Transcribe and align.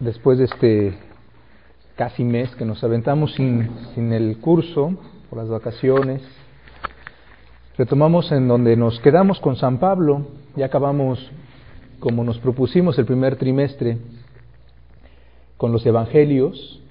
después 0.00 0.38
de 0.38 0.44
este 0.44 0.98
casi 1.96 2.24
mes 2.24 2.54
que 2.56 2.64
nos 2.64 2.82
aventamos 2.82 3.34
sin, 3.34 3.70
sin 3.94 4.12
el 4.12 4.38
curso, 4.38 4.94
por 5.30 5.38
las 5.38 5.48
vacaciones, 5.48 6.22
retomamos 7.76 8.30
en 8.32 8.48
donde 8.48 8.76
nos 8.76 9.00
quedamos 9.00 9.40
con 9.40 9.56
San 9.56 9.78
Pablo, 9.78 10.26
ya 10.56 10.66
acabamos 10.66 11.30
como 12.00 12.24
nos 12.24 12.38
propusimos 12.38 12.98
el 12.98 13.06
primer 13.06 13.36
trimestre 13.36 13.98
con 15.56 15.72
los 15.72 15.86
evangelios, 15.86 16.82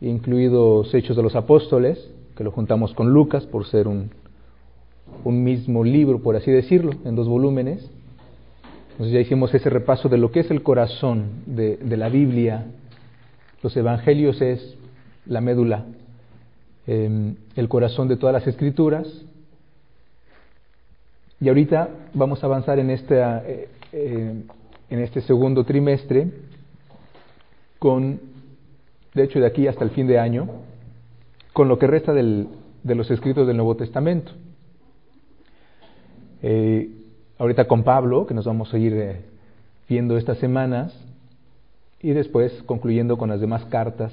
incluidos 0.00 0.92
Hechos 0.94 1.16
de 1.16 1.22
los 1.22 1.34
Apóstoles, 1.34 2.10
que 2.36 2.44
lo 2.44 2.50
juntamos 2.50 2.94
con 2.94 3.12
Lucas 3.12 3.46
por 3.46 3.66
ser 3.66 3.88
un, 3.88 4.10
un 5.24 5.42
mismo 5.44 5.84
libro, 5.84 6.20
por 6.20 6.36
así 6.36 6.50
decirlo, 6.50 6.92
en 7.04 7.14
dos 7.14 7.28
volúmenes. 7.28 7.90
Entonces 8.92 9.14
ya 9.14 9.20
hicimos 9.20 9.52
ese 9.54 9.70
repaso 9.70 10.08
de 10.08 10.18
lo 10.18 10.30
que 10.30 10.40
es 10.40 10.50
el 10.50 10.62
corazón 10.62 11.42
de, 11.46 11.78
la 11.96 12.08
Biblia. 12.08 12.66
Los 13.62 13.76
evangelios 13.76 14.40
es 14.40 14.76
la 15.26 15.40
médula, 15.40 15.86
eh, 16.86 17.34
el 17.56 17.68
corazón 17.68 18.08
de 18.08 18.16
todas 18.16 18.32
las 18.32 18.46
escrituras. 18.46 19.08
Y 21.40 21.48
ahorita 21.48 21.88
vamos 22.14 22.42
a 22.42 22.46
avanzar 22.46 22.78
en, 22.78 22.90
eh, 22.90 23.68
eh, 23.92 24.42
en 24.90 24.98
este 25.00 25.20
segundo 25.22 25.64
trimestre 25.64 26.28
con, 27.78 28.20
de 29.14 29.24
hecho 29.24 29.40
de 29.40 29.46
aquí 29.46 29.66
hasta 29.66 29.82
el 29.82 29.90
fin 29.90 30.06
de 30.06 30.18
año, 30.18 30.48
con 31.52 31.66
lo 31.68 31.78
que 31.78 31.88
resta 31.88 32.12
del, 32.12 32.46
de 32.82 32.94
los 32.94 33.10
escritos 33.10 33.46
del 33.46 33.56
Nuevo 33.56 33.74
Testamento. 33.74 34.32
Eh, 36.42 36.90
ahorita 37.38 37.66
con 37.66 37.82
Pablo, 37.82 38.26
que 38.26 38.34
nos 38.34 38.44
vamos 38.44 38.72
a 38.72 38.78
ir 38.78 38.94
eh, 38.94 39.20
viendo 39.88 40.16
estas 40.16 40.38
semanas, 40.38 40.94
y 42.00 42.10
después 42.10 42.52
concluyendo 42.66 43.16
con 43.16 43.28
las 43.28 43.40
demás 43.40 43.64
cartas 43.66 44.12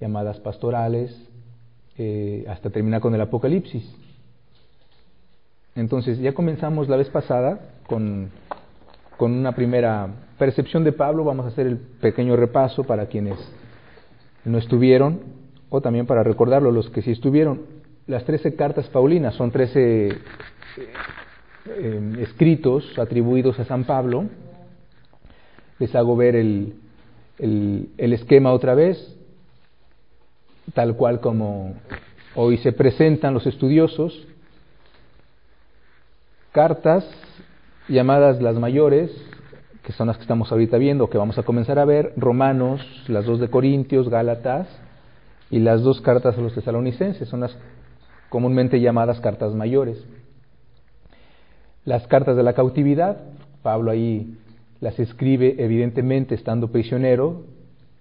llamadas 0.00 0.40
pastorales, 0.40 1.16
eh, 1.98 2.44
hasta 2.48 2.70
terminar 2.70 3.00
con 3.00 3.14
el 3.14 3.20
Apocalipsis. 3.20 3.88
Entonces, 5.74 6.18
ya 6.18 6.32
comenzamos 6.32 6.88
la 6.88 6.96
vez 6.96 7.08
pasada 7.10 7.60
con, 7.86 8.30
con 9.16 9.32
una 9.32 9.52
primera 9.52 10.08
percepción 10.38 10.82
de 10.82 10.92
Pablo, 10.92 11.24
vamos 11.24 11.44
a 11.44 11.48
hacer 11.48 11.66
el 11.66 11.76
pequeño 11.76 12.36
repaso 12.36 12.84
para 12.84 13.06
quienes 13.06 13.36
no 14.44 14.58
estuvieron, 14.58 15.20
o 15.68 15.80
también 15.80 16.06
para 16.06 16.22
recordarlo 16.22 16.72
los 16.72 16.90
que 16.90 17.02
sí 17.02 17.12
estuvieron. 17.12 17.62
Las 18.06 18.24
trece 18.24 18.56
cartas 18.56 18.88
paulinas 18.88 19.34
son 19.34 19.52
trece 19.52 20.18
eh, 21.76 22.16
escritos 22.20 22.98
atribuidos 22.98 23.58
a 23.58 23.64
San 23.64 23.84
Pablo. 23.84 24.26
Les 25.78 25.94
hago 25.94 26.16
ver 26.16 26.36
el, 26.36 26.74
el, 27.38 27.88
el, 27.96 28.12
esquema 28.12 28.52
otra 28.52 28.74
vez, 28.74 29.16
tal 30.74 30.96
cual 30.96 31.20
como 31.20 31.74
hoy 32.34 32.58
se 32.58 32.72
presentan 32.72 33.34
los 33.34 33.46
estudiosos. 33.46 34.26
Cartas 36.52 37.08
llamadas 37.88 38.42
las 38.42 38.56
mayores, 38.56 39.10
que 39.82 39.92
son 39.92 40.08
las 40.08 40.16
que 40.16 40.22
estamos 40.22 40.52
ahorita 40.52 40.78
viendo, 40.78 41.08
que 41.08 41.18
vamos 41.18 41.38
a 41.38 41.42
comenzar 41.42 41.78
a 41.78 41.84
ver, 41.84 42.12
Romanos, 42.16 42.80
las 43.08 43.24
dos 43.24 43.40
de 43.40 43.48
Corintios, 43.48 44.08
Gálatas, 44.08 44.68
y 45.50 45.58
las 45.58 45.82
dos 45.82 46.00
cartas 46.00 46.38
a 46.38 46.40
los 46.40 46.54
tesalonicenses, 46.54 47.28
son 47.28 47.40
las 47.40 47.56
comúnmente 48.28 48.80
llamadas 48.80 49.20
cartas 49.20 49.52
mayores. 49.54 49.98
Las 51.84 52.06
cartas 52.06 52.36
de 52.36 52.42
la 52.42 52.52
cautividad, 52.52 53.16
Pablo 53.62 53.90
ahí 53.90 54.36
las 54.80 54.98
escribe 54.98 55.56
evidentemente 55.58 56.34
estando 56.34 56.68
prisionero, 56.68 57.42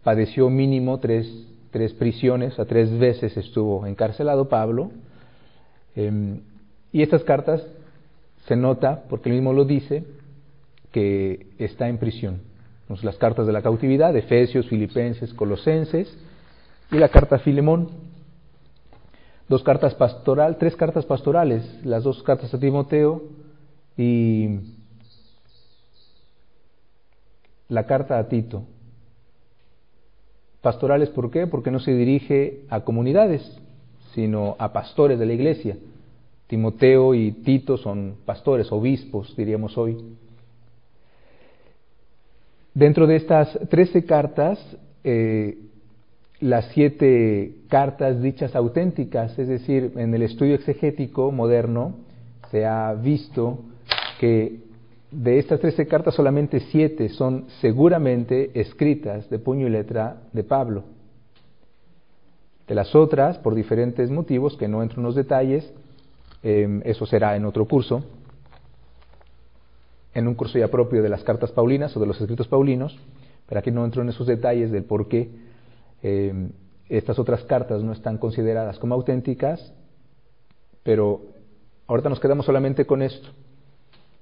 padeció 0.03 0.49
mínimo 0.49 0.99
tres, 0.99 1.47
tres 1.71 1.93
prisiones, 1.93 2.59
a 2.59 2.65
tres 2.65 2.97
veces 2.97 3.35
estuvo 3.37 3.85
encarcelado 3.85 4.49
Pablo, 4.49 4.91
eh, 5.95 6.39
y 6.91 7.01
estas 7.01 7.23
cartas 7.23 7.65
se 8.47 8.55
nota, 8.55 9.03
porque 9.09 9.29
él 9.29 9.35
mismo 9.35 9.53
lo 9.53 9.65
dice, 9.65 10.03
que 10.91 11.47
está 11.57 11.87
en 11.87 11.99
prisión. 11.99 12.41
Las 13.03 13.17
cartas 13.17 13.45
de 13.45 13.53
la 13.53 13.61
cautividad, 13.61 14.15
Efesios, 14.17 14.67
Filipenses, 14.67 15.33
Colosenses, 15.33 16.17
y 16.91 16.97
la 16.97 17.09
carta 17.09 17.35
a 17.35 17.39
Filemón. 17.39 17.89
Dos 19.47 19.63
cartas 19.63 19.93
pastoral, 19.93 20.57
tres 20.57 20.75
cartas 20.75 21.05
pastorales, 21.05 21.63
las 21.85 22.03
dos 22.03 22.23
cartas 22.23 22.53
a 22.53 22.59
Timoteo 22.59 23.21
y 23.99 24.47
la 27.67 27.85
carta 27.85 28.17
a 28.17 28.29
Tito. 28.29 28.63
Pastorales, 30.61 31.09
¿por 31.09 31.29
qué? 31.29 31.47
Porque 31.47 31.69
no 31.69 31.81
se 31.81 31.93
dirige 31.93 32.61
a 32.69 32.79
comunidades, 32.85 33.41
sino 34.15 34.55
a 34.57 34.71
pastores 34.71 35.19
de 35.19 35.25
la 35.25 35.33
iglesia. 35.33 35.75
Timoteo 36.47 37.13
y 37.13 37.33
Tito 37.43 37.75
son 37.75 38.15
pastores, 38.25 38.71
obispos, 38.71 39.35
diríamos 39.35 39.77
hoy. 39.77 39.97
Dentro 42.73 43.05
de 43.05 43.17
estas 43.17 43.59
trece 43.67 44.05
cartas, 44.05 44.77
eh, 45.03 45.57
las 46.39 46.69
siete 46.69 47.55
cartas 47.67 48.21
dichas 48.21 48.55
auténticas, 48.55 49.37
es 49.37 49.49
decir, 49.49 49.91
en 49.97 50.13
el 50.13 50.21
estudio 50.21 50.55
exegético 50.55 51.33
moderno 51.33 51.95
se 52.49 52.65
ha 52.65 52.93
visto 52.93 53.65
que 54.19 54.59
de 55.11 55.39
estas 55.39 55.61
trece 55.61 55.87
cartas 55.87 56.13
solamente 56.13 56.59
siete 56.59 57.07
son 57.07 57.45
seguramente 57.61 58.51
escritas 58.59 59.29
de 59.29 59.39
puño 59.39 59.65
y 59.65 59.69
letra 59.69 60.23
de 60.33 60.43
Pablo. 60.43 60.83
De 62.67 62.75
las 62.75 62.93
otras, 62.93 63.37
por 63.39 63.55
diferentes 63.55 64.11
motivos, 64.11 64.57
que 64.57 64.67
no 64.67 64.83
entro 64.83 64.99
en 64.99 65.05
los 65.05 65.15
detalles, 65.15 65.73
eh, 66.43 66.81
eso 66.83 67.05
será 67.05 67.37
en 67.37 67.45
otro 67.45 67.65
curso, 67.65 68.03
en 70.13 70.27
un 70.27 70.35
curso 70.35 70.59
ya 70.59 70.67
propio 70.67 71.01
de 71.01 71.09
las 71.09 71.23
cartas 71.23 71.51
paulinas 71.51 71.95
o 71.95 71.99
de 72.01 72.05
los 72.05 72.19
escritos 72.19 72.47
paulinos, 72.49 72.99
pero 73.47 73.59
aquí 73.59 73.71
no 73.71 73.85
entro 73.85 74.01
en 74.01 74.09
esos 74.09 74.27
detalles 74.27 74.69
del 74.69 74.83
por 74.83 75.07
qué 75.07 75.29
eh, 76.03 76.49
estas 76.89 77.17
otras 77.19 77.43
cartas 77.45 77.83
no 77.83 77.93
están 77.93 78.17
consideradas 78.17 78.79
como 78.79 78.95
auténticas, 78.95 79.73
pero 80.83 81.21
ahorita 81.87 82.09
nos 82.09 82.19
quedamos 82.19 82.45
solamente 82.45 82.85
con 82.85 83.01
esto. 83.01 83.29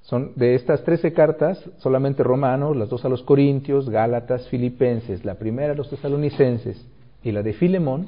Son 0.07 0.31
de 0.37 0.55
estas 0.55 0.85
13 0.85 1.11
cartas, 1.11 1.61
solamente 1.79 2.23
Romanos, 2.23 2.77
las 2.77 2.87
dos 2.87 3.03
a 3.03 3.09
los 3.09 3.23
Corintios, 3.23 3.89
Gálatas, 3.89 4.47
Filipenses, 4.47 5.25
la 5.25 5.35
primera 5.35 5.73
a 5.73 5.75
los 5.75 5.89
tesalonicenses 5.89 6.81
y 7.23 7.33
la 7.33 7.43
de 7.43 7.51
Filemón, 7.51 8.07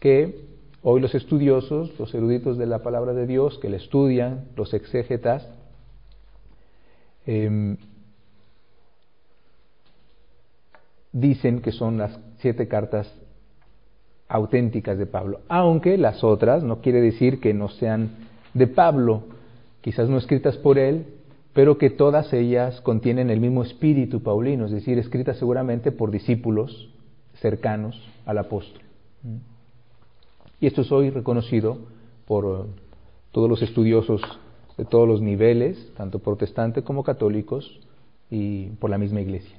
que 0.00 0.46
hoy 0.80 1.02
los 1.02 1.14
estudiosos, 1.14 1.92
los 1.98 2.14
eruditos 2.14 2.56
de 2.56 2.64
la 2.64 2.78
palabra 2.78 3.12
de 3.12 3.26
Dios, 3.26 3.58
que 3.58 3.68
la 3.68 3.76
estudian, 3.76 4.46
los 4.56 4.72
exégetas, 4.72 5.46
eh, 7.26 7.76
dicen 11.12 11.60
que 11.60 11.72
son 11.72 11.98
las 11.98 12.18
siete 12.38 12.68
cartas 12.68 13.14
auténticas 14.28 14.96
de 14.96 15.04
Pablo, 15.04 15.40
aunque 15.48 15.98
las 15.98 16.24
otras 16.24 16.62
no 16.62 16.80
quiere 16.80 17.02
decir 17.02 17.38
que 17.38 17.52
no 17.52 17.68
sean 17.68 18.12
de 18.54 18.66
Pablo, 18.66 19.35
quizás 19.86 20.08
no 20.08 20.18
escritas 20.18 20.56
por 20.56 20.80
él, 20.80 21.06
pero 21.52 21.78
que 21.78 21.90
todas 21.90 22.32
ellas 22.32 22.80
contienen 22.80 23.30
el 23.30 23.38
mismo 23.38 23.62
espíritu 23.62 24.20
paulino, 24.20 24.66
es 24.66 24.72
decir, 24.72 24.98
escritas 24.98 25.38
seguramente 25.38 25.92
por 25.92 26.10
discípulos 26.10 26.90
cercanos 27.34 27.96
al 28.24 28.38
apóstol. 28.38 28.82
Y 30.58 30.66
esto 30.66 30.80
es 30.80 30.90
hoy 30.90 31.10
reconocido 31.10 31.78
por 32.26 32.66
todos 33.30 33.48
los 33.48 33.62
estudiosos 33.62 34.22
de 34.76 34.86
todos 34.86 35.06
los 35.06 35.22
niveles, 35.22 35.92
tanto 35.96 36.18
protestantes 36.18 36.82
como 36.82 37.04
católicos, 37.04 37.78
y 38.28 38.70
por 38.80 38.90
la 38.90 38.98
misma 38.98 39.20
iglesia 39.20 39.56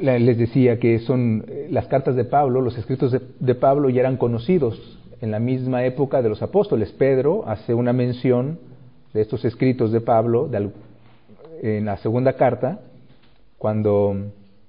les 0.00 0.38
decía 0.38 0.78
que 0.78 0.98
son 1.00 1.44
eh, 1.48 1.68
las 1.70 1.86
cartas 1.86 2.16
de 2.16 2.24
Pablo, 2.24 2.60
los 2.60 2.76
escritos 2.78 3.12
de, 3.12 3.54
Pablo 3.54 3.90
ya 3.90 4.00
eran 4.00 4.16
conocidos 4.16 4.98
en 5.22 5.30
la 5.30 5.38
misma 5.38 5.84
época 5.84 6.20
de 6.20 6.28
los 6.28 6.42
apóstoles. 6.42 6.92
Pedro 6.92 7.48
hace 7.48 7.72
una 7.72 7.94
mención 7.94 8.58
de 9.14 9.22
estos 9.22 9.44
escritos 9.46 9.90
de 9.90 10.02
Pablo 10.02 10.50
en 11.62 11.86
la 11.86 11.96
segunda 11.96 12.34
carta, 12.34 12.80
cuando 13.56 14.14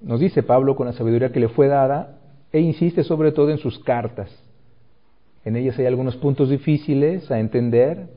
nos 0.00 0.20
dice 0.20 0.42
Pablo 0.42 0.76
con 0.76 0.86
la 0.86 0.94
sabiduría 0.94 1.32
que 1.32 1.40
le 1.40 1.48
fue 1.48 1.68
dada, 1.68 2.18
e 2.52 2.60
insiste 2.60 3.04
sobre 3.04 3.32
todo 3.32 3.50
en 3.50 3.58
sus 3.58 3.78
cartas. 3.80 4.30
En 5.44 5.56
ellas 5.56 5.78
hay 5.78 5.84
algunos 5.84 6.16
puntos 6.16 6.48
difíciles 6.48 7.30
a 7.30 7.38
entender, 7.38 8.08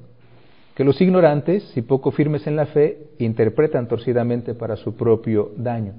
que 0.75 0.83
los 0.83 1.01
ignorantes 1.01 1.75
y 1.75 1.81
poco 1.81 2.11
firmes 2.11 2.47
en 2.47 2.55
la 2.55 2.67
fe 2.67 3.09
interpretan 3.17 3.87
torcidamente 3.87 4.53
para 4.53 4.77
su 4.77 4.95
propio 4.95 5.51
daño 5.57 5.93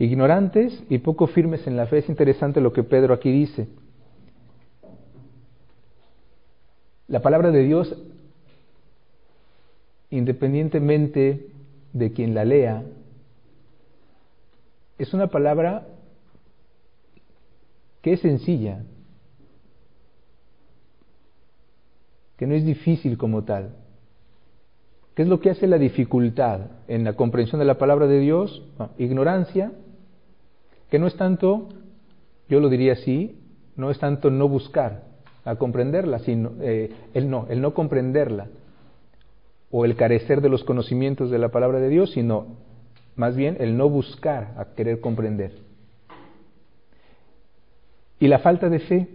ignorantes 0.00 0.82
y 0.88 0.98
poco 0.98 1.26
firmes 1.26 1.66
en 1.66 1.76
la 1.76 1.86
fe. 1.86 1.98
Es 1.98 2.08
interesante 2.08 2.60
lo 2.60 2.72
que 2.72 2.82
Pedro 2.82 3.14
aquí 3.14 3.30
dice. 3.30 3.68
La 7.10 7.20
palabra 7.22 7.50
de 7.50 7.64
Dios, 7.64 7.92
independientemente 10.10 11.48
de 11.92 12.12
quien 12.12 12.36
la 12.36 12.44
lea, 12.44 12.84
es 14.96 15.12
una 15.12 15.26
palabra 15.26 15.88
que 18.00 18.12
es 18.12 18.20
sencilla, 18.20 18.84
que 22.36 22.46
no 22.46 22.54
es 22.54 22.64
difícil 22.64 23.18
como 23.18 23.42
tal. 23.42 23.74
¿Qué 25.16 25.22
es 25.22 25.28
lo 25.28 25.40
que 25.40 25.50
hace 25.50 25.66
la 25.66 25.78
dificultad 25.78 26.60
en 26.86 27.02
la 27.02 27.14
comprensión 27.14 27.58
de 27.58 27.64
la 27.64 27.76
palabra 27.76 28.06
de 28.06 28.20
Dios? 28.20 28.62
ignorancia, 28.98 29.72
que 30.88 31.00
no 31.00 31.08
es 31.08 31.16
tanto, 31.16 31.70
yo 32.48 32.60
lo 32.60 32.68
diría 32.68 32.92
así, 32.92 33.36
no 33.74 33.90
es 33.90 33.98
tanto 33.98 34.30
no 34.30 34.48
buscar 34.48 35.09
a 35.50 35.56
comprenderla, 35.56 36.20
sino 36.20 36.52
eh, 36.60 36.90
el 37.14 37.28
no, 37.28 37.46
el 37.48 37.60
no 37.60 37.74
comprenderla 37.74 38.48
o 39.70 39.84
el 39.84 39.96
carecer 39.96 40.40
de 40.40 40.48
los 40.48 40.64
conocimientos 40.64 41.30
de 41.30 41.38
la 41.38 41.48
palabra 41.48 41.78
de 41.80 41.88
Dios, 41.88 42.12
sino 42.12 42.46
más 43.16 43.36
bien 43.36 43.56
el 43.60 43.76
no 43.76 43.88
buscar 43.88 44.54
a 44.56 44.74
querer 44.74 45.00
comprender. 45.00 45.52
Y 48.18 48.28
la 48.28 48.38
falta 48.38 48.68
de 48.68 48.78
fe 48.80 49.08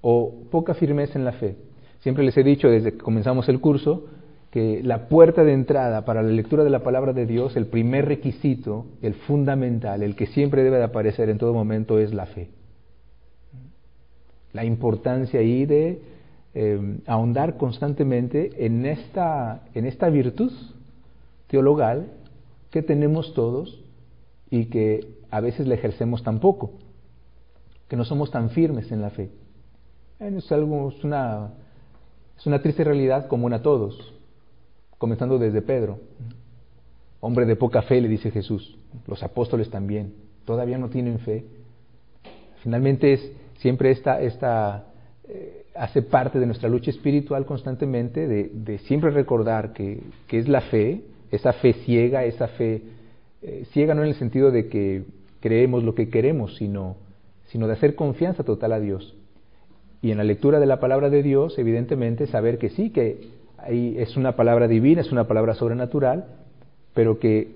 o 0.00 0.44
poca 0.50 0.74
firmeza 0.74 1.18
en 1.18 1.24
la 1.24 1.32
fe. 1.32 1.56
Siempre 2.00 2.24
les 2.24 2.36
he 2.36 2.42
dicho 2.42 2.68
desde 2.68 2.92
que 2.92 2.98
comenzamos 2.98 3.48
el 3.48 3.60
curso 3.60 4.06
que 4.50 4.82
la 4.82 5.08
puerta 5.08 5.44
de 5.44 5.52
entrada 5.52 6.04
para 6.04 6.22
la 6.22 6.30
lectura 6.30 6.64
de 6.64 6.70
la 6.70 6.80
palabra 6.80 7.12
de 7.12 7.26
Dios, 7.26 7.56
el 7.56 7.66
primer 7.66 8.06
requisito, 8.06 8.86
el 9.00 9.14
fundamental, 9.14 10.02
el 10.02 10.16
que 10.16 10.26
siempre 10.26 10.64
debe 10.64 10.78
de 10.78 10.84
aparecer 10.84 11.30
en 11.30 11.38
todo 11.38 11.54
momento 11.54 11.98
es 11.98 12.12
la 12.12 12.26
fe. 12.26 12.50
La 14.52 14.64
importancia 14.64 15.40
ahí 15.40 15.66
de 15.66 16.02
eh, 16.54 16.98
ahondar 17.06 17.56
constantemente 17.56 18.66
en 18.66 18.84
esta, 18.84 19.62
en 19.74 19.86
esta 19.86 20.08
virtud 20.08 20.52
teologal 21.46 22.08
que 22.70 22.82
tenemos 22.82 23.34
todos 23.34 23.82
y 24.50 24.66
que 24.66 25.06
a 25.30 25.40
veces 25.40 25.66
la 25.68 25.74
ejercemos 25.74 26.22
tan 26.22 26.40
poco, 26.40 26.72
que 27.88 27.96
no 27.96 28.04
somos 28.04 28.30
tan 28.30 28.50
firmes 28.50 28.90
en 28.90 29.00
la 29.00 29.10
fe. 29.10 29.30
Es, 30.18 30.50
algo, 30.52 30.90
es, 30.90 31.04
una, 31.04 31.50
es 32.36 32.46
una 32.46 32.60
triste 32.60 32.84
realidad 32.84 33.28
común 33.28 33.52
a 33.52 33.62
todos, 33.62 34.14
comenzando 34.98 35.38
desde 35.38 35.62
Pedro. 35.62 35.98
Hombre 37.20 37.46
de 37.46 37.56
poca 37.56 37.82
fe, 37.82 38.00
le 38.00 38.08
dice 38.08 38.30
Jesús. 38.30 38.76
Los 39.06 39.22
apóstoles 39.22 39.70
también. 39.70 40.14
Todavía 40.44 40.78
no 40.78 40.88
tienen 40.88 41.18
fe. 41.20 41.44
Finalmente 42.62 43.12
es 43.12 43.32
siempre 43.60 43.90
esta, 43.90 44.20
esta 44.20 44.86
eh, 45.28 45.64
hace 45.74 46.02
parte 46.02 46.38
de 46.38 46.46
nuestra 46.46 46.68
lucha 46.68 46.90
espiritual 46.90 47.46
constantemente 47.46 48.26
de, 48.26 48.78
siempre 48.78 49.10
recordar 49.10 49.72
que, 49.72 50.02
que, 50.26 50.38
es 50.38 50.48
la 50.48 50.60
fe, 50.60 51.02
esa 51.30 51.52
fe 51.54 51.72
ciega, 51.84 52.24
esa 52.24 52.48
fe 52.48 52.82
eh, 53.42 53.64
ciega 53.72 53.94
no 53.94 54.02
en 54.02 54.08
el 54.08 54.14
sentido 54.16 54.50
de 54.50 54.68
que 54.68 55.04
creemos 55.40 55.84
lo 55.84 55.94
que 55.94 56.08
queremos, 56.08 56.56
sino, 56.56 56.96
sino 57.46 57.66
de 57.66 57.74
hacer 57.74 57.94
confianza 57.94 58.44
total 58.44 58.72
a 58.72 58.80
Dios. 58.80 59.16
Y 60.02 60.10
en 60.10 60.18
la 60.18 60.24
lectura 60.24 60.60
de 60.60 60.66
la 60.66 60.80
palabra 60.80 61.10
de 61.10 61.22
Dios, 61.22 61.58
evidentemente, 61.58 62.26
saber 62.26 62.58
que 62.58 62.70
sí, 62.70 62.90
que 62.90 63.28
es 63.68 64.16
una 64.16 64.36
palabra 64.36 64.66
divina, 64.68 65.02
es 65.02 65.12
una 65.12 65.26
palabra 65.26 65.54
sobrenatural, 65.54 66.24
pero 66.94 67.18
que 67.18 67.54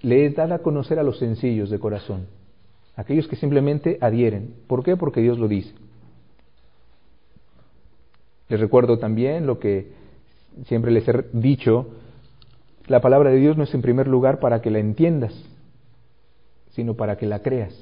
le 0.00 0.26
es 0.26 0.34
dada 0.34 0.56
a 0.56 0.58
conocer 0.60 0.98
a 0.98 1.02
los 1.02 1.18
sencillos 1.18 1.70
de 1.70 1.78
corazón, 1.78 2.26
aquellos 2.96 3.28
que 3.28 3.36
simplemente 3.36 3.98
adhieren. 4.00 4.54
¿Por 4.66 4.82
qué? 4.84 4.96
Porque 4.96 5.20
Dios 5.20 5.38
lo 5.38 5.48
dice. 5.48 5.72
Les 8.48 8.60
recuerdo 8.60 8.98
también 8.98 9.46
lo 9.46 9.58
que 9.58 9.92
siempre 10.66 10.90
les 10.90 11.08
he 11.08 11.24
dicho, 11.32 11.88
la 12.86 13.00
palabra 13.00 13.30
de 13.30 13.36
Dios 13.36 13.56
no 13.56 13.64
es 13.64 13.74
en 13.74 13.82
primer 13.82 14.08
lugar 14.08 14.40
para 14.40 14.60
que 14.60 14.70
la 14.70 14.78
entiendas, 14.78 15.32
sino 16.72 16.94
para 16.94 17.16
que 17.16 17.26
la 17.26 17.38
creas. 17.40 17.74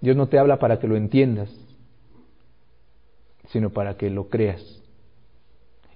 Dios 0.00 0.16
no 0.16 0.28
te 0.28 0.38
habla 0.38 0.58
para 0.58 0.78
que 0.78 0.86
lo 0.86 0.96
entiendas, 0.96 1.50
sino 3.48 3.70
para 3.70 3.96
que 3.96 4.10
lo 4.10 4.28
creas. 4.28 4.62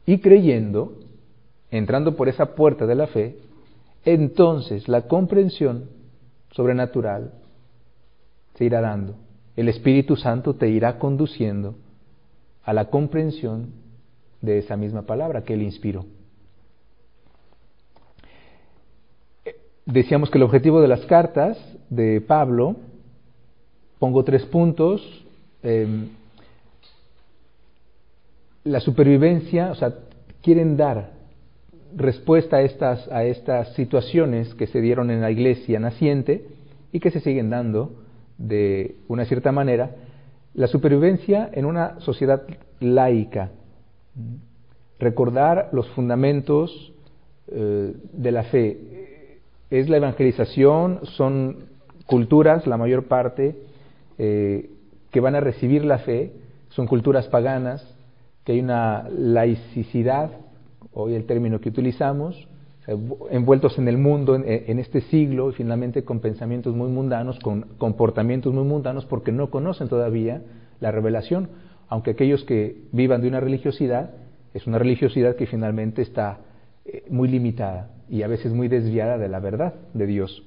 Y 0.07 0.19
creyendo, 0.19 0.99
entrando 1.71 2.17
por 2.17 2.29
esa 2.29 2.55
puerta 2.57 2.87
de 2.87 2.95
la 2.95 3.07
fe, 3.07 3.37
entonces 4.05 4.89
la 4.89 5.03
comprensión 5.03 5.89
sobrenatural 6.51 7.33
irá 8.65 8.81
dando. 8.81 9.15
El 9.57 9.69
Espíritu 9.69 10.17
Santo 10.17 10.55
te 10.55 10.69
irá 10.69 10.99
conduciendo 10.99 11.75
a 12.65 12.73
la 12.73 12.87
comprensión 12.87 13.73
de 14.41 14.59
esa 14.59 14.77
misma 14.77 15.03
palabra 15.03 15.43
que 15.43 15.55
él 15.55 15.63
inspiró. 15.63 16.05
Decíamos 19.85 20.31
que 20.31 20.39
el 20.39 20.45
objetivo 20.45 20.81
de 20.81 20.89
las 20.89 21.05
cartas 21.07 21.59
de 21.91 22.21
Pablo, 22.21 22.77
pongo 23.99 24.25
tres 24.25 24.45
puntos, 24.47 25.03
em, 25.63 26.09
la 28.65 28.81
supervivencia, 28.81 29.73
o 29.73 29.75
sea, 29.75 29.93
quieren 30.41 30.77
dar 30.77 31.11
respuesta 31.97 32.57
a 32.59 32.63
estas, 32.63 33.11
a 33.11 33.25
estas 33.25 33.75
situaciones 33.75 34.55
que 34.55 34.67
se 34.67 34.81
dieron 34.81 35.11
en 35.11 35.21
la 35.21 35.31
iglesia 35.31 35.79
naciente 35.79 36.47
y 36.93 37.01
que 37.01 37.11
se 37.11 37.21
siguen 37.21 37.51
dando 37.51 38.02
de 38.43 38.97
una 39.09 39.25
cierta 39.25 39.53
manera, 39.53 39.91
la 40.55 40.67
supervivencia 40.67 41.49
en 41.53 41.65
una 41.65 42.01
sociedad 42.01 42.43
laica, 42.81 43.51
recordar 44.99 45.71
los 45.73 45.89
fundamentos 45.91 46.93
eh, 47.49 47.95
de 48.13 48.33
la 48.33 48.43
fe. 48.45 49.39
Es 49.71 49.89
la 49.89 49.97
evangelización, 49.97 51.01
son 51.05 51.69
culturas, 52.07 52.67
la 52.67 52.77
mayor 52.77 53.05
parte, 53.05 53.57
eh, 54.19 54.71
que 55.11 55.21
van 55.21 55.37
a 55.37 55.41
recibir 55.41 55.85
la 55.85 55.99
fe, 55.99 56.33
son 56.71 56.87
culturas 56.87 57.29
paganas, 57.29 57.87
que 58.45 58.53
hay 58.53 58.61
una 58.61 59.09
laicidad, 59.09 60.33
hoy 60.93 61.15
el 61.15 61.27
término 61.27 61.61
que 61.61 61.69
utilizamos, 61.69 62.49
envueltos 62.87 63.79
en 63.79 63.87
el 63.87 63.97
mundo 63.97 64.35
en, 64.35 64.79
este 64.79 65.03
siglo 65.03 65.51
y 65.51 65.53
finalmente 65.53 66.05
con 66.05 66.21
pensamientos 66.21 66.75
muy 66.75 66.91
mundanos, 66.91 67.39
con 67.39 67.63
comportamientos 67.79 68.53
muy 68.53 68.65
mundanos 68.65 69.07
porque 69.07 69.31
no 69.31 69.51
conocen 69.51 69.89
todavía 69.89 70.43
la 70.81 70.91
revelación, 70.91 71.49
aunque 71.89 72.11
aquellos 72.11 72.45
que 72.45 72.83
vivan 72.91 73.23
de 73.23 73.29
una 73.29 73.39
religiosidad, 73.39 74.11
es 74.53 74.67
una 74.67 74.79
religiosidad 74.79 75.37
que 75.37 75.47
finalmente 75.47 76.03
está 76.03 76.41
eh, 76.85 77.05
muy 77.09 77.29
limitada 77.29 77.91
y 78.09 78.23
a 78.23 78.27
veces 78.27 78.53
muy 78.53 78.67
desviada 78.67 79.17
de 79.17 79.29
la 79.29 79.39
verdad 79.39 79.75
de 79.95 80.07
Dios. 80.07 80.43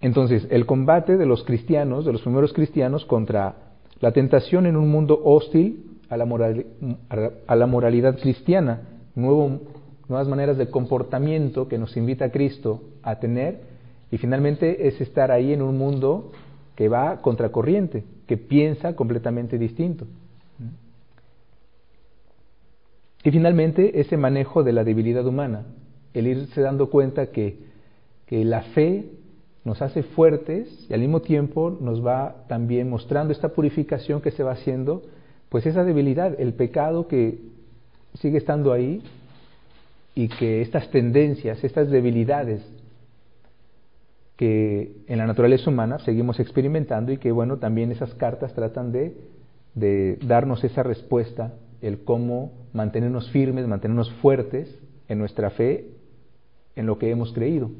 Entonces, 0.00 0.46
el 0.50 0.66
combate 0.66 1.16
de 1.16 1.24
los 1.24 1.42
cristianos, 1.44 2.04
de 2.04 2.12
los 2.12 2.20
primeros 2.20 2.52
cristianos, 2.52 3.06
contra 3.06 3.54
la 4.00 4.12
tentación 4.12 4.66
en 4.66 4.76
un 4.76 4.90
mundo 4.90 5.18
hostil 5.24 5.98
a 6.10 6.18
la, 6.18 6.26
a 7.46 7.56
la 7.56 7.66
moralidad 7.66 8.18
cristiana, 8.18 8.82
nuevas 9.14 10.28
maneras 10.28 10.56
de 10.58 10.70
comportamiento 10.70 11.68
que 11.68 11.78
nos 11.78 11.96
invita 11.96 12.30
Cristo 12.30 12.82
a 13.02 13.18
tener 13.20 13.60
y 14.10 14.18
finalmente 14.18 14.86
es 14.86 15.00
estar 15.00 15.30
ahí 15.30 15.52
en 15.52 15.62
un 15.62 15.78
mundo 15.78 16.32
que 16.76 16.88
va 16.88 17.20
contracorriente, 17.22 18.04
que 18.26 18.36
piensa 18.36 18.96
completamente 18.96 19.58
distinto. 19.58 20.06
Y 23.22 23.30
finalmente 23.30 24.00
ese 24.00 24.16
manejo 24.16 24.62
de 24.62 24.72
la 24.72 24.84
debilidad 24.84 25.26
humana, 25.26 25.64
el 26.12 26.26
irse 26.26 26.60
dando 26.60 26.90
cuenta 26.90 27.28
que, 27.28 27.58
que 28.26 28.44
la 28.44 28.62
fe 28.62 29.06
nos 29.64 29.80
hace 29.80 30.02
fuertes 30.02 30.86
y 30.90 30.92
al 30.92 31.00
mismo 31.00 31.22
tiempo 31.22 31.76
nos 31.80 32.04
va 32.04 32.44
también 32.48 32.90
mostrando 32.90 33.32
esta 33.32 33.48
purificación 33.48 34.20
que 34.20 34.30
se 34.30 34.42
va 34.42 34.52
haciendo, 34.52 35.02
pues 35.48 35.64
esa 35.64 35.84
debilidad, 35.84 36.38
el 36.38 36.52
pecado 36.52 37.08
que 37.08 37.53
sigue 38.14 38.38
estando 38.38 38.72
ahí 38.72 39.02
y 40.14 40.28
que 40.28 40.62
estas 40.62 40.90
tendencias, 40.90 41.62
estas 41.64 41.90
debilidades 41.90 42.62
que 44.36 45.04
en 45.06 45.18
la 45.18 45.26
naturaleza 45.26 45.70
humana 45.70 45.98
seguimos 46.00 46.40
experimentando 46.40 47.12
y 47.12 47.18
que 47.18 47.32
bueno, 47.32 47.58
también 47.58 47.92
esas 47.92 48.14
cartas 48.14 48.54
tratan 48.54 48.92
de, 48.92 49.16
de 49.74 50.18
darnos 50.22 50.64
esa 50.64 50.82
respuesta, 50.82 51.54
el 51.82 52.02
cómo 52.04 52.52
mantenernos 52.72 53.30
firmes, 53.30 53.66
mantenernos 53.66 54.10
fuertes 54.14 54.76
en 55.08 55.18
nuestra 55.18 55.50
fe, 55.50 55.86
en 56.76 56.86
lo 56.86 56.98
que 56.98 57.10
hemos 57.10 57.32
creído. 57.32 57.70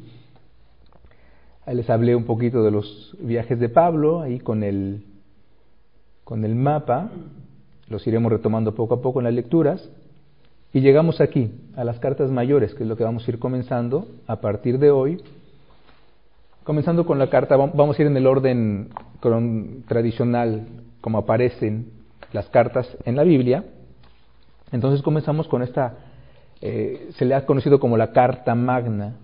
Les 1.66 1.88
hablé 1.88 2.14
un 2.14 2.24
poquito 2.24 2.62
de 2.62 2.70
los 2.70 3.16
viajes 3.20 3.58
de 3.58 3.68
Pablo, 3.68 4.20
ahí 4.20 4.38
con 4.38 4.62
el, 4.62 5.04
con 6.22 6.44
el 6.44 6.54
mapa, 6.54 7.10
los 7.88 8.06
iremos 8.06 8.30
retomando 8.30 8.74
poco 8.74 8.94
a 8.94 9.02
poco 9.02 9.20
en 9.20 9.24
las 9.24 9.34
lecturas. 9.34 9.90
Y 10.74 10.80
llegamos 10.80 11.20
aquí, 11.20 11.52
a 11.76 11.84
las 11.84 12.00
cartas 12.00 12.32
mayores, 12.32 12.74
que 12.74 12.82
es 12.82 12.88
lo 12.88 12.96
que 12.96 13.04
vamos 13.04 13.26
a 13.26 13.30
ir 13.30 13.38
comenzando 13.38 14.08
a 14.26 14.40
partir 14.40 14.80
de 14.80 14.90
hoy. 14.90 15.22
Comenzando 16.64 17.06
con 17.06 17.20
la 17.20 17.30
carta, 17.30 17.56
vamos 17.56 17.96
a 17.96 18.02
ir 18.02 18.08
en 18.08 18.16
el 18.16 18.26
orden 18.26 18.88
tradicional, 19.86 20.66
como 21.00 21.18
aparecen 21.18 21.92
las 22.32 22.48
cartas 22.48 22.88
en 23.04 23.14
la 23.14 23.22
Biblia. 23.22 23.64
Entonces 24.72 25.00
comenzamos 25.00 25.46
con 25.46 25.62
esta 25.62 25.94
eh, 26.60 27.10
se 27.18 27.24
le 27.24 27.36
ha 27.36 27.46
conocido 27.46 27.78
como 27.78 27.96
la 27.96 28.10
Carta 28.10 28.56
Magna 28.56 29.14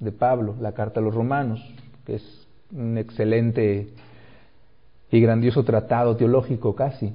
de 0.00 0.12
Pablo, 0.12 0.56
la 0.60 0.72
Carta 0.72 1.00
a 1.00 1.02
los 1.02 1.14
Romanos, 1.14 1.64
que 2.04 2.16
es 2.16 2.48
un 2.70 2.98
excelente 2.98 3.88
y 5.10 5.20
grandioso 5.20 5.64
tratado 5.64 6.16
teológico 6.16 6.74
casi 6.74 7.14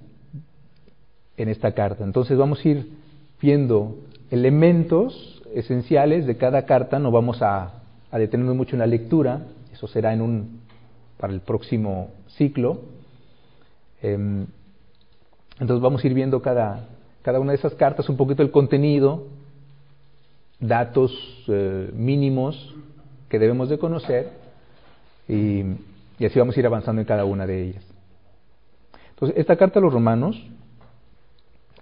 en 1.37 1.49
esta 1.49 1.73
carta. 1.73 2.03
Entonces 2.03 2.39
vamos 2.39 2.65
a 2.65 2.69
ir 2.69 3.02
viendo 3.43 3.97
elementos 4.31 5.43
esenciales 5.53 6.25
de 6.25 6.37
cada 6.37 6.65
carta, 6.65 6.97
no 6.97 7.11
vamos 7.11 7.41
a, 7.41 7.73
detenernos 8.13 8.55
mucho 8.55 8.75
en 8.75 8.79
la 8.79 8.87
lectura, 8.87 9.41
eso 9.73 9.85
será 9.85 10.13
en 10.13 10.21
un, 10.21 10.61
para 11.17 11.33
el 11.33 11.41
próximo 11.41 12.11
ciclo. 12.37 12.79
Em, 14.01 14.45
entonces 15.59 15.81
vamos 15.81 16.01
a 16.01 16.07
ir 16.07 16.13
viendo 16.13 16.41
cada, 16.41 16.87
una 17.37 17.51
de 17.51 17.57
esas 17.57 17.75
cartas, 17.75 18.07
un 18.07 18.15
poquito 18.15 18.43
el 18.43 18.51
contenido, 18.51 19.27
datos 20.61 21.11
eh, 21.49 21.91
mínimos 21.93 22.73
que 23.27 23.39
debemos 23.39 23.67
de 23.67 23.77
conocer 23.77 24.31
y, 25.27 25.63
así 26.25 26.39
vamos 26.39 26.55
a 26.55 26.59
ir 26.61 26.65
avanzando 26.65 27.01
en 27.01 27.07
cada 27.07 27.25
una 27.25 27.45
de 27.45 27.61
ellas. 27.61 27.83
Entonces, 29.09 29.37
esta 29.37 29.57
carta 29.57 29.79
a 29.79 29.81
los 29.81 29.91
romanos 29.91 30.41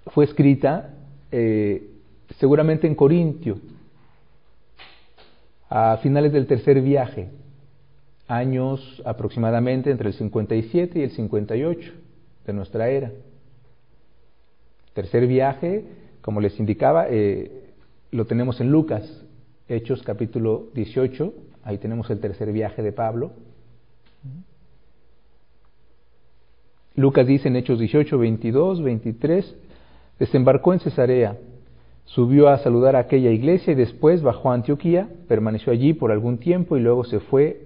fue 0.07 0.25
escrita 0.25 0.95
eh, 1.31 1.89
seguramente 2.39 2.88
en 2.88 2.95
Corintio, 2.95 3.57
a 5.69 5.97
finales 5.97 6.33
del 6.33 6.47
tercer 6.47 6.81
viaje, 6.81 7.29
años 8.27 9.01
aproximadamente 9.05 9.91
entre 9.91 10.09
el 10.09 10.13
57 10.13 11.00
y 11.00 11.03
el 11.03 11.11
58 11.11 11.91
de 12.45 12.53
nuestra 12.53 12.89
era. 12.89 13.11
Tercer 14.93 15.27
viaje, 15.27 15.85
como 16.21 16.41
les 16.41 16.59
indicaba, 16.59 17.07
eh, 17.09 17.69
lo 18.11 18.25
tenemos 18.25 18.59
en 18.59 18.71
Lucas, 18.71 19.23
Hechos 19.69 20.03
capítulo 20.03 20.67
18, 20.73 21.33
ahí 21.63 21.77
tenemos 21.77 22.09
el 22.09 22.19
tercer 22.19 22.51
viaje 22.51 22.81
de 22.81 22.91
Pablo. 22.91 23.31
Lucas 26.95 27.25
dice 27.25 27.47
en 27.47 27.55
Hechos 27.55 27.79
18, 27.79 28.17
22, 28.17 28.83
23, 28.83 29.55
desembarcó 30.21 30.71
en 30.71 30.79
Cesarea, 30.79 31.35
subió 32.05 32.49
a 32.49 32.59
saludar 32.59 32.95
a 32.95 32.99
aquella 32.99 33.31
iglesia 33.31 33.73
y 33.73 33.75
después 33.75 34.21
bajó 34.21 34.51
a 34.51 34.53
Antioquía, 34.53 35.09
permaneció 35.27 35.73
allí 35.73 35.93
por 35.93 36.11
algún 36.11 36.37
tiempo 36.37 36.77
y 36.77 36.79
luego 36.79 37.03
se 37.05 37.19
fue 37.19 37.63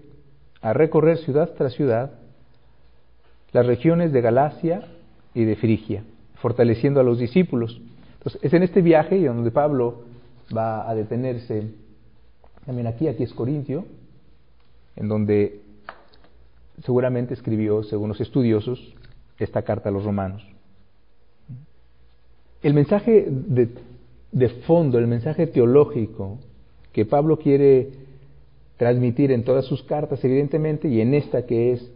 a 0.61 0.71
recorrer 0.71 1.17
ciudad 1.17 1.49
tras 1.57 1.73
ciudad 1.73 2.11
las 3.51 3.65
regiones 3.65 4.13
de 4.13 4.21
Galacia 4.21 4.87
y 5.33 5.43
de 5.43 5.57
Frigia, 5.57 6.05
fortaleciendo 6.35 7.01
a 7.01 7.03
los 7.03 7.19
discípulos. 7.19 7.81
Entonces, 8.19 8.41
es 8.41 8.53
en 8.53 8.63
este 8.63 8.81
viaje 8.81 9.21
donde 9.25 9.51
Pablo 9.51 10.03
va 10.55 10.89
a 10.89 10.95
detenerse 10.95 11.71
también 12.65 12.87
aquí, 12.87 13.09
aquí 13.09 13.23
es 13.23 13.33
Corintio, 13.33 13.83
en 14.95 15.09
donde 15.09 15.59
seguramente 16.85 17.33
escribió, 17.33 17.83
según 17.83 18.07
los 18.07 18.21
estudiosos, 18.21 18.95
esta 19.39 19.63
carta 19.63 19.89
a 19.89 19.91
los 19.91 20.05
romanos. 20.05 20.54
El 22.65 22.73
mensaje 22.73 23.27
de, 23.29 24.49
fondo, 24.65 24.97
el 24.97 25.05
mensaje 25.05 25.45
teológico 25.45 26.39
que 26.93 27.05
Pablo 27.05 27.37
quiere 27.37 27.89
transmitir 28.77 29.31
en 29.31 29.43
todas 29.43 29.65
sus 29.65 29.83
cartas, 29.83 30.25
evidentemente, 30.25 30.87
y 30.87 30.99
en 30.99 31.13
esta 31.13 31.45
que 31.45 31.73
es 31.73 31.91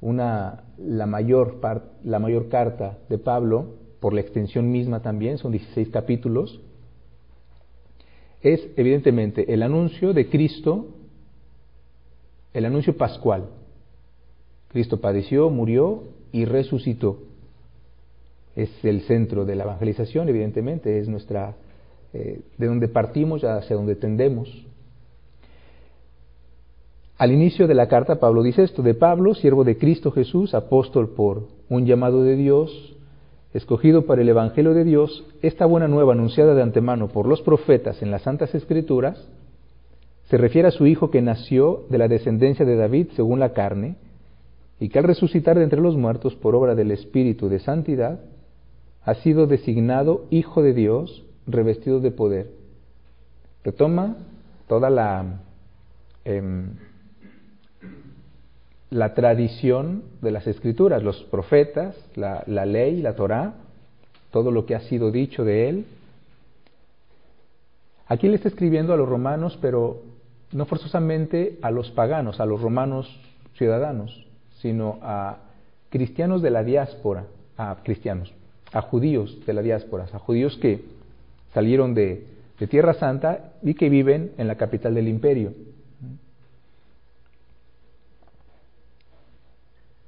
una, 0.00 0.62
la, 0.78 1.06
mayor 1.06 1.58
la 2.04 2.20
mayor 2.20 2.48
carta 2.48 2.98
de 3.08 3.18
Pablo, 3.18 3.74
por 3.98 4.14
la 4.14 4.20
extensión 4.20 4.70
misma 4.70 5.02
también, 5.02 5.38
son 5.38 5.50
16 5.50 5.88
capítulos, 5.88 6.60
es 8.42 8.64
evidentemente 8.76 9.52
el 9.52 9.64
anuncio 9.64 10.12
de 10.12 10.28
Cristo, 10.28 10.86
el 12.54 12.64
anuncio 12.64 12.96
pascual. 12.96 13.46
Cristo 14.68 15.00
padeció, 15.00 15.50
murió 15.50 16.04
y 16.30 16.44
resucitó. 16.44 17.31
Es 18.54 18.70
el 18.84 19.02
centro 19.02 19.44
de 19.44 19.56
la 19.56 19.64
evangelización, 19.64 20.28
evidentemente, 20.28 20.98
es 20.98 21.08
nuestra, 21.08 21.54
eh, 22.12 22.40
de 22.58 22.66
donde 22.66 22.88
partimos 22.88 23.42
hacia 23.44 23.76
donde 23.76 23.96
tendemos. 23.96 24.66
Al 27.22 27.30
inicio 27.30 27.68
de 27.68 27.74
la 27.74 27.86
carta 27.86 28.18
Pablo 28.18 28.42
dice 28.42 28.64
esto, 28.64 28.82
de 28.82 28.94
Pablo, 28.94 29.34
siervo 29.34 29.62
de 29.62 29.78
Cristo 29.78 30.10
Jesús, 30.10 30.54
apóstol 30.54 31.10
por 31.10 31.46
un 31.68 31.86
llamado 31.86 32.22
de 32.24 32.34
Dios, 32.34 32.96
escogido 33.54 34.06
para 34.06 34.22
el 34.22 34.28
Evangelio 34.28 34.74
de 34.74 34.84
Dios, 34.84 35.24
esta 35.40 35.66
buena 35.66 35.86
nueva 35.86 36.14
anunciada 36.14 36.54
de 36.54 36.62
antemano 36.62 37.08
por 37.08 37.26
los 37.26 37.42
profetas 37.42 38.02
en 38.02 38.10
las 38.10 38.22
Santas 38.22 38.54
Escrituras, 38.54 39.28
se 40.24 40.36
refiere 40.36 40.68
a 40.68 40.72
su 40.72 40.86
Hijo 40.86 41.10
que 41.10 41.22
nació 41.22 41.84
de 41.90 41.98
la 41.98 42.08
descendencia 42.08 42.64
de 42.64 42.76
David 42.76 43.08
según 43.14 43.38
la 43.38 43.52
carne, 43.52 43.96
y 44.80 44.88
que 44.88 44.98
al 44.98 45.04
resucitar 45.04 45.56
de 45.56 45.64
entre 45.64 45.80
los 45.80 45.96
muertos 45.96 46.34
por 46.34 46.56
obra 46.56 46.74
del 46.74 46.90
Espíritu 46.90 47.48
de 47.48 47.60
Santidad, 47.60 48.18
ha 49.04 49.14
sido 49.14 49.46
designado 49.46 50.26
Hijo 50.30 50.62
de 50.62 50.74
Dios, 50.74 51.24
revestido 51.46 52.00
de 52.00 52.10
poder. 52.10 52.50
Retoma 53.64 54.16
toda 54.68 54.90
la, 54.90 55.40
em, 56.24 56.70
la 58.90 59.14
tradición 59.14 60.04
de 60.20 60.30
las 60.30 60.46
escrituras, 60.46 61.02
los 61.02 61.22
profetas, 61.24 61.96
la, 62.14 62.44
la 62.46 62.66
ley, 62.66 63.00
la 63.00 63.14
Torá, 63.14 63.54
todo 64.30 64.50
lo 64.50 64.66
que 64.66 64.74
ha 64.74 64.80
sido 64.80 65.10
dicho 65.10 65.44
de 65.44 65.68
él. 65.68 65.86
Aquí 68.06 68.28
le 68.28 68.36
está 68.36 68.48
escribiendo 68.48 68.92
a 68.92 68.96
los 68.96 69.08
romanos, 69.08 69.58
pero 69.60 70.02
no 70.52 70.66
forzosamente 70.66 71.58
a 71.62 71.70
los 71.70 71.90
paganos, 71.90 72.40
a 72.40 72.46
los 72.46 72.60
romanos 72.60 73.08
ciudadanos, 73.56 74.26
sino 74.60 74.98
a 75.02 75.38
cristianos 75.90 76.42
de 76.42 76.50
la 76.50 76.62
diáspora, 76.62 77.26
a 77.56 77.76
cristianos, 77.82 78.32
a 78.72 78.82
judíos 78.82 79.38
de 79.46 79.52
la 79.52 79.62
diáspora, 79.62 80.06
a 80.12 80.18
judíos 80.18 80.56
que 80.56 80.84
salieron 81.52 81.94
de, 81.94 82.26
de 82.58 82.66
Tierra 82.66 82.94
Santa 82.94 83.52
y 83.62 83.74
que 83.74 83.88
viven 83.88 84.32
en 84.38 84.48
la 84.48 84.56
capital 84.56 84.94
del 84.94 85.08
imperio. 85.08 85.52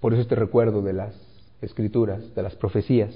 Por 0.00 0.12
eso 0.12 0.22
este 0.22 0.34
recuerdo 0.34 0.82
de 0.82 0.92
las 0.92 1.14
escrituras, 1.62 2.34
de 2.34 2.42
las 2.42 2.54
profecías. 2.56 3.14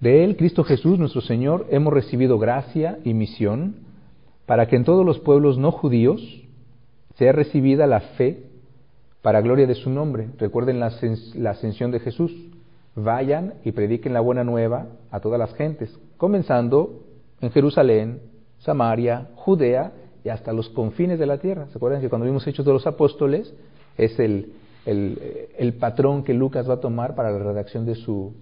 De 0.00 0.24
Él, 0.24 0.36
Cristo 0.36 0.64
Jesús, 0.64 0.98
nuestro 0.98 1.20
Señor, 1.20 1.66
hemos 1.70 1.92
recibido 1.92 2.38
gracia 2.38 2.98
y 3.04 3.14
misión 3.14 3.76
para 4.46 4.66
que 4.66 4.76
en 4.76 4.84
todos 4.84 5.06
los 5.06 5.20
pueblos 5.20 5.58
no 5.58 5.70
judíos 5.70 6.20
sea 7.14 7.32
recibida 7.32 7.86
la 7.86 8.00
fe 8.00 8.44
para 9.22 9.40
gloria 9.40 9.66
de 9.66 9.74
su 9.74 9.90
nombre. 9.90 10.28
Recuerden 10.38 10.80
la, 10.80 10.86
ascensión 11.50 11.90
de 11.90 12.00
Jesús. 12.00 12.32
Vayan 12.94 13.54
y 13.64 13.72
prediquen 13.72 14.12
la 14.12 14.20
buena 14.20 14.44
nueva 14.44 14.86
a 15.10 15.20
todas 15.20 15.38
las 15.38 15.54
gentes, 15.54 15.98
comenzando 16.16 17.04
en 17.40 17.50
Jerusalén, 17.50 18.20
Samaria, 18.58 19.30
Judea 19.34 19.92
y 20.24 20.28
hasta 20.28 20.52
los 20.52 20.68
confines 20.68 21.18
de 21.18 21.26
la 21.26 21.38
tierra. 21.38 21.66
¿Se 21.68 21.78
acuerdan 21.78 22.00
que 22.00 22.08
cuando 22.08 22.26
vimos 22.26 22.46
Hechos 22.46 22.66
de 22.66 22.72
los 22.72 22.86
Apóstoles 22.86 23.52
es 23.96 24.18
el, 24.18 24.52
el, 24.86 25.74
patrón 25.74 26.22
que 26.22 26.34
Lucas 26.34 26.68
va 26.68 26.74
a 26.74 26.80
tomar 26.80 27.14
para 27.14 27.30
la 27.30 27.38
redacción 27.38 27.86
de 27.86 27.94
su, 27.94 28.34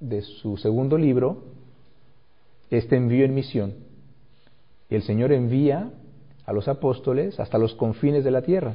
de 0.00 0.22
su 0.22 0.56
segundo 0.56 0.96
libro, 0.96 1.44
este 2.70 2.96
envío 2.96 3.24
en 3.24 3.34
misión. 3.34 3.74
Y 4.90 4.94
el 4.94 5.02
Señor 5.02 5.32
envía 5.32 5.90
a 6.46 6.52
los 6.52 6.68
apóstoles 6.68 7.38
hasta 7.40 7.58
los 7.58 7.74
confines 7.74 8.24
de 8.24 8.30
la 8.30 8.42
tierra. 8.42 8.74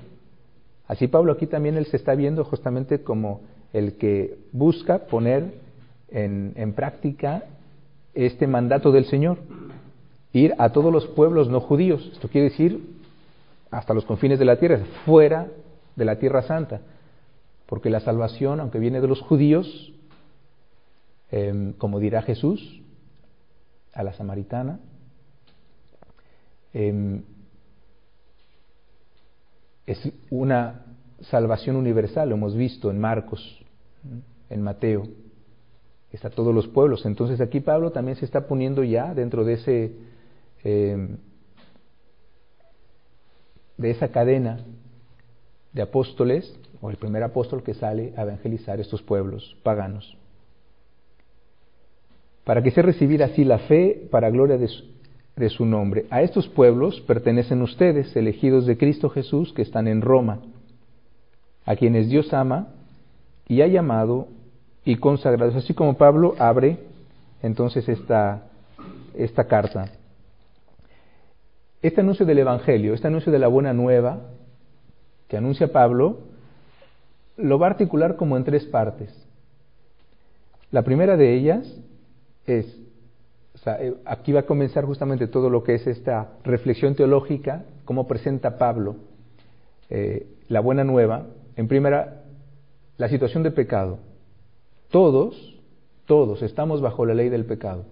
Así 0.87 1.07
Pablo 1.07 1.31
aquí 1.31 1.47
también 1.47 1.77
él 1.77 1.85
se 1.85 1.97
está 1.97 2.13
viendo 2.13 2.43
justamente 2.43 3.01
como 3.01 3.41
el 3.73 3.97
que 3.97 4.37
busca 4.51 4.99
poner 5.07 5.55
en, 6.09 6.73
práctica 6.73 7.43
este 8.13 8.45
mandato 8.45 8.91
del 8.91 9.05
Señor, 9.05 9.39
ir 10.31 10.53
a 10.59 10.69
todos 10.69 10.93
los 10.93 11.07
pueblos 11.07 11.49
no 11.49 11.59
judíos. 11.59 12.07
Esto 12.13 12.29
quiere 12.29 12.49
decir 12.49 12.79
hasta 13.71 13.95
los 13.95 14.05
confines 14.05 14.37
de 14.37 14.45
la 14.45 14.57
tierra, 14.57 14.85
fuera 15.05 15.47
de 15.95 16.05
la 16.05 16.19
tierra 16.19 16.43
santa, 16.43 16.81
porque 17.65 17.89
la 17.89 17.99
salvación, 17.99 18.59
aunque 18.59 18.77
viene 18.77 19.01
de 19.01 19.07
los 19.07 19.21
judíos, 19.21 19.91
em, 21.31 21.73
como 21.73 21.99
dirá 21.99 22.21
Jesús 22.21 22.81
a 23.93 24.03
la 24.03 24.13
samaritana, 24.13 24.79
em, 26.73 27.23
es 29.87 30.11
una 30.29 30.85
salvación 31.21 31.75
universal, 31.75 32.29
lo 32.29 32.35
hemos 32.35 32.55
visto 32.55 32.91
en 32.91 32.99
Marcos, 32.99 33.62
en 34.49 34.61
Mateo, 34.61 35.07
está 36.11 36.29
todos 36.29 36.53
los 36.53 36.67
pueblos. 36.67 37.05
Entonces 37.05 37.41
aquí 37.41 37.59
Pablo 37.59 37.91
también 37.91 38.17
se 38.17 38.25
está 38.25 38.47
poniendo 38.47 38.83
ya 38.83 39.13
dentro 39.13 39.43
de 39.43 39.53
ese 39.53 39.91
em, 40.63 41.17
de 43.77 43.89
esa 43.89 44.09
cadena 44.09 44.59
de 45.73 45.81
apóstoles, 45.81 46.57
o 46.81 46.89
el 46.89 46.97
primer 46.97 47.23
apóstol 47.23 47.63
que 47.63 47.73
sale 47.73 48.13
a 48.15 48.21
evangelizar 48.21 48.79
estos 48.79 49.01
pueblos 49.01 49.57
paganos. 49.63 50.17
para 52.43 52.61
que 52.61 52.71
sea 52.71 52.83
recibida 52.83 53.25
así 53.25 53.45
la 53.45 53.59
fe 53.59 54.05
para 54.11 54.29
gloria 54.29 54.57
de 54.57 55.49
su 55.49 55.65
nombre. 55.65 56.05
A 56.09 56.21
estos 56.21 56.47
pueblos 56.49 56.99
pertenecen 57.01 57.61
ustedes, 57.61 58.13
elegidos 58.17 58.65
de 58.65 58.77
Cristo 58.77 59.09
Jesús, 59.09 59.53
que 59.53 59.61
están 59.61 59.87
en 59.87 60.01
Roma, 60.01 60.41
a 61.65 61.77
quienes 61.77 62.09
Dios 62.09 62.33
ama 62.33 62.67
y 63.47 63.61
ha 63.61 63.67
llamado 63.67 64.27
y 64.85 64.97
consagrado. 64.97 65.57
Así 65.57 65.73
como 65.73 65.97
Pablo 65.97 66.35
abre 66.39 66.79
entonces 67.41 67.87
esta, 67.87 68.43
esta 69.15 69.45
carta. 69.45 69.91
Este 71.81 72.01
anuncio 72.01 72.25
del 72.25 72.39
Evangelio, 72.39 72.93
este 72.93 73.07
anuncio 73.07 73.31
de 73.31 73.39
la 73.39 73.47
buena 73.47 73.73
nueva 73.73 74.21
que 75.27 75.37
anuncia 75.37 75.71
Pablo, 75.71 76.19
lo 77.37 77.59
va 77.59 77.67
a 77.67 77.71
articular 77.71 78.15
como 78.15 78.37
en 78.37 78.43
tres 78.43 78.65
partes. 78.65 79.11
La 80.71 80.83
primera 80.83 81.17
de 81.17 81.33
ellas 81.33 81.67
es, 82.45 82.65
eh, 83.65 83.95
aquí 84.05 84.31
va 84.31 84.41
a 84.41 84.45
comenzar 84.45 84.85
justamente 84.85 85.27
todo 85.27 85.49
lo 85.49 85.63
que 85.63 85.75
es 85.75 85.87
esta 85.87 86.29
reflexión 86.43 86.95
teológica, 86.95 87.63
cómo 87.85 88.07
presenta 88.07 88.57
Pablo 88.57 88.95
eh, 89.89 90.27
la 90.47 90.59
buena 90.59 90.83
nueva. 90.83 91.27
En 91.55 91.67
primera, 91.67 92.22
la 92.97 93.09
situación 93.09 93.43
de 93.43 93.51
pecado. 93.51 93.99
Todos, 94.89 95.55
todos 96.05 96.41
estamos 96.41 96.81
bajo 96.81 97.05
la 97.05 97.13
ley 97.13 97.29
del 97.29 97.45
pecado. 97.45 97.85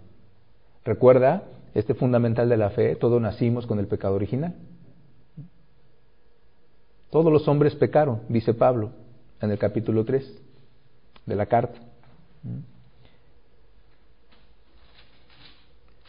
Recuerda 0.86 1.44
este 1.74 1.94
fundamental 1.94 2.50
de 2.50 2.58
la 2.58 2.70
fe, 2.70 2.96
todos 2.96 3.22
nacimos 3.22 3.66
con 3.66 3.80
el 3.80 3.88
pecado 3.88 4.16
original. 4.16 4.56
Todos 7.10 7.32
los 7.32 7.48
hombres 7.48 7.76
pecaron, 7.76 8.22
dice 8.30 8.54
Pablo 8.54 8.92
en 9.42 9.52
el 9.52 9.58
capítulo 9.58 10.06
3 10.06 10.42
de 11.26 11.36
la 11.36 11.46
carta. 11.46 11.80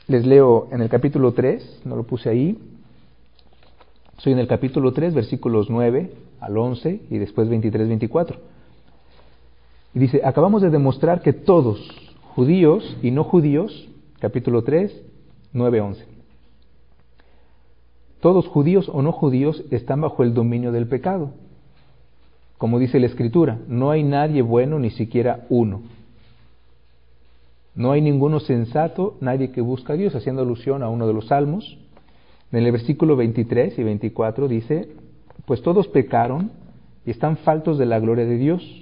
Les 0.07 0.27
leo 0.27 0.69
en 0.73 0.83
el 0.83 0.89
capítulo 0.89 1.33
3, 1.33 1.83
no 1.85 1.97
lo 1.97 2.05
puse 2.05 2.29
ahí, 2.29 2.59
soy 4.19 4.33
en 4.33 4.39
el 4.39 4.47
capítulo 4.47 4.93
3, 4.93 5.15
versículos 5.15 5.71
9 5.71 6.13
al 6.41 6.57
11 6.57 7.07
y 7.11 7.19
después 7.19 7.49
23, 7.49 7.89
24. 7.89 8.52
Y 9.95 9.99
dice, 9.99 10.23
acabamos 10.25 10.63
de 10.63 10.71
demostrar 10.71 11.21
que 11.23 11.33
todos, 11.33 11.79
judíos 12.35 12.97
y 13.03 13.11
no 13.11 13.25
judíos, 13.25 13.89
capítulo 14.21 14.63
3, 14.63 15.03
9, 15.53 15.81
11. 15.81 16.05
Todos 18.21 18.47
judíos 18.47 18.89
o 18.89 19.03
no 19.03 19.13
judíos 19.13 19.65
están 19.71 20.01
bajo 20.01 20.23
el 20.23 20.33
dominio 20.33 20.73
del 20.73 20.87
pecado. 20.87 21.33
Como 22.57 22.79
dice 22.79 23.01
la 23.01 23.07
Escritura, 23.07 23.59
no 23.67 23.91
hay 23.91 24.05
nadie 24.05 24.41
bueno 24.41 24.79
ni 24.79 24.91
siquiera 24.91 25.47
uno. 25.51 25.83
No 27.75 27.93
hay 27.93 28.01
ninguno 28.01 28.39
sensato, 28.39 29.17
nadie 29.21 29.51
que 29.51 29.61
busca 29.61 29.95
a 29.95 29.97
Dios, 29.97 30.15
haciendo 30.15 30.43
alusión 30.43 30.83
a 30.83 30.89
uno 30.89 31.07
de 31.07 31.15
los 31.15 31.27
salmos. 31.27 31.79
En 32.53 32.65
el 32.65 32.71
versículo 32.71 33.17
23 33.17 33.79
y 33.79 33.83
24 33.83 34.47
dice, 34.47 34.89
pues 35.47 35.63
todos 35.63 35.89
pecaron 35.89 36.53
y 37.05 37.11
están 37.11 37.39
faltos 37.39 37.79
de 37.79 37.87
la 37.87 37.99
gloria 37.99 38.27
de 38.27 38.37
Dios. 38.37 38.82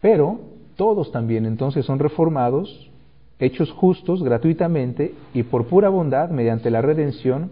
Pero 0.00 0.40
todos 0.76 1.12
también 1.12 1.44
entonces 1.46 1.84
son 1.84 1.98
reformados 1.98 2.90
hechos 3.38 3.70
justos 3.72 4.22
gratuitamente 4.22 5.14
y 5.34 5.42
por 5.42 5.66
pura 5.66 5.88
bondad 5.88 6.30
mediante 6.30 6.70
la 6.70 6.82
redención 6.82 7.50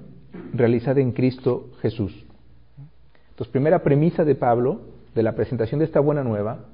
realizada 0.52 1.00
en 1.00 1.12
Cristo 1.12 1.70
Jesús. 1.80 2.12
Entonces, 3.30 3.52
primera 3.52 3.82
premisa 3.82 4.24
de 4.24 4.34
Pablo 4.34 4.80
de 5.14 5.22
la 5.22 5.34
presentación 5.34 5.78
de 5.78 5.86
esta 5.86 6.00
buena 6.00 6.22
nueva 6.22 6.66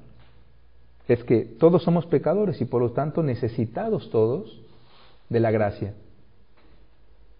es 1.07 1.23
que 1.23 1.41
todos 1.41 1.83
somos 1.83 2.05
pecadores 2.07 2.59
y 2.61 2.65
por 2.65 2.81
lo 2.81 2.91
tanto 2.91 3.23
necesitados 3.23 4.09
todos 4.09 4.61
de 5.29 5.39
la 5.39 5.51
gracia. 5.51 5.93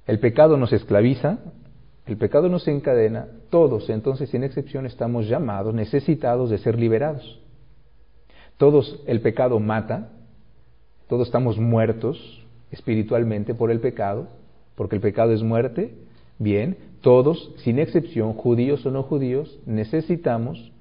El 0.08 0.20
pecado 0.20 0.56
nos 0.58 0.72
esclaviza, 0.72 1.40
el 2.06 2.18
pecado 2.18 2.48
nos 2.48 2.68
encadena, 2.68 3.28
todos 3.50 3.90
entonces 3.90 4.30
sin 4.30 4.44
excepción 4.44 4.86
estamos 4.86 5.28
llamados, 5.28 5.74
necesitados 5.74 6.52
de 6.52 6.60
ser 6.60 6.80
liberados. 6.80 7.42
Todos 8.58 9.02
el 9.06 9.22
pecado 9.22 9.60
mata, 9.60 10.10
todos 11.08 11.28
estamos 11.28 11.58
muertos 11.58 12.42
espiritualmente 12.72 13.54
por 13.54 13.72
el 13.72 13.80
pecado, 13.80 14.28
porque 14.76 14.96
el 14.96 15.02
pecado 15.02 15.34
es 15.34 15.44
muerte. 15.44 15.94
Bien, 16.38 16.78
todos, 17.02 17.54
sin 17.58 17.80
excepción, 17.80 18.34
judíos 18.34 18.86
o 18.86 18.92
no 18.92 19.04
judíos, 19.04 19.60
necesitamos 19.66 20.72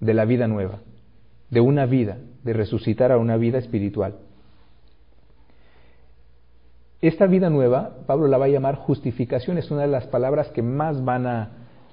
de 0.00 0.14
la 0.14 0.24
vida 0.24 0.46
nueva, 0.46 0.78
de 1.50 1.60
una 1.60 1.86
vida, 1.86 2.18
de 2.44 2.52
resucitar 2.52 3.12
a 3.12 3.18
una 3.18 3.36
vida 3.36 3.58
espiritual. 3.58 4.14
Esta 7.00 7.26
vida 7.26 7.48
nueva, 7.48 7.98
Pablo 8.06 8.26
la 8.26 8.38
va 8.38 8.46
a 8.46 8.48
llamar 8.48 8.74
justificación, 8.76 9.56
es 9.58 9.70
una 9.70 9.82
de 9.82 9.88
las 9.88 10.06
palabras 10.06 10.48
que 10.48 10.62
más 10.62 11.04
van 11.04 11.26
a, 11.26 11.50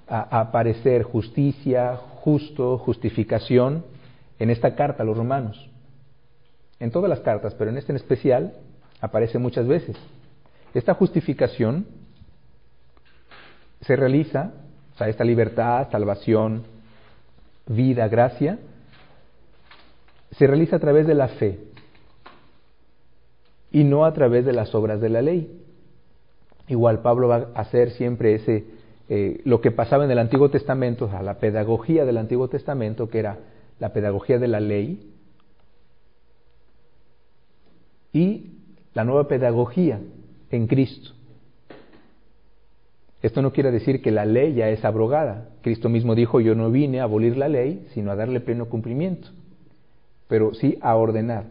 aparecer, 0.08 1.02
justicia, 1.02 1.96
justo, 1.96 2.78
justificación, 2.78 3.84
en 4.40 4.50
esta 4.50 4.76
carta 4.76 5.04
a 5.04 5.06
los 5.06 5.18
romanos 5.18 5.70
en 6.80 6.92
todas 6.92 7.10
las 7.10 7.22
cartas, 7.22 7.56
pero 7.56 7.72
en 7.72 7.78
este 7.78 7.92
en 7.92 7.98
especial 7.98 8.54
aparece 9.02 9.40
muchas 9.40 9.68
veces. 9.68 9.96
Esta 10.74 10.94
justificación 10.94 11.88
se 13.82 13.96
realiza, 13.96 14.52
o 14.94 14.98
sea, 14.98 15.08
esta 15.08 15.24
libertad, 15.24 15.90
salvación, 15.92 16.64
vida, 17.68 18.08
gracia, 18.08 18.60
se 20.32 20.48
realiza 20.48 20.78
a 20.78 20.80
través 20.80 21.08
de 21.08 21.14
la 21.14 21.30
fe 21.30 21.60
y 23.72 23.84
no 23.84 24.06
a 24.06 24.14
través 24.14 24.46
de 24.46 24.54
las 24.54 24.74
obras 24.76 25.00
de 25.00 25.10
la 25.10 25.22
ley. 25.22 25.62
Igual 26.68 27.02
Pablo 27.02 27.28
va 27.28 27.48
a 27.54 27.62
hacer 27.62 27.92
siempre 27.92 28.36
ese, 28.36 28.66
eh, 29.08 29.42
lo 29.46 29.62
que 29.62 29.72
pasaba 29.72 30.04
en 30.04 30.12
el 30.12 30.20
Antiguo 30.20 30.50
Testamento, 30.50 31.06
o 31.06 31.10
sea, 31.10 31.22
la 31.22 31.36
pedagogía 31.36 32.06
del 32.06 32.18
Antiguo 32.18 32.50
Testamento, 32.50 33.08
que 33.08 33.20
era 33.20 33.38
la 33.80 33.94
pedagogía 33.94 34.40
de 34.40 34.48
la 34.48 34.60
ley, 34.60 35.12
y 38.16 38.52
la 38.94 39.04
nueva 39.04 39.28
pedagogía 39.28 40.00
en 40.50 40.68
Cristo. 40.68 41.12
Esto 43.22 43.42
no 43.42 43.52
quiere 43.52 43.72
decir 43.72 44.02
que 44.02 44.10
la 44.10 44.26
ley 44.26 44.54
ya 44.54 44.70
es 44.70 44.86
abrogada. 44.86 45.50
Cristo 45.62 45.90
mismo 45.90 46.16
dijo, 46.16 46.40
yo 46.40 46.56
no 46.56 46.72
vine 46.72 47.02
a 47.02 47.04
abolir 47.04 47.36
la 47.36 47.50
ley, 47.50 47.86
sino 47.94 48.12
a 48.12 48.16
darle 48.16 48.40
pleno 48.40 48.70
cumplimiento, 48.70 49.28
pero 50.30 50.54
sí 50.54 50.78
a 50.80 50.96
ordenar. 50.96 51.48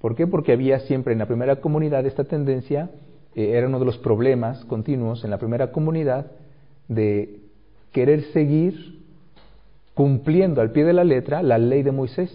¿Por 0.00 0.14
qué? 0.14 0.26
Porque 0.26 0.52
había 0.52 0.80
siempre 0.80 1.12
en 1.12 1.18
la 1.18 1.26
primera 1.26 1.56
comunidad 1.56 2.06
esta 2.06 2.24
tendencia, 2.24 2.88
eh, 3.34 3.50
era 3.50 3.66
uno 3.66 3.78
de 3.78 3.84
los 3.84 3.98
problemas 3.98 4.64
continuos 4.64 5.24
en 5.24 5.30
la 5.30 5.38
primera 5.38 5.72
comunidad 5.72 6.30
de 6.88 7.40
querer 7.92 8.22
seguir 8.32 8.97
cumpliendo 9.98 10.60
al 10.60 10.70
pie 10.70 10.84
de 10.84 10.92
la 10.92 11.02
letra 11.02 11.42
la 11.42 11.58
ley 11.58 11.82
de 11.82 11.90
Moisés. 11.90 12.30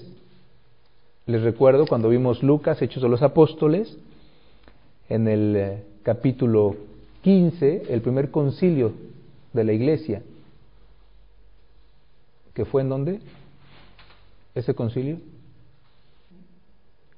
Les 1.28 1.42
recuerdo 1.42 1.88
cuando 1.88 2.10
vimos 2.10 2.44
Lucas, 2.44 2.82
Hechos 2.82 3.02
de 3.02 3.08
los 3.08 3.22
Apóstoles, 3.22 3.98
en 5.08 5.30
el 5.30 5.56
eh, 5.56 5.84
capítulo 6.04 6.76
15, 7.22 7.84
el 7.88 8.02
primer 8.02 8.32
concilio 8.32 8.92
de 9.54 9.64
la 9.64 9.72
iglesia, 9.72 10.22
que 12.54 12.66
fue 12.66 12.82
en 12.82 12.90
dónde? 12.90 13.20
Ese 14.56 14.74
concilio? 14.74 15.20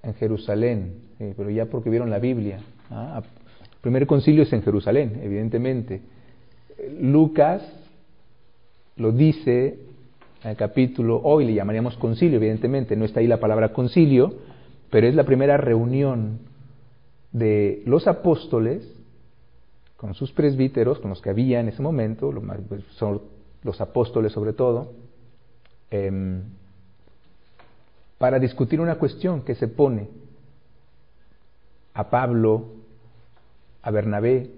En 0.03 0.13
Jerusalén, 0.13 0.93
pero 1.17 1.49
ya 1.49 1.65
porque 1.65 1.89
vieron 1.89 2.11
la 2.11 2.19
Biblia. 2.19 2.59
¿ah? 2.91 3.23
El 3.63 3.79
primer 3.81 4.05
concilio 4.05 4.43
es 4.43 4.53
en 4.53 4.61
Jerusalén, 4.61 5.21
evidentemente. 5.23 6.01
Lucas 6.99 7.63
lo 8.95 9.11
dice 9.11 9.84
el 10.43 10.55
capítulo, 10.55 11.21
hoy 11.23 11.45
le 11.45 11.53
llamaríamos 11.53 11.97
concilio, 11.97 12.37
evidentemente, 12.37 12.95
no 12.95 13.05
está 13.05 13.19
ahí 13.19 13.27
la 13.27 13.39
palabra 13.39 13.73
concilio, 13.73 14.33
pero 14.89 15.07
es 15.07 15.15
la 15.15 15.23
primera 15.23 15.57
reunión 15.57 16.39
de 17.31 17.81
los 17.85 18.07
apóstoles 18.07 18.87
con 19.97 20.13
sus 20.13 20.31
presbíteros, 20.31 20.99
con 20.99 21.09
los 21.09 21.21
que 21.21 21.29
había 21.29 21.59
en 21.59 21.69
ese 21.69 21.81
momento, 21.81 22.31
pues, 22.69 22.83
son 22.91 23.21
los 23.63 23.81
apóstoles 23.81 24.31
sobre 24.31 24.53
todo, 24.53 24.93
em, 25.89 26.43
para 28.17 28.39
discutir 28.39 28.79
una 28.79 28.95
cuestión 28.95 29.41
que 29.41 29.55
se 29.55 29.67
pone 29.67 30.07
a 31.93 32.09
Pablo, 32.09 32.67
a 33.81 33.91
Bernabé, 33.91 34.51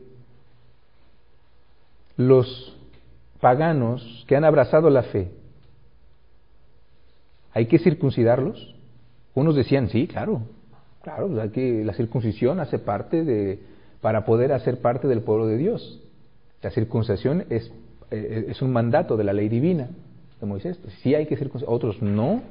los 2.17 2.75
paganos 3.39 4.25
que 4.27 4.35
han 4.35 4.43
abrazado 4.43 4.89
la 4.89 5.03
fe, 5.03 5.31
¿Hay 7.57 7.65
que 7.65 7.79
circuncidarlos? 7.79 8.75
Unos 9.33 9.55
decían, 9.55 9.89
sí, 9.89 10.05
claro, 10.05 10.43
claro, 11.01 11.27
pues 11.27 11.51
que 11.53 11.83
la 11.83 11.93
circuncisión 11.93 12.59
hace 12.59 12.77
parte 12.77 13.23
de, 13.23 13.57
para 13.99 14.25
poder 14.25 14.53
hacer 14.53 14.79
parte 14.79 15.07
del 15.07 15.21
pueblo 15.21 15.47
de 15.47 15.57
Dios. 15.57 15.99
La 16.61 16.69
circuncisión 16.69 17.45
es, 17.49 17.73
eh, 18.11 18.45
es 18.49 18.61
un 18.61 18.71
mandato 18.71 19.17
de 19.17 19.23
la 19.23 19.33
ley 19.33 19.49
divina 19.49 19.89
de 20.39 20.45
Moisés. 20.45 20.79
Sí 21.01 21.15
hay 21.15 21.25
que 21.25 21.35
circuncidar. 21.35 21.73
Otros 21.73 21.99
no, 21.99 22.43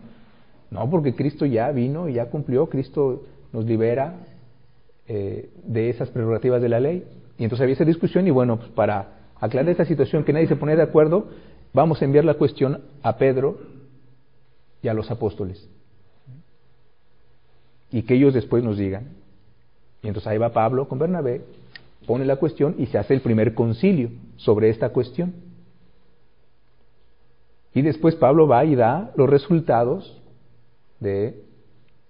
no, 0.73 0.91
porque 0.91 1.15
Cristo 1.15 1.47
ya 1.47 1.71
vino 1.71 2.09
y 2.09 2.15
ya 2.15 2.29
cumplió. 2.29 2.69
Cristo 2.69 3.27
nos 3.53 3.65
libera 3.65 4.13
eh, 5.07 5.51
de 5.63 5.89
esas 5.89 6.11
prerrogativas 6.11 6.61
de 6.61 6.69
la 6.69 6.81
ley. 6.81 7.05
Y 7.39 7.45
entonces 7.45 7.63
había 7.63 7.75
esa 7.75 7.85
discusión 7.85 8.27
y 8.27 8.33
bueno, 8.33 8.57
pues 8.57 8.71
para 8.71 9.21
aclarar 9.39 9.71
esta 9.71 9.85
situación 9.85 10.25
que 10.25 10.33
nadie 10.33 10.49
se 10.49 10.57
pone 10.57 10.75
de 10.75 10.83
acuerdo, 10.83 11.29
vamos 11.73 12.03
a 12.03 12.05
enviar 12.07 12.25
la 12.25 12.35
cuestión 12.35 12.81
a 13.05 13.19
Pedro 13.19 13.76
a 14.89 14.95
los 14.95 15.11
apóstoles. 15.11 15.69
Y 17.91 18.03
que 18.03 18.15
ellos 18.15 18.35
después 18.35 18.65
nos 18.65 18.79
digan. 18.79 19.09
Y 20.03 20.09
entonces 20.09 20.29
ahí 20.29 20.39
va 20.39 20.53
Pablo 20.53 20.89
con 20.89 20.99
Bernabé, 20.99 21.43
pone 22.07 22.25
la 22.25 22.37
cuestión 22.37 22.75
y 22.79 22.87
se 22.87 22.99
hace 22.99 23.15
el 23.15 23.21
primer 23.21 23.55
concilio 23.55 24.11
sobre 24.37 24.71
esta 24.71 24.91
cuestión. 24.91 25.35
Y 27.75 27.83
después 27.83 28.15
Pablo 28.15 28.47
va 28.47 28.65
y 28.65 28.75
da 28.75 29.13
los 29.17 29.29
resultados 29.29 30.23
de, 31.01 31.43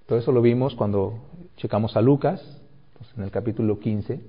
todo 0.07 0.19
eso 0.19 0.31
lo 0.31 0.41
vimos 0.41 0.75
cuando 0.75 1.19
checamos 1.57 1.97
a 1.97 2.03
Lucas, 2.03 2.61
pues, 2.97 3.11
en 3.17 3.25
el 3.25 3.31
capítulo 3.31 3.81
15. 3.81 4.21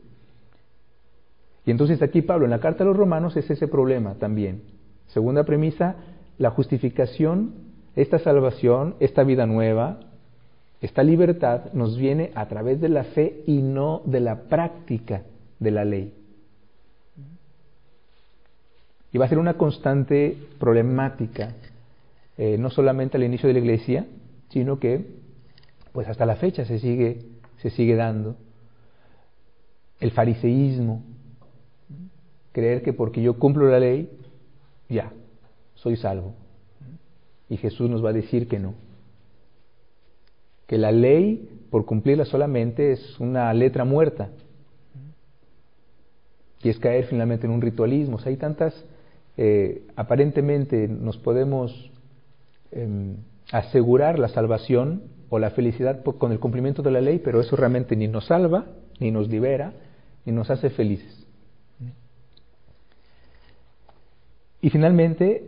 Y 1.66 1.72
entonces 1.72 2.02
aquí 2.02 2.22
Pablo 2.22 2.46
en 2.46 2.52
la 2.52 2.60
carta 2.60 2.84
a 2.84 2.88
los 2.88 2.98
romanos 2.98 3.36
es 3.36 3.50
ese 3.50 3.68
problema 3.68 4.16
también. 4.16 4.64
Segunda 5.08 5.44
premisa, 5.44 5.96
la 6.38 6.50
justificación, 6.52 7.54
esta 7.98 8.20
salvación, 8.20 8.96
esta 9.00 9.24
vida 9.24 9.48
nueva, 9.48 10.00
esta 10.82 11.02
libertad 11.02 11.74
nos 11.74 11.98
viene 11.98 12.32
a 12.36 12.48
través 12.48 12.80
de 12.80 12.90
la 12.90 13.04
fe 13.04 13.42
y 13.48 13.64
no 13.64 14.04
de 14.06 14.20
la 14.20 14.44
práctica 14.44 15.24
de 15.60 15.72
la 15.72 15.84
ley. 15.84 16.14
Y 19.12 19.18
va 19.18 19.26
a 19.26 19.30
ser 19.30 19.40
una 19.40 19.56
constante 19.56 20.38
problemática, 20.60 21.56
eh, 22.38 22.58
no 22.60 22.70
solamente 22.70 23.18
al 23.18 23.24
inicio 23.24 23.48
de 23.48 23.54
la 23.54 23.60
iglesia, 23.60 24.06
sino 24.50 24.80
que 24.80 25.04
pues 25.92 26.08
hasta 26.08 26.28
la 26.28 26.36
fecha 26.36 26.66
se 26.66 26.78
sigue, 26.78 27.26
se 27.58 27.72
sigue 27.72 27.96
dando. 27.96 28.36
El 30.00 30.12
fariseísmo, 30.12 31.02
creer 32.52 32.84
que 32.84 32.94
porque 32.94 33.24
yo 33.24 33.40
cumplo 33.40 33.68
la 33.68 33.80
ley, 33.80 34.08
ya, 34.88 35.12
soy 35.74 35.96
salvo. 35.96 36.36
Y 37.50 37.58
Jesús 37.58 37.90
nos 37.90 38.04
va 38.04 38.10
a 38.10 38.14
decir 38.14 38.48
que 38.48 38.60
no. 38.60 38.74
Que 40.68 40.78
la 40.78 40.92
ley, 40.92 41.50
por 41.70 41.86
cumplirla 41.86 42.26
solamente, 42.26 42.92
es 42.92 43.20
una 43.20 43.54
letra 43.54 43.86
muerta. 43.86 44.30
Y 46.62 46.70
es 46.70 46.80
caer 46.80 47.06
finalmente 47.06 47.46
en 47.46 47.54
un 47.54 47.62
ritualismo. 47.62 48.18
hay 48.26 48.36
tantas, 48.36 48.74
eh, 49.38 49.84
aparentemente 49.96 50.88
nos 50.88 51.18
podemos 51.18 51.92
em, 52.72 53.16
asegurar 53.52 54.20
la 54.20 54.28
salvación 54.28 55.04
o 55.30 55.40
la 55.40 55.52
felicidad 55.52 56.04
con 56.04 56.32
el 56.32 56.40
cumplimiento 56.40 56.82
de 56.82 56.92
la 56.92 57.02
ley, 57.02 57.20
pero 57.20 57.40
eso 57.40 57.56
realmente 57.56 57.96
ni 57.96 58.08
nos 58.08 58.26
salva, 58.26 58.66
ni 59.00 59.12
nos 59.12 59.30
libera, 59.30 59.74
ni 60.26 60.34
nos 60.34 60.50
hace 60.50 60.70
felices. 60.70 61.26
Y 64.62 64.70
finalmente, 64.70 65.44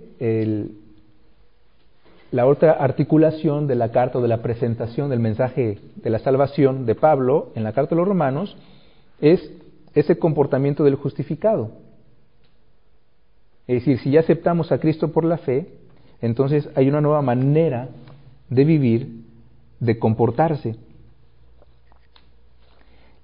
la 2.31 2.45
otra 2.45 2.73
articulación 2.73 3.67
de 3.67 3.75
la 3.75 3.91
carta 3.91 4.19
o 4.19 4.21
de 4.21 4.27
la 4.27 4.41
presentación 4.41 5.09
del 5.09 5.19
mensaje 5.19 5.79
de 5.95 6.09
la 6.09 6.19
salvación 6.19 6.85
de 6.85 6.95
Pablo 6.95 7.51
en 7.55 7.63
la 7.63 7.73
carta 7.73 7.91
de 7.91 8.01
los 8.01 8.07
romanos 8.07 8.55
es 9.19 9.51
ese 9.95 10.17
comportamiento 10.19 10.83
del 10.83 10.95
justificado. 10.95 11.71
Es 13.67 13.81
decir, 13.81 13.99
si 13.99 14.11
ya 14.11 14.19
aceptamos 14.21 14.71
a 14.71 14.79
Cristo 14.79 15.11
por 15.11 15.25
la 15.25 15.37
fe, 15.37 15.67
entonces 16.21 16.69
hay 16.75 16.87
una 16.87 17.01
nueva 17.01 17.21
manera 17.21 17.89
de 18.49 18.63
vivir, 18.63 19.23
de 19.79 19.97
comportarse. 19.97 20.75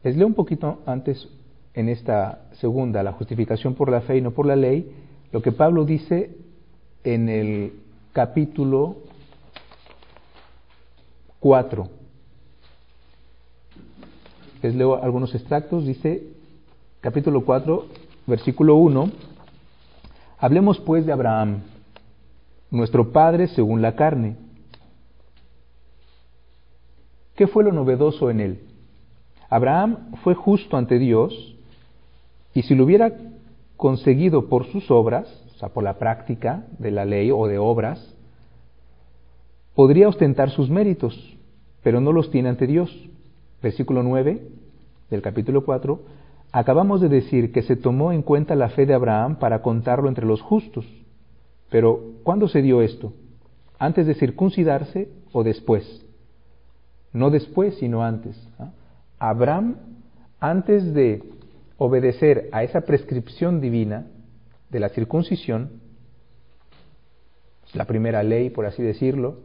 Les 0.04 0.15
leo 0.15 0.28
un 0.28 0.36
poquito 0.36 0.80
antes 0.86 1.28
en 1.74 1.89
esta 1.89 2.46
segunda, 2.54 3.04
la 3.04 3.12
justificación 3.12 3.76
por 3.76 3.89
la 3.89 4.02
fe 4.02 4.18
y 4.18 4.22
no 4.22 4.32
por 4.32 4.46
la 4.46 4.56
ley, 4.56 4.91
lo 5.32 5.41
que 5.41 5.52
Pablo 5.52 5.84
dice 5.84 6.38
en 7.04 7.28
el 7.28 7.74
capítulo 8.15 8.95
4. 11.41 11.89
Les 14.62 14.73
leo 14.73 14.95
algunos 15.04 15.36
extractos, 15.36 15.86
dice 15.86 16.23
capítulo 17.01 17.43
4, 17.43 17.86
versículo 18.25 18.78
1, 18.78 19.12
hablemos 20.38 20.80
pues 20.80 21.06
de 21.06 21.12
Abraham, 21.12 21.63
nuestro 22.71 23.12
padre 23.12 23.49
según 23.49 23.82
la 23.82 23.97
carne. 23.97 24.38
¿Qué 27.36 27.47
fue 27.47 27.65
lo 27.65 27.73
novedoso 27.73 28.30
en 28.30 28.39
él? 28.39 28.63
Abraham 29.49 30.15
fue 30.23 30.36
justo 30.36 30.78
ante 30.78 30.99
Dios 30.99 31.58
y 32.54 32.62
si 32.62 32.75
lo 32.75 32.86
hubiera 32.86 33.12
conseguido 33.75 34.47
por 34.47 34.71
sus 34.71 34.89
obras, 34.89 35.28
o 35.56 35.58
sea, 35.58 35.70
por 35.70 35.84
la 35.84 35.98
práctica 35.98 36.65
de 36.80 36.91
la 36.91 37.06
ley 37.06 37.32
o 37.32 37.48
de 37.48 37.58
obras, 37.58 38.13
podría 39.74 40.10
ostentar 40.10 40.50
sus 40.50 40.70
méritos, 40.70 41.38
pero 41.82 42.02
no 42.02 42.12
los 42.12 42.30
tiene 42.30 42.50
ante 42.50 42.68
Dios. 42.68 42.91
Versículo 43.62 44.04
9 44.04 44.48
del 45.10 45.22
capítulo 45.22 45.63
4, 45.63 46.02
acabamos 46.52 47.00
de 47.00 47.10
decir 47.10 47.54
que 47.54 47.62
se 47.62 47.78
tomó 47.78 48.12
en 48.12 48.22
cuenta 48.22 48.56
la 48.56 48.70
fe 48.70 48.86
de 48.86 48.94
Abraham 48.94 49.38
para 49.38 49.62
contarlo 49.62 50.10
entre 50.10 50.26
los 50.26 50.41
justos. 50.41 50.86
Pero, 51.70 52.02
¿cuándo 52.24 52.48
se 52.48 52.62
dio 52.62 52.82
esto? 52.82 53.13
¿Antes 53.80 54.08
de 54.08 54.15
circuncidarse 54.15 55.10
o 55.32 55.44
después? 55.44 56.06
No 57.13 57.30
después, 57.30 57.76
sino 57.78 58.04
antes. 58.04 58.36
¿ah? 58.60 58.72
Abraham, 59.20 59.78
antes 60.39 60.94
de 60.94 61.24
obedecer 61.78 62.50
a 62.52 62.63
esa 62.63 62.82
prescripción 62.82 63.62
divina 63.62 64.08
de 64.76 64.82
la 64.82 64.90
circuncisión, 64.90 65.80
la 67.74 67.86
primera 67.86 68.24
ley, 68.24 68.50
por 68.50 68.66
así 68.66 68.84
decirlo, 68.84 69.38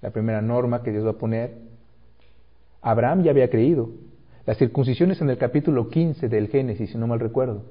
la 0.00 0.10
primera 0.10 0.42
norma 0.42 0.82
que 0.82 0.90
Dios 0.90 1.06
va 1.06 1.10
a 1.10 1.18
poner, 1.18 1.54
Abraham 2.80 3.22
ya 3.22 3.30
había 3.30 3.48
creído. 3.48 3.90
La 4.44 4.56
circuncisión 4.56 5.12
es 5.12 5.20
en 5.20 5.30
el 5.30 5.38
capítulo 5.38 5.88
15 5.88 6.28
del 6.28 6.48
Génesis, 6.48 6.90
si 6.90 6.98
no 6.98 7.06
mal 7.06 7.20
recuerdo. 7.20 7.62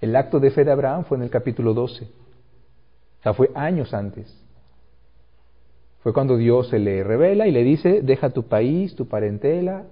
El 0.00 0.16
acto 0.16 0.40
de 0.40 0.50
fe 0.50 0.64
de 0.64 0.72
Abraham 0.72 1.04
fue 1.04 1.18
en 1.18 1.22
el 1.22 1.30
capítulo 1.30 1.72
12. 1.72 2.06
O 2.06 3.22
sea, 3.22 3.32
fue 3.32 3.52
años 3.54 3.94
antes. 3.94 4.26
Fue 6.00 6.12
cuando 6.12 6.36
Dios 6.36 6.68
se 6.68 6.80
le 6.80 7.04
revela 7.04 7.46
y 7.46 7.52
le 7.52 7.62
dice, 7.62 8.02
deja 8.02 8.30
tu 8.30 8.48
país, 8.48 8.96
tu 8.96 9.06
parentela, 9.06 9.84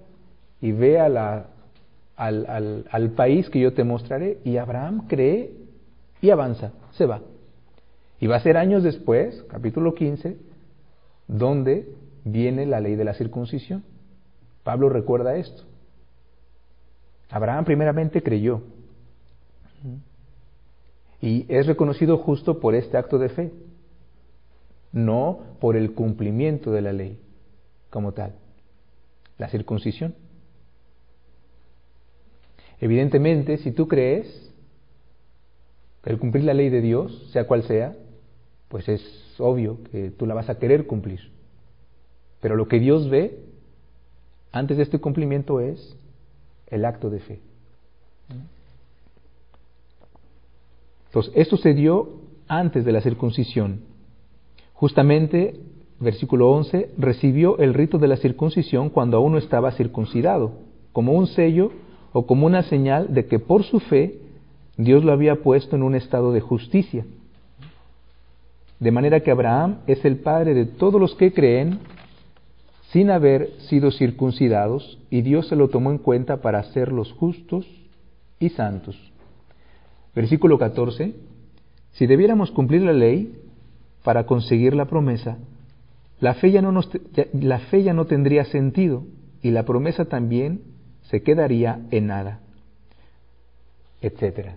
y 0.59 0.73
ve 0.73 0.99
a 0.99 1.07
la 1.07 1.52
al, 2.27 2.85
al, 2.89 3.11
país 3.11 3.49
que 3.49 3.59
yo 3.59 3.73
te 3.73 3.83
mostraré. 3.83 4.39
Y 4.43 4.57
Abraham 4.57 5.07
cree 5.07 5.51
y 6.21 6.29
avanza, 6.29 6.71
se 6.91 7.05
va. 7.05 7.21
Y 8.19 8.27
va 8.27 8.37
a 8.37 8.41
ser 8.41 8.57
años 8.57 8.83
después, 8.83 9.43
capítulo 9.49 9.93
15, 9.93 10.37
donde 11.27 11.93
viene 12.23 12.65
la 12.65 12.79
ley 12.79 12.95
de 12.95 13.03
la 13.03 13.13
circuncisión. 13.13 13.83
Pablo 14.63 14.89
recuerda 14.89 15.35
esto. 15.35 15.63
Abraham 17.29 17.65
primeramente 17.65 18.21
creyó 18.21 18.61
y 21.19 21.45
es 21.47 21.65
reconocido 21.67 22.17
justo 22.17 22.59
por 22.59 22.75
este 22.75 22.97
acto 22.97 23.17
de 23.17 23.29
fe, 23.29 23.51
no 24.91 25.39
por 25.59 25.75
el 25.75 25.93
cumplimiento 25.93 26.71
de 26.71 26.81
la 26.81 26.93
ley 26.93 27.19
como 27.89 28.11
tal, 28.11 28.33
la 29.37 29.47
circuncisión. 29.49 30.15
Evidentemente, 32.83 33.59
si 33.59 33.71
tú 33.71 33.87
crees 33.87 34.51
el 36.03 36.19
cumplir 36.19 36.43
la 36.43 36.53
ley 36.53 36.69
de 36.69 36.81
Dios, 36.81 37.29
sea 37.31 37.47
cual 37.47 37.63
sea, 37.63 37.95
pues 38.67 38.89
es 38.89 39.01
obvio 39.39 39.77
que 39.89 40.11
tú 40.11 40.25
la 40.25 40.33
vas 40.33 40.49
a 40.49 40.59
querer 40.59 40.85
cumplir. 40.85 41.31
Pero 42.41 42.57
lo 42.57 42.67
que 42.67 42.81
Dios 42.81 43.09
ve 43.09 43.39
antes 44.51 44.75
de 44.75 44.83
este 44.83 44.99
cumplimiento 44.99 45.61
es 45.61 45.95
el 46.67 46.83
acto 46.83 47.09
de 47.09 47.21
fe. 47.21 47.39
Entonces, 51.05 51.31
esto 51.37 51.55
se 51.55 51.73
dio 51.73 52.19
antes 52.49 52.83
de 52.83 52.91
la 52.91 52.99
circuncisión. 52.99 53.79
Justamente, 54.73 55.57
versículo 56.01 56.51
11, 56.51 56.89
recibió 56.97 57.57
el 57.59 57.75
rito 57.75 57.97
de 57.97 58.09
la 58.09 58.17
circuncisión 58.17 58.89
cuando 58.89 59.15
aún 59.15 59.31
no 59.31 59.37
estaba 59.37 59.71
circuncidado, 59.71 60.51
como 60.91 61.13
un 61.13 61.27
sello 61.27 61.71
o 62.13 62.25
como 62.25 62.45
una 62.45 62.63
señal 62.63 63.13
de 63.13 63.25
que 63.25 63.39
por 63.39 63.63
su 63.63 63.79
fe 63.79 64.19
Dios 64.77 65.03
lo 65.03 65.11
había 65.11 65.35
puesto 65.37 65.75
en 65.75 65.83
un 65.83 65.95
estado 65.95 66.31
de 66.31 66.41
justicia. 66.41 67.05
De 68.79 68.91
manera 68.91 69.19
que 69.21 69.31
Abraham 69.31 69.79
es 69.87 70.03
el 70.05 70.17
padre 70.17 70.53
de 70.53 70.65
todos 70.65 70.99
los 70.99 71.15
que 71.15 71.33
creen 71.33 71.79
sin 72.91 73.09
haber 73.09 73.51
sido 73.69 73.91
circuncidados 73.91 74.99
y 75.09 75.21
Dios 75.21 75.47
se 75.47 75.55
lo 75.55 75.69
tomó 75.69 75.91
en 75.91 75.97
cuenta 75.97 76.37
para 76.37 76.59
hacerlos 76.59 77.11
justos 77.13 77.67
y 78.39 78.49
santos. 78.49 79.11
Versículo 80.15 80.59
14. 80.59 81.15
Si 81.93 82.05
debiéramos 82.05 82.51
cumplir 82.51 82.83
la 82.83 82.93
ley 82.93 83.39
para 84.03 84.25
conseguir 84.25 84.75
la 84.75 84.85
promesa, 84.85 85.37
la 86.19 86.35
fe 86.35 86.51
ya 86.51 86.61
no, 86.61 86.71
no 86.71 88.05
tendría 88.05 88.45
sentido 88.45 89.03
y 89.41 89.51
la 89.51 89.63
promesa 89.63 90.05
también 90.05 90.61
se 91.13 91.21
quedaría 91.21 91.79
en 91.91 92.07
nada, 92.07 92.39
etc. 94.01 94.53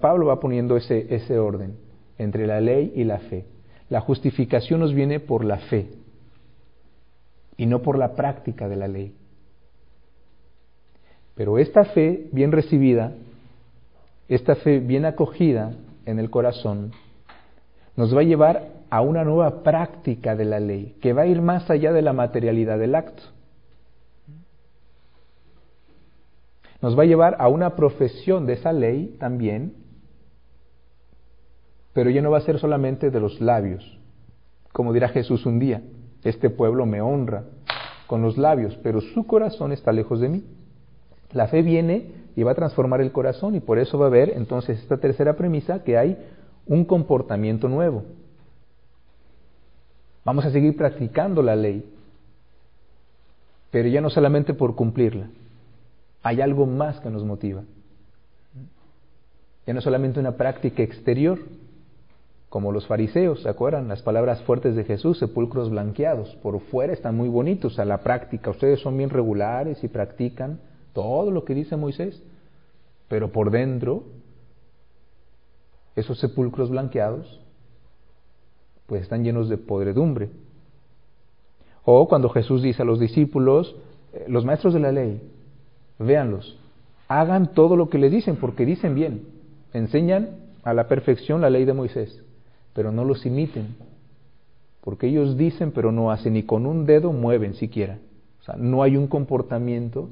Pablo 0.00 0.26
va 0.26 0.40
poniendo 0.40 0.76
ese 0.76 1.38
orden 1.38 1.76
entre 2.18 2.48
la 2.48 2.60
ley 2.60 2.92
y 2.96 3.04
la 3.04 3.18
fe. 3.18 3.44
La 3.88 4.00
justificación 4.00 4.80
nos 4.80 4.92
viene 4.92 5.20
por 5.20 5.44
la 5.44 5.58
fe 5.58 5.90
y 7.56 7.66
no 7.66 7.82
por 7.82 7.98
la 7.98 8.16
práctica 8.16 8.68
de 8.68 8.74
la 8.74 8.88
ley. 8.88 9.14
Pero 11.36 11.58
esta 11.58 11.84
fe 11.84 12.26
bien 12.32 12.50
recibida, 12.50 13.12
esta 14.28 14.56
fe 14.56 14.80
bien 14.80 15.04
acogida 15.04 15.76
en 16.04 16.18
el 16.18 16.30
corazón, 16.30 16.90
nos 17.94 18.12
va 18.12 18.22
a 18.22 18.24
llevar 18.24 18.70
a 18.90 19.02
una 19.02 19.22
nueva 19.22 19.62
práctica 19.62 20.34
de 20.34 20.46
la 20.46 20.58
ley, 20.58 20.96
que 21.00 21.12
va 21.12 21.22
a 21.22 21.26
ir 21.26 21.40
más 21.40 21.70
allá 21.70 21.92
de 21.92 22.02
la 22.02 22.12
materialidad 22.12 22.76
del 22.76 22.96
acto. 22.96 23.33
Nos 26.84 26.98
va 26.98 27.04
a 27.04 27.06
llevar 27.06 27.36
a 27.38 27.48
una 27.48 27.76
profesión 27.76 28.44
de 28.44 28.52
esa 28.52 28.70
ley 28.70 29.16
también, 29.18 29.72
pero 31.94 32.10
ya 32.10 32.20
no 32.20 32.30
va 32.30 32.36
a 32.36 32.42
ser 32.42 32.58
solamente 32.58 33.10
de 33.10 33.20
los 33.20 33.40
labios. 33.40 33.98
Como 34.70 34.92
dirá 34.92 35.08
Jesús 35.08 35.46
un 35.46 35.58
día, 35.58 35.80
este 36.24 36.50
pueblo 36.50 36.84
me 36.84 37.00
honra 37.00 37.44
con 38.06 38.20
los 38.20 38.36
labios, 38.36 38.78
pero 38.82 39.00
su 39.00 39.26
corazón 39.26 39.72
está 39.72 39.92
lejos 39.92 40.20
de 40.20 40.28
mí. 40.28 40.44
La 41.32 41.48
fe 41.48 41.62
viene 41.62 42.12
y 42.36 42.42
va 42.42 42.50
a 42.50 42.54
transformar 42.54 43.00
el 43.00 43.12
corazón 43.12 43.54
y 43.54 43.60
por 43.60 43.78
eso 43.78 43.98
va 43.98 44.04
a 44.04 44.08
haber 44.08 44.36
entonces 44.36 44.78
esta 44.78 44.98
tercera 44.98 45.36
premisa 45.36 45.84
que 45.84 45.96
hay 45.96 46.18
un 46.66 46.84
comportamiento 46.84 47.66
nuevo. 47.66 48.02
Vamos 50.22 50.44
a 50.44 50.50
seguir 50.50 50.76
practicando 50.76 51.40
la 51.40 51.56
ley, 51.56 51.82
pero 53.70 53.88
ya 53.88 54.02
no 54.02 54.10
solamente 54.10 54.52
por 54.52 54.74
cumplirla. 54.74 55.28
Hay 56.24 56.40
algo 56.40 56.64
más 56.64 56.98
que 57.00 57.10
nos 57.10 57.22
motiva. 57.22 57.62
Ya 59.66 59.74
no 59.74 59.82
solamente 59.82 60.18
una 60.18 60.32
práctica 60.32 60.82
exterior, 60.82 61.38
como 62.48 62.72
los 62.72 62.86
fariseos, 62.86 63.42
¿se 63.42 63.48
acuerdan? 63.48 63.88
Las 63.88 64.00
palabras 64.00 64.40
fuertes 64.42 64.74
de 64.74 64.84
Jesús, 64.84 65.18
sepulcros 65.18 65.68
blanqueados, 65.68 66.34
por 66.36 66.58
fuera 66.60 66.94
están 66.94 67.14
muy 67.14 67.28
bonitos, 67.28 67.78
a 67.78 67.84
la 67.84 67.98
práctica, 67.98 68.50
ustedes 68.50 68.80
son 68.80 68.96
bien 68.96 69.10
regulares 69.10 69.84
y 69.84 69.88
practican 69.88 70.60
todo 70.94 71.30
lo 71.30 71.44
que 71.44 71.54
dice 71.54 71.76
Moisés, 71.76 72.22
pero 73.08 73.30
por 73.30 73.50
dentro, 73.50 74.04
esos 75.94 76.18
sepulcros 76.18 76.70
blanqueados, 76.70 77.40
pues 78.86 79.02
están 79.02 79.24
llenos 79.24 79.50
de 79.50 79.58
podredumbre. 79.58 80.30
O 81.84 82.08
cuando 82.08 82.30
Jesús 82.30 82.62
dice 82.62 82.80
a 82.80 82.86
los 82.86 82.98
discípulos, 82.98 83.76
eh, 84.14 84.24
los 84.28 84.44
maestros 84.46 84.72
de 84.72 84.80
la 84.80 84.92
ley, 84.92 85.20
véanlos, 85.98 86.58
hagan 87.08 87.54
todo 87.54 87.76
lo 87.76 87.88
que 87.88 87.98
les 87.98 88.12
dicen, 88.12 88.36
porque 88.36 88.64
dicen 88.66 88.94
bien, 88.94 89.22
enseñan 89.72 90.30
a 90.62 90.74
la 90.74 90.88
perfección 90.88 91.40
la 91.40 91.50
ley 91.50 91.64
de 91.64 91.72
Moisés 91.72 92.24
pero 92.74 92.90
no 92.92 93.04
los 93.04 93.24
imiten, 93.24 93.76
porque 94.82 95.06
ellos 95.06 95.38
dicen 95.38 95.70
pero 95.70 95.92
no 95.92 96.10
hacen, 96.10 96.34
ni 96.34 96.42
con 96.42 96.66
un 96.66 96.84
dedo 96.84 97.12
mueven 97.12 97.54
siquiera. 97.54 97.98
O 98.40 98.44
sea, 98.44 98.56
no 98.58 98.82
hay 98.82 98.96
un 98.96 99.06
comportamiento, 99.06 100.10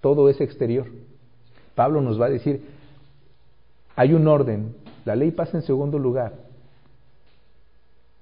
todo 0.00 0.28
es 0.28 0.40
exterior. 0.40 0.86
Pablo 1.76 2.00
nos 2.00 2.20
va 2.20 2.26
a 2.26 2.30
decir, 2.30 2.62
hay 3.94 4.14
un 4.14 4.26
orden, 4.26 4.74
la 5.04 5.14
ley 5.14 5.30
pasa 5.30 5.58
en 5.58 5.62
segundo 5.62 5.98
lugar. 5.98 6.32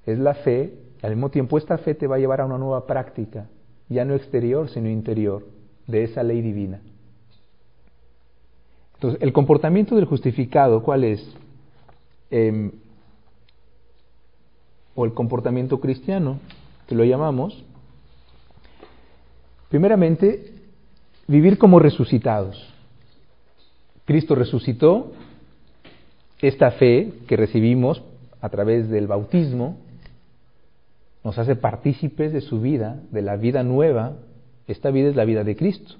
Es 0.05 0.19
la 0.19 0.35
fe, 0.35 0.75
al 1.03 1.13
mismo 1.13 1.31
tiempo 1.31 1.57
esta 1.57 1.79
fe 1.79 1.95
te 1.95 2.07
va 2.07 2.17
a 2.17 2.19
llevar 2.19 2.41
a 2.41 2.47
una 2.47 2.59
nueva 2.59 2.87
práctica, 2.87 3.47
ya 3.89 4.05
no 4.05 4.15
exterior, 4.15 4.69
sino 4.69 4.91
interior, 4.91 5.47
de 5.87 6.05
esa 6.05 6.23
ley 6.23 6.43
divina. 6.43 6.81
Entonces, 8.97 9.23
el 9.23 9.33
comportamiento 9.33 9.95
del 9.95 10.07
justificado, 10.07 10.83
¿cuál 10.83 11.05
es? 11.05 11.27
Eh, 12.31 12.73
o 14.95 15.05
el 15.05 15.13
comportamiento 15.13 15.79
cristiano, 15.81 16.39
que 16.89 16.95
lo 16.95 17.05
llamamos, 17.05 17.65
primeramente, 19.69 20.53
vivir 21.27 21.59
como 21.59 21.79
resucitados. 21.79 22.73
Cristo 24.07 24.35
resucitó, 24.35 25.13
esta 26.41 26.71
fe 26.73 27.13
que 27.27 27.37
recibimos 27.37 28.03
a 28.41 28.49
través 28.49 28.89
del 28.89 29.07
bautismo 29.07 29.79
nos 31.25 31.39
hace 31.39 31.57
partícipes 31.57 32.33
de 32.33 32.41
su 32.41 32.61
vida, 32.61 33.01
de 33.11 33.23
la 33.23 33.37
vida 33.37 33.63
nueva. 33.65 34.17
Esta 34.69 34.91
vida 34.91 35.09
es 35.09 35.17
la 35.17 35.25
vida 35.25 35.43
de 35.43 35.57
Cristo. 35.57 35.97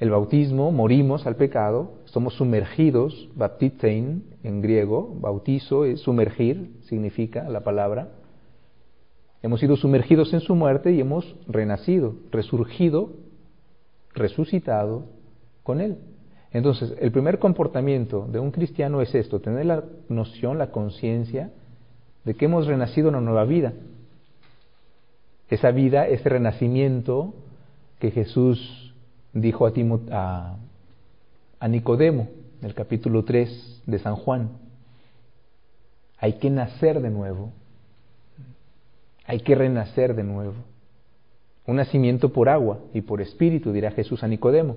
El 0.00 0.08
bautismo, 0.08 0.72
morimos 0.72 1.26
al 1.26 1.36
pecado, 1.36 1.92
somos 2.06 2.34
sumergidos, 2.34 3.28
baptizein 3.36 4.24
en 4.42 4.62
griego, 4.62 5.14
bautizo 5.20 5.84
es 5.84 6.00
sumergir, 6.00 6.70
significa 6.84 7.46
la 7.50 7.60
palabra. 7.60 8.08
Hemos 9.42 9.60
sido 9.60 9.76
sumergidos 9.76 10.32
en 10.32 10.40
su 10.40 10.54
muerte 10.54 10.90
y 10.90 11.00
hemos 11.00 11.36
renacido, 11.46 12.14
resurgido, 12.32 13.10
resucitado 14.14 15.04
con 15.62 15.82
él. 15.82 15.98
Entonces, 16.50 16.94
el 16.98 17.12
primer 17.12 17.38
comportamiento 17.38 18.26
de 18.26 18.38
un 18.38 18.52
cristiano 18.52 19.02
es 19.02 19.14
esto, 19.14 19.40
tener 19.40 19.66
la 19.66 19.84
noción, 20.08 20.56
la 20.56 20.70
conciencia 20.70 21.52
de 22.24 22.34
que 22.34 22.46
hemos 22.46 22.66
renacido 22.66 23.10
en 23.10 23.16
una 23.16 23.24
nueva 23.24 23.44
vida. 23.44 23.74
Esa 25.50 25.72
vida, 25.72 26.08
ese 26.08 26.26
renacimiento 26.30 27.34
que 27.98 28.10
Jesús 28.10 28.79
dijo 29.32 29.66
a, 29.66 30.56
a, 31.60 31.68
Nicodemo 31.68 32.28
en 32.60 32.66
el 32.66 32.74
capítulo 32.74 33.24
3 33.24 33.82
de 33.86 33.98
San 33.98 34.16
Juan. 34.16 34.50
Hay 36.18 36.34
que 36.34 36.50
nacer 36.50 37.00
de 37.00 37.10
nuevo. 37.10 37.52
Hay 39.26 39.40
que 39.40 39.54
renacer 39.54 40.14
de 40.14 40.24
nuevo. 40.24 40.54
Un 41.66 41.76
nacimiento 41.76 42.32
por 42.32 42.48
agua 42.48 42.80
y 42.92 43.02
por 43.02 43.20
espíritu, 43.20 43.72
dirá 43.72 43.92
Jesús 43.92 44.22
a 44.24 44.28
Nicodemo. 44.28 44.76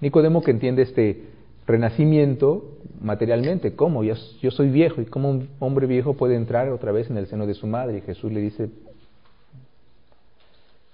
Nicodemo 0.00 0.42
que 0.42 0.50
entiende 0.50 0.82
este 0.82 1.24
renacimiento 1.66 2.78
materialmente, 3.00 3.74
¿cómo? 3.74 4.04
Yo, 4.04 4.14
yo 4.42 4.50
soy 4.50 4.68
viejo 4.68 5.00
y 5.00 5.06
cómo 5.06 5.30
un 5.30 5.48
hombre 5.60 5.86
viejo 5.86 6.14
puede 6.14 6.34
entrar 6.34 6.68
otra 6.70 6.92
vez 6.92 7.08
en 7.08 7.16
el 7.16 7.26
seno 7.26 7.46
de 7.46 7.54
su 7.54 7.66
madre. 7.66 7.98
Y 7.98 8.00
Jesús 8.00 8.32
le 8.32 8.40
dice 8.40 8.68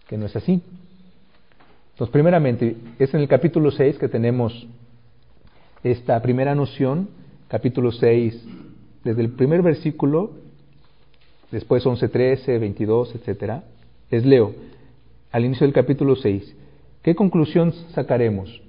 que 0.06 0.18
no 0.18 0.26
es 0.26 0.36
así. 0.36 0.62
Entonces, 2.00 2.14
primeramente, 2.14 2.76
es 2.98 3.12
en 3.12 3.20
el 3.20 3.28
capítulo 3.28 3.70
6 3.70 3.98
que 3.98 4.08
tenemos 4.08 4.66
esta 5.84 6.22
primera 6.22 6.54
noción, 6.54 7.10
capítulo 7.46 7.92
6, 7.92 8.42
desde 9.04 9.20
el 9.20 9.32
primer 9.32 9.60
versículo, 9.60 10.30
después 11.50 11.84
11, 11.84 12.08
13, 12.08 12.58
22, 12.58 13.16
etc. 13.16 13.64
Les 14.10 14.24
leo 14.24 14.54
al 15.30 15.44
inicio 15.44 15.66
del 15.66 15.74
capítulo 15.74 16.16
6. 16.16 16.56
¿Qué 17.02 17.14
conclusión 17.14 17.74
sacaremos? 17.92 18.62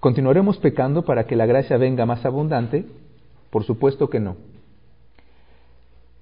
¿Continuaremos 0.00 0.56
pecando 0.56 1.04
para 1.04 1.26
que 1.26 1.36
la 1.36 1.44
gracia 1.44 1.76
venga 1.76 2.06
más 2.06 2.24
abundante? 2.24 2.86
Por 3.50 3.64
supuesto 3.64 4.08
que 4.08 4.18
no. 4.18 4.36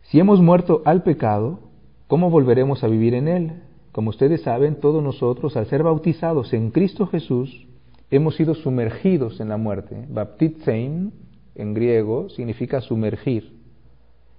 Si 0.02 0.18
hemos 0.18 0.40
muerto 0.40 0.82
al 0.84 1.04
pecado, 1.04 1.60
¿cómo 2.08 2.28
volveremos 2.28 2.82
a 2.82 2.88
vivir 2.88 3.14
en 3.14 3.28
él? 3.28 3.52
Como 3.94 4.10
ustedes 4.10 4.42
saben, 4.42 4.80
todos 4.80 5.04
nosotros, 5.04 5.56
al 5.56 5.66
ser 5.66 5.84
bautizados 5.84 6.52
en 6.52 6.72
Cristo 6.72 7.06
Jesús, 7.06 7.64
hemos 8.10 8.34
sido 8.34 8.56
sumergidos 8.56 9.38
en 9.38 9.48
la 9.48 9.56
muerte. 9.56 10.04
Baptizein, 10.08 11.12
en 11.54 11.74
griego, 11.74 12.28
significa 12.30 12.80
sumergir. 12.80 13.52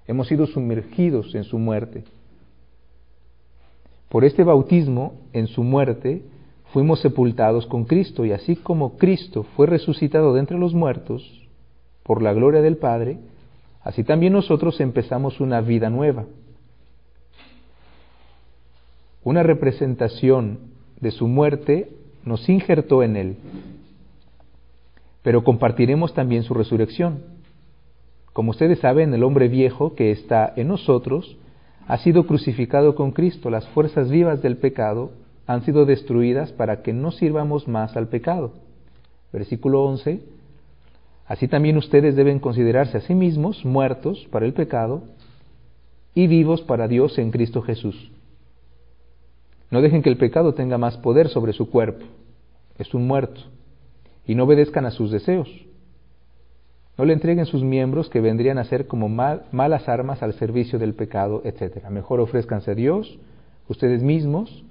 Hemos 0.07 0.27
sido 0.27 0.45
sumergidos 0.45 1.33
en 1.35 1.45
su 1.45 1.57
muerte. 1.57 2.03
Por 4.09 4.25
este 4.25 4.43
bautismo, 4.43 5.13
en 5.31 5.47
su 5.47 5.63
muerte, 5.63 6.23
fuimos 6.73 6.99
sepultados 6.99 7.65
con 7.65 7.85
Cristo, 7.85 8.25
y 8.25 8.33
así 8.33 8.57
como 8.57 8.97
Cristo 8.97 9.43
fue 9.55 9.67
resucitado 9.67 10.33
de 10.33 10.41
entre 10.41 10.59
los 10.59 10.73
muertos, 10.73 11.47
por 12.03 12.21
la 12.21 12.33
gloria 12.33 12.61
del 12.61 12.75
Padre, 12.75 13.19
así 13.81 14.03
también 14.03 14.33
nosotros 14.33 14.81
empezamos 14.81 15.39
una 15.39 15.61
vida 15.61 15.89
nueva. 15.89 16.25
Una 19.25 19.41
representación 19.41 20.59
de 21.01 21.09
su 21.09 21.27
muerte 21.27 21.89
nos 22.25 22.47
injertó 22.47 23.01
en 23.01 23.15
Él, 23.15 23.37
pero 25.23 25.43
compartiremos 25.43 26.13
también 26.13 26.43
su 26.43 26.53
resurrección. 26.53 27.23
Como 28.33 28.51
ustedes 28.51 28.77
saben, 28.77 29.11
el 29.15 29.23
hombre 29.23 29.47
viejo 29.47 29.95
que 29.95 30.11
está 30.11 30.53
en 30.55 30.67
nosotros 30.67 31.37
ha 31.87 31.97
sido 31.97 32.27
crucificado 32.27 32.93
con 32.93 33.13
Cristo. 33.13 33.49
Las 33.49 33.67
fuerzas 33.69 34.11
vivas 34.11 34.43
del 34.43 34.57
pecado 34.57 35.09
han 35.47 35.63
sido 35.65 35.87
destruidas 35.87 36.51
para 36.51 36.83
que 36.83 36.93
no 36.93 37.09
sirvamos 37.09 37.67
más 37.67 37.97
al 37.97 38.09
pecado. 38.09 38.53
Versículo 39.33 39.85
11. 39.85 40.21
Así 41.25 41.47
también 41.47 41.77
ustedes 41.77 42.15
deben 42.15 42.37
considerarse 42.37 42.97
a 42.99 43.01
sí 43.01 43.15
mismos 43.15 43.65
muertos 43.65 44.27
para 44.29 44.45
el 44.45 44.53
pecado 44.53 45.01
y 46.13 46.27
vivos 46.27 46.61
para 46.61 46.87
Dios 46.87 47.17
en 47.17 47.31
Cristo 47.31 47.63
Jesús. 47.63 48.11
No 49.71 49.81
dejen 49.81 50.01
que 50.01 50.09
el 50.09 50.17
pecado 50.17 50.53
tenga 50.53 50.77
más 50.77 50.97
poder 50.97 51.29
sobre 51.29 51.53
su 51.53 51.69
cuerpo, 51.69 52.05
es 52.77 52.93
un 52.93 53.07
muerto, 53.07 53.41
y 54.25 54.35
no 54.35 54.43
obedezcan 54.43 54.85
a 54.85 54.91
sus 54.91 55.11
deseos. 55.11 55.49
No 56.97 57.03
le 57.03 57.13
entreguen 57.13 57.45
sus 57.45 57.61
miembros 57.61 58.09
que 58.09 58.21
vendrían 58.21 58.57
a 58.57 58.63
ser 58.63 58.87
como 58.87 59.09
malas 59.09 59.89
armas 59.89 60.23
al 60.23 60.33
servicio 60.33 60.79
del 60.79 60.93
pecado, 60.93 61.41
etc. 61.43 61.89
Mejor 61.89 62.21
ofrezcanse 62.21 62.71
a 62.71 62.75
Dios, 62.75 63.17
ustedes 63.67 64.01
mismos, 64.01 64.63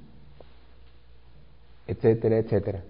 etcétera, 1.86 2.38
etcétera. 2.38 2.82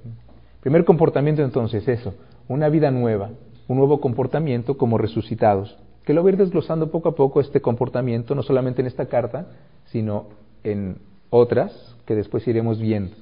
Primer 0.60 0.84
comportamiento 0.84 1.42
entonces, 1.42 1.86
eso, 1.88 2.14
una 2.48 2.68
vida 2.68 2.90
nueva, 2.90 3.30
un 3.66 3.76
nuevo 3.76 4.00
comportamiento 4.00 4.76
como 4.76 4.98
resucitados. 4.98 5.76
Que 6.04 6.14
lo 6.14 6.22
voy 6.22 6.30
a 6.30 6.32
ir 6.34 6.38
desglosando 6.38 6.90
poco 6.90 7.08
a 7.08 7.14
poco 7.14 7.40
este 7.40 7.60
comportamiento, 7.60 8.34
no 8.34 8.42
solamente 8.42 8.82
en 8.82 8.86
esta 8.86 9.06
carta, 9.06 9.48
sino 9.86 10.26
en 10.62 10.98
otras 11.34 11.72
que 12.06 12.14
después 12.14 12.46
iremos 12.46 12.78
viendo. 12.78 13.16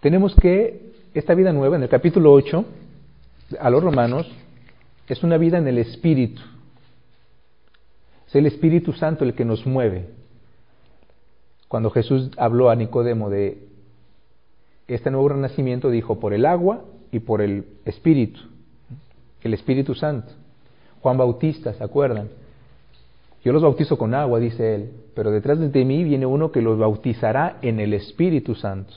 Tenemos 0.00 0.34
que 0.34 0.92
esta 1.14 1.34
vida 1.34 1.52
nueva, 1.52 1.76
en 1.76 1.84
el 1.84 1.88
capítulo 1.88 2.32
8, 2.32 2.64
a 3.60 3.70
los 3.70 3.82
romanos, 3.82 4.28
es 5.08 5.22
una 5.22 5.38
vida 5.38 5.58
en 5.58 5.68
el 5.68 5.78
Espíritu. 5.78 6.42
Es 8.26 8.34
el 8.34 8.46
Espíritu 8.46 8.92
Santo 8.92 9.24
el 9.24 9.34
que 9.34 9.44
nos 9.44 9.64
mueve. 9.66 10.08
Cuando 11.68 11.90
Jesús 11.90 12.32
habló 12.36 12.68
a 12.68 12.74
Nicodemo 12.74 13.30
de 13.30 13.68
este 14.88 15.12
nuevo 15.12 15.28
renacimiento, 15.28 15.90
dijo 15.90 16.18
por 16.18 16.34
el 16.34 16.44
agua 16.44 16.82
y 17.12 17.20
por 17.20 17.40
el 17.40 17.66
Espíritu, 17.84 18.40
el 19.42 19.54
Espíritu 19.54 19.94
Santo. 19.94 20.32
Juan 21.02 21.16
Bautista, 21.16 21.72
¿se 21.72 21.84
acuerdan? 21.84 22.28
Yo 23.46 23.52
los 23.52 23.62
bautizo 23.62 23.96
con 23.96 24.12
agua, 24.12 24.40
dice 24.40 24.74
él, 24.74 24.90
pero 25.14 25.30
detrás 25.30 25.60
de 25.60 25.84
mí 25.84 26.02
viene 26.02 26.26
uno 26.26 26.50
que 26.50 26.60
los 26.60 26.76
bautizará 26.76 27.58
en 27.62 27.78
el 27.78 27.94
Espíritu 27.94 28.56
Santo. 28.56 28.94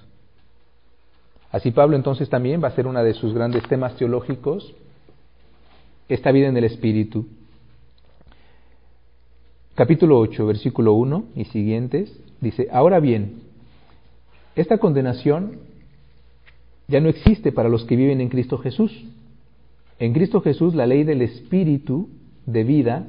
Así 1.52 1.70
Pablo 1.70 1.96
entonces 1.96 2.32
también 2.32 2.60
va 2.60 2.70
a 2.70 2.72
ser 2.72 2.88
uno 2.88 3.04
de 3.04 3.14
sus 3.14 3.32
grandes 3.36 3.62
temas 3.68 3.96
teológicos, 3.96 4.74
esta 6.08 6.32
vida 6.32 6.48
en 6.48 6.58
el 6.58 6.64
Espíritu. 6.64 7.28
Capítulo 9.76 10.18
8, 10.18 10.48
versículo 10.48 10.94
1 10.94 11.26
y 11.36 11.46
siguientes, 11.46 12.20
dice, 12.42 12.70
ahora 12.72 13.00
bien, 13.00 13.44
esta 14.56 14.80
condenación 14.80 15.60
ya 16.88 17.00
no 17.00 17.10
existe 17.10 17.52
para 17.52 17.70
los 17.70 17.86
que 17.86 17.96
viven 17.96 18.20
en 18.20 18.30
Cristo 18.30 18.58
Jesús. 18.58 19.06
En 20.00 20.12
Cristo 20.12 20.42
Jesús 20.42 20.74
la 20.74 20.88
ley 20.88 21.04
del 21.04 21.22
Espíritu 21.22 22.10
de 22.48 22.64
vida 22.64 23.06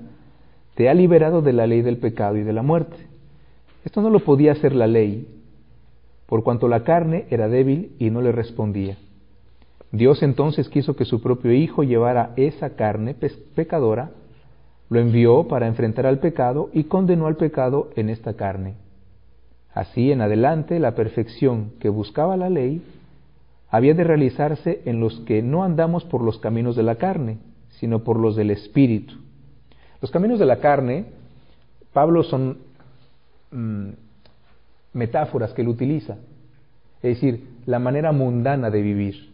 te 0.81 0.89
ha 0.89 0.95
liberado 0.95 1.43
de 1.43 1.53
la 1.53 1.67
ley 1.67 1.83
del 1.83 1.99
pecado 1.99 2.39
y 2.39 2.43
de 2.43 2.55
la 2.55 2.63
muerte. 2.63 2.97
Esto 3.85 4.01
no 4.01 4.09
lo 4.09 4.21
podía 4.21 4.53
hacer 4.53 4.75
la 4.75 4.87
ley, 4.87 5.29
por 6.25 6.43
cuanto 6.43 6.69
la 6.69 6.85
carne 6.85 7.27
era 7.29 7.49
débil 7.49 7.95
y 7.99 8.09
no 8.09 8.23
le 8.23 8.33
respondía. 8.33 8.97
Dios 9.93 10.23
entonces 10.23 10.71
quiso 10.71 10.97
que 10.97 11.05
su 11.05 11.21
propio 11.21 11.53
Hijo 11.53 11.83
llevara 11.83 12.33
esa 12.37 12.77
carne 12.77 13.15
pecadora, 13.55 14.13
lo 14.89 15.01
envió 15.01 15.49
para 15.49 15.67
enfrentar 15.67 16.07
al 16.07 16.19
pecado 16.19 16.71
y 16.73 16.85
condenó 16.85 17.27
al 17.27 17.37
pecado 17.37 17.91
en 17.95 18.09
esta 18.09 18.33
carne. 18.33 18.77
Así 19.75 20.11
en 20.11 20.23
adelante 20.23 20.79
la 20.79 20.95
perfección 20.95 21.73
que 21.79 21.91
buscaba 21.91 22.39
la 22.39 22.49
ley 22.49 22.83
había 23.69 23.93
de 23.93 24.05
realizarse 24.05 24.81
en 24.87 24.99
los 24.99 25.21
que 25.27 25.43
no 25.43 25.63
andamos 25.63 26.07
por 26.07 26.23
los 26.23 26.39
caminos 26.39 26.75
de 26.75 26.85
la 26.85 26.95
carne, 26.95 27.37
sino 27.69 28.03
por 28.03 28.19
los 28.19 28.35
del 28.35 28.51
Espíritu. 28.51 29.17
Los 30.01 30.11
caminos 30.11 30.39
de 30.39 30.47
la 30.47 30.61
carne, 30.61 31.07
Pablo 31.93 32.23
son 32.23 32.59
mm, 33.51 33.89
metáforas 34.95 35.53
que 35.53 35.63
él 35.63 35.69
utiliza, 35.69 36.17
es 37.03 37.15
decir, 37.15 37.49
la 37.67 37.79
manera 37.79 38.13
mundana 38.13 38.71
de 38.71 38.83
vivir. 38.83 39.31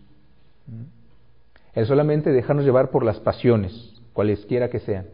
El 1.75 1.87
solamente 1.87 2.33
dejarnos 2.33 2.65
llevar 2.65 2.91
por 2.91 3.05
las 3.05 3.21
pasiones, 3.21 4.01
cualesquiera 4.13 4.71
que 4.71 4.81
sean. 4.81 5.07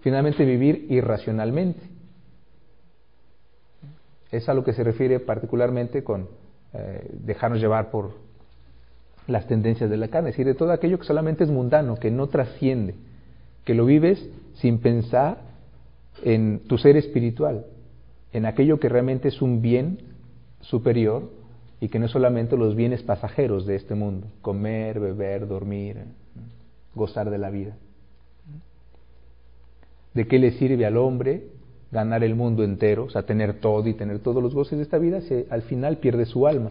Finalmente 0.00 0.44
vivir 0.44 0.86
irracionalmente. 0.88 1.80
Es 4.30 4.48
a 4.48 4.54
lo 4.54 4.64
que 4.64 4.72
se 4.72 4.84
refiere 4.84 5.18
particularmente 5.18 6.04
con 6.04 6.28
eh, 6.72 7.10
dejarnos 7.12 7.60
llevar 7.60 7.90
por 7.90 8.12
las 9.26 9.46
tendencias 9.46 9.90
de 9.90 9.96
la 9.96 10.08
carne, 10.08 10.30
es 10.30 10.34
decir, 10.34 10.46
de 10.46 10.54
todo 10.54 10.70
aquello 10.70 10.98
que 10.98 11.04
solamente 11.04 11.42
es 11.42 11.50
mundano, 11.50 11.96
que 11.96 12.10
no 12.10 12.28
trasciende, 12.28 12.94
que 13.66 13.74
lo 13.74 13.84
vives 13.84 14.24
sin 14.54 14.78
pensar 14.78 15.38
en 16.22 16.60
tu 16.60 16.78
ser 16.78 16.96
espiritual, 16.96 17.66
en 18.32 18.46
aquello 18.46 18.80
que 18.80 18.88
realmente 18.88 19.28
es 19.28 19.42
un 19.42 19.60
bien 19.60 19.98
superior 20.60 21.30
y 21.80 21.88
que 21.88 21.98
no 21.98 22.06
es 22.06 22.12
solamente 22.12 22.56
los 22.56 22.76
bienes 22.76 23.02
pasajeros 23.02 23.66
de 23.66 23.74
este 23.74 23.94
mundo, 23.94 24.28
comer, 24.40 25.00
beber, 25.00 25.48
dormir, 25.48 26.04
gozar 26.94 27.28
de 27.28 27.38
la 27.38 27.50
vida. 27.50 27.76
¿De 30.14 30.26
qué 30.28 30.38
le 30.38 30.52
sirve 30.52 30.86
al 30.86 30.96
hombre 30.96 31.48
ganar 31.90 32.22
el 32.22 32.36
mundo 32.36 32.62
entero, 32.62 33.04
o 33.04 33.10
sea, 33.10 33.24
tener 33.24 33.60
todo 33.60 33.88
y 33.88 33.94
tener 33.94 34.20
todos 34.20 34.42
los 34.42 34.54
goces 34.54 34.78
de 34.78 34.84
esta 34.84 34.98
vida, 34.98 35.20
si 35.22 35.44
al 35.50 35.62
final 35.62 35.98
pierde 35.98 36.24
su 36.24 36.46
alma? 36.46 36.70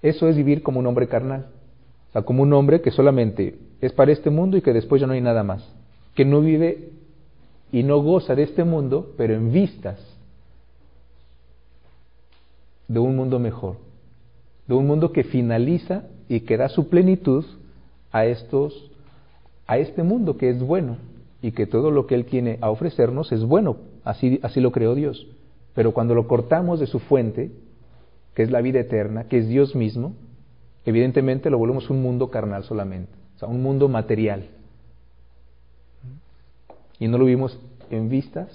Eso 0.00 0.28
es 0.28 0.36
vivir 0.36 0.62
como 0.62 0.78
un 0.78 0.86
hombre 0.86 1.08
carnal, 1.08 1.48
o 2.10 2.12
sea, 2.12 2.22
como 2.22 2.44
un 2.44 2.52
hombre 2.52 2.80
que 2.80 2.92
solamente 2.92 3.58
es 3.86 3.92
para 3.92 4.12
este 4.12 4.30
mundo 4.30 4.56
y 4.56 4.62
que 4.62 4.72
después 4.72 5.00
ya 5.00 5.06
no 5.06 5.12
hay 5.12 5.20
nada 5.20 5.42
más, 5.42 5.68
que 6.14 6.24
no 6.24 6.40
vive 6.40 6.90
y 7.72 7.82
no 7.82 8.02
goza 8.02 8.34
de 8.34 8.44
este 8.44 8.64
mundo, 8.64 9.12
pero 9.16 9.34
en 9.34 9.52
vistas 9.52 9.98
de 12.88 12.98
un 12.98 13.16
mundo 13.16 13.38
mejor, 13.38 13.76
de 14.66 14.74
un 14.74 14.86
mundo 14.86 15.12
que 15.12 15.24
finaliza 15.24 16.04
y 16.28 16.40
que 16.40 16.56
da 16.56 16.68
su 16.68 16.88
plenitud 16.88 17.44
a 18.12 18.26
estos 18.26 18.90
a 19.66 19.78
este 19.78 20.02
mundo 20.02 20.36
que 20.36 20.50
es 20.50 20.60
bueno 20.60 20.98
y 21.40 21.52
que 21.52 21.66
todo 21.66 21.90
lo 21.90 22.06
que 22.06 22.14
él 22.14 22.26
tiene 22.26 22.58
a 22.60 22.70
ofrecernos 22.70 23.32
es 23.32 23.42
bueno, 23.42 23.76
así 24.04 24.38
así 24.42 24.60
lo 24.60 24.72
creó 24.72 24.94
Dios. 24.94 25.26
Pero 25.74 25.92
cuando 25.92 26.14
lo 26.14 26.28
cortamos 26.28 26.78
de 26.80 26.86
su 26.86 27.00
fuente, 27.00 27.50
que 28.34 28.42
es 28.42 28.50
la 28.50 28.60
vida 28.60 28.80
eterna, 28.80 29.24
que 29.24 29.38
es 29.38 29.48
Dios 29.48 29.74
mismo, 29.74 30.12
evidentemente 30.84 31.50
lo 31.50 31.58
volvemos 31.58 31.90
un 31.90 32.02
mundo 32.02 32.30
carnal 32.30 32.64
solamente, 32.64 33.12
o 33.36 33.38
sea, 33.38 33.48
un 33.48 33.62
mundo 33.62 33.88
material 33.88 34.48
y 36.98 37.08
no 37.08 37.18
lo 37.18 37.24
vimos 37.24 37.58
en 37.90 38.08
vistas 38.08 38.48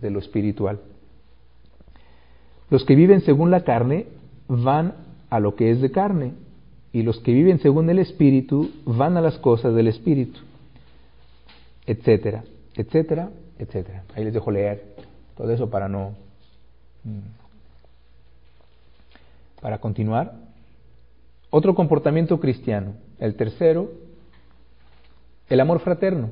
de 0.00 0.10
lo 0.10 0.18
espiritual. 0.18 0.80
Los 2.70 2.84
que 2.84 2.94
viven 2.94 3.20
según 3.22 3.50
la 3.50 3.64
carne 3.64 4.06
van 4.48 4.94
a 5.28 5.40
lo 5.40 5.56
que 5.56 5.70
es 5.70 5.80
de 5.80 5.90
carne 5.90 6.32
y 6.92 7.02
los 7.02 7.18
que 7.20 7.32
viven 7.32 7.60
según 7.60 7.90
el 7.90 7.98
espíritu 7.98 8.70
van 8.84 9.16
a 9.16 9.20
las 9.20 9.38
cosas 9.38 9.74
del 9.74 9.88
espíritu, 9.88 10.40
etcétera, 11.86 12.44
etcétera, 12.74 13.30
etcétera. 13.58 14.04
Ahí 14.14 14.24
les 14.24 14.34
dejo 14.34 14.50
leer 14.50 14.94
todo 15.36 15.50
eso 15.52 15.68
para 15.68 15.88
no... 15.88 16.14
Mm, 17.04 17.40
para 19.60 19.78
continuar. 19.78 20.32
Otro 21.50 21.74
comportamiento 21.74 22.40
cristiano. 22.40 22.94
El 23.20 23.36
tercero, 23.36 23.90
el 25.48 25.60
amor 25.60 25.80
fraterno 25.80 26.30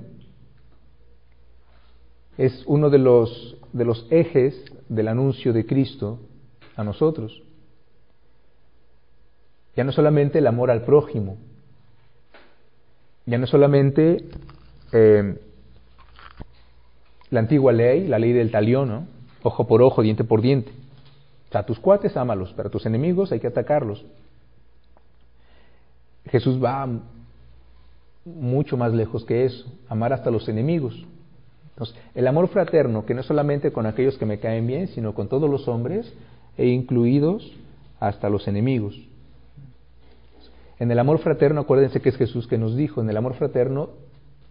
es 2.38 2.62
uno 2.66 2.88
de 2.88 2.98
los, 2.98 3.56
de 3.72 3.84
los 3.84 4.06
ejes 4.10 4.64
del 4.88 5.08
anuncio 5.08 5.52
de 5.52 5.66
Cristo 5.66 6.20
a 6.76 6.84
nosotros. 6.84 7.42
Ya 9.76 9.84
no 9.84 9.92
solamente 9.92 10.38
el 10.38 10.46
amor 10.46 10.70
al 10.70 10.82
prójimo, 10.82 11.36
ya 13.26 13.36
no 13.36 13.46
solamente 13.46 14.24
eh, 14.92 15.38
la 17.28 17.40
antigua 17.40 17.72
ley, 17.72 18.08
la 18.08 18.18
ley 18.18 18.32
del 18.32 18.50
talión, 18.50 19.08
ojo 19.42 19.66
por 19.66 19.82
ojo, 19.82 20.00
diente 20.00 20.24
por 20.24 20.40
diente. 20.40 20.72
O 21.48 21.52
sea, 21.52 21.60
a 21.60 21.66
tus 21.66 21.78
cuates 21.78 22.16
ámalos, 22.16 22.54
pero 22.56 22.70
tus 22.70 22.86
enemigos 22.86 23.30
hay 23.30 23.40
que 23.40 23.46
atacarlos. 23.46 24.04
Jesús 26.28 26.62
va 26.62 26.86
mucho 28.24 28.76
más 28.76 28.92
lejos 28.92 29.24
que 29.24 29.44
eso, 29.44 29.72
amar 29.88 30.12
hasta 30.12 30.30
los 30.30 30.48
enemigos 30.48 31.06
el 32.14 32.26
amor 32.26 32.48
fraterno, 32.48 33.04
que 33.06 33.14
no 33.14 33.22
solamente 33.22 33.72
con 33.72 33.86
aquellos 33.86 34.18
que 34.18 34.26
me 34.26 34.38
caen 34.38 34.66
bien, 34.66 34.88
sino 34.88 35.14
con 35.14 35.28
todos 35.28 35.48
los 35.48 35.68
hombres, 35.68 36.12
e 36.56 36.66
incluidos 36.66 37.52
hasta 38.00 38.28
los 38.28 38.48
enemigos. 38.48 38.98
En 40.78 40.90
el 40.90 40.98
amor 40.98 41.18
fraterno, 41.18 41.62
acuérdense 41.62 42.00
que 42.00 42.08
es 42.08 42.16
Jesús 42.16 42.46
que 42.46 42.58
nos 42.58 42.76
dijo, 42.76 43.00
en 43.00 43.10
el 43.10 43.16
amor 43.16 43.34
fraterno 43.34 43.90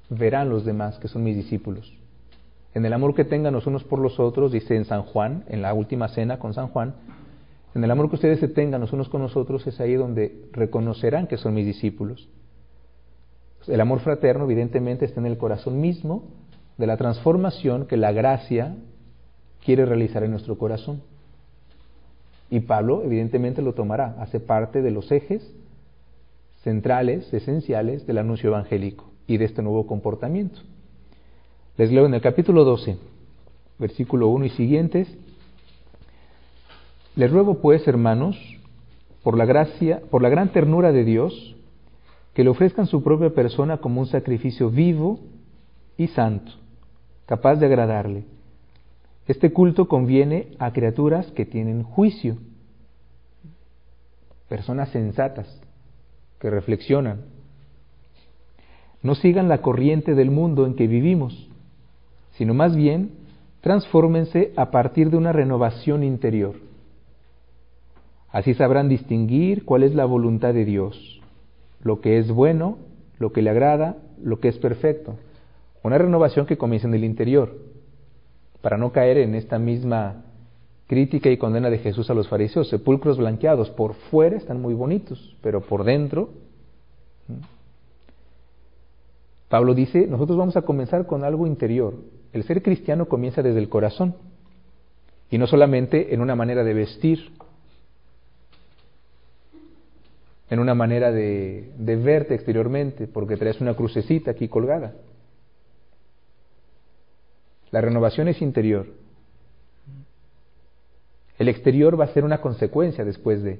verán 0.09 0.49
los 0.49 0.65
demás 0.65 0.99
que 0.99 1.07
son 1.07 1.23
mis 1.23 1.35
discípulos. 1.35 1.93
En 2.73 2.85
el 2.85 2.93
amor 2.93 3.15
que 3.15 3.25
tengan 3.25 3.53
los 3.53 3.67
unos 3.67 3.83
por 3.83 3.99
los 3.99 4.19
otros, 4.19 4.51
dice 4.51 4.75
en 4.75 4.85
San 4.85 5.03
Juan, 5.03 5.43
en 5.47 5.61
la 5.61 5.73
última 5.73 6.07
cena 6.09 6.39
con 6.39 6.53
San 6.53 6.67
Juan, 6.67 6.95
en 7.75 7.83
el 7.83 7.91
amor 7.91 8.09
que 8.09 8.15
ustedes 8.15 8.39
se 8.39 8.47
tengan 8.47 8.81
los 8.81 8.93
unos 8.93 9.09
con 9.09 9.21
los 9.21 9.35
otros 9.35 9.65
es 9.67 9.79
ahí 9.79 9.93
donde 9.93 10.47
reconocerán 10.51 11.27
que 11.27 11.37
son 11.37 11.53
mis 11.53 11.65
discípulos. 11.65 12.29
El 13.67 13.81
amor 13.81 13.99
fraterno 13.99 14.45
evidentemente 14.45 15.05
está 15.05 15.19
en 15.19 15.25
el 15.25 15.37
corazón 15.37 15.81
mismo 15.81 16.23
de 16.77 16.87
la 16.87 16.97
transformación 16.97 17.85
que 17.85 17.97
la 17.97 18.11
gracia 18.11 18.75
quiere 19.63 19.85
realizar 19.85 20.23
en 20.23 20.31
nuestro 20.31 20.57
corazón. 20.57 21.01
Y 22.49 22.61
Pablo 22.61 23.03
evidentemente 23.03 23.61
lo 23.61 23.73
tomará, 23.73 24.15
hace 24.19 24.39
parte 24.39 24.81
de 24.81 24.91
los 24.91 25.11
ejes 25.11 25.53
centrales, 26.63 27.33
esenciales 27.33 28.07
del 28.07 28.17
anuncio 28.17 28.49
evangélico 28.49 29.11
y 29.27 29.37
de 29.37 29.45
este 29.45 29.61
nuevo 29.61 29.85
comportamiento. 29.87 30.61
Les 31.77 31.91
leo 31.91 32.05
en 32.05 32.13
el 32.13 32.21
capítulo 32.21 32.63
12, 32.63 32.97
versículo 33.77 34.29
1 34.29 34.45
y 34.45 34.49
siguientes. 34.51 35.07
Les 37.17 37.31
ruego 37.31 37.55
pues, 37.61 37.87
hermanos, 37.87 38.37
por 39.23 39.35
la 39.39 39.45
gracia, 39.45 40.01
por 40.11 40.21
la 40.21 40.29
gran 40.29 40.49
ternura 40.49 40.91
de 40.91 41.03
Dios, 41.03 41.55
que 42.35 42.43
le 42.43 42.51
ofrezcan 42.51 42.85
su 42.85 43.01
propia 43.01 43.31
persona 43.31 43.77
como 43.77 44.01
un 44.01 44.05
sacrificio 44.05 44.69
vivo 44.69 45.19
y 45.97 46.09
santo, 46.09 46.51
capaz 47.25 47.55
de 47.55 47.65
agradarle. 47.65 48.25
Este 49.25 49.51
culto 49.51 49.87
conviene 49.87 50.49
a 50.59 50.71
criaturas 50.71 51.25
que 51.31 51.47
tienen 51.47 51.81
juicio, 51.81 52.37
personas 54.47 54.89
sensatas, 54.89 55.47
que 56.39 56.51
reflexionan. 56.51 57.21
No 59.01 59.15
sigan 59.15 59.49
la 59.49 59.63
corriente 59.63 60.13
del 60.13 60.29
mundo 60.29 60.67
en 60.67 60.75
que 60.75 60.85
vivimos, 60.85 61.49
sino 62.33 62.53
más 62.53 62.75
bien 62.75 63.09
transfórmense 63.61 64.53
a 64.55 64.69
partir 64.69 65.09
de 65.09 65.17
una 65.17 65.31
renovación 65.31 66.03
interior. 66.03 66.66
Así 68.37 68.53
sabrán 68.53 68.87
distinguir 68.87 69.65
cuál 69.65 69.81
es 69.81 69.95
la 69.95 70.05
voluntad 70.05 70.53
de 70.53 70.63
Dios, 70.63 71.19
lo 71.81 72.01
que 72.01 72.19
es 72.19 72.29
bueno, 72.29 72.77
lo 73.17 73.31
que 73.31 73.41
le 73.41 73.49
agrada, 73.49 73.97
lo 74.21 74.39
que 74.39 74.47
es 74.47 74.59
perfecto. 74.59 75.15
Una 75.81 75.97
renovación 75.97 76.45
que 76.45 76.55
comienza 76.55 76.87
en 76.87 76.93
el 76.93 77.03
interior, 77.03 77.57
para 78.61 78.77
no 78.77 78.91
caer 78.91 79.17
en 79.17 79.33
esta 79.33 79.57
misma 79.57 80.23
crítica 80.85 81.31
y 81.31 81.37
condena 81.37 81.71
de 81.71 81.79
Jesús 81.79 82.11
a 82.11 82.13
los 82.13 82.27
fariseos, 82.27 82.69
sepulcros 82.69 83.17
blanqueados, 83.17 83.71
por 83.71 83.95
fuera 83.95 84.37
están 84.37 84.61
muy 84.61 84.75
bonitos, 84.75 85.35
pero 85.41 85.61
por 85.61 85.83
dentro... 85.83 86.29
Pablo 89.49 89.73
dice, 89.73 90.05
nosotros 90.05 90.37
vamos 90.37 90.55
a 90.57 90.61
comenzar 90.61 91.07
con 91.07 91.23
algo 91.23 91.47
interior. 91.47 91.95
El 92.33 92.43
ser 92.43 92.61
cristiano 92.61 93.07
comienza 93.07 93.41
desde 93.41 93.57
el 93.57 93.67
corazón 93.67 94.13
y 95.31 95.39
no 95.39 95.47
solamente 95.47 96.13
en 96.13 96.21
una 96.21 96.35
manera 96.35 96.63
de 96.63 96.75
vestir, 96.75 97.31
en 100.49 100.59
una 100.59 100.73
manera 100.73 101.11
de, 101.11 101.71
verte 101.77 102.35
exteriormente, 102.35 103.07
porque 103.07 103.37
traes 103.37 103.59
una 103.59 103.75
crucecita 103.75 104.31
aquí 104.31 104.47
colgada. 104.47 104.93
La 107.71 107.81
renovación 107.81 108.29
es 108.29 108.41
interior. 108.41 108.87
El 111.37 111.49
exterior 111.49 111.99
va 111.99 112.05
a 112.05 112.13
ser 112.13 112.23
una 112.23 112.39
consecuencia 112.39 113.03
después 113.03 113.43
de. 113.43 113.59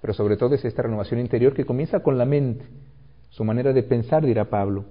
Pero 0.00 0.14
sobre 0.14 0.36
todo 0.36 0.54
es 0.54 0.64
esta 0.64 0.82
renovación 0.82 1.20
interior 1.20 1.54
que 1.54 1.64
comienza 1.64 2.00
con 2.00 2.18
la 2.18 2.24
mente, 2.24 2.64
su 3.30 3.44
manera 3.44 3.72
de 3.72 3.82
pensar, 3.82 4.24
dirá 4.24 4.44
Pablo. 4.44 4.84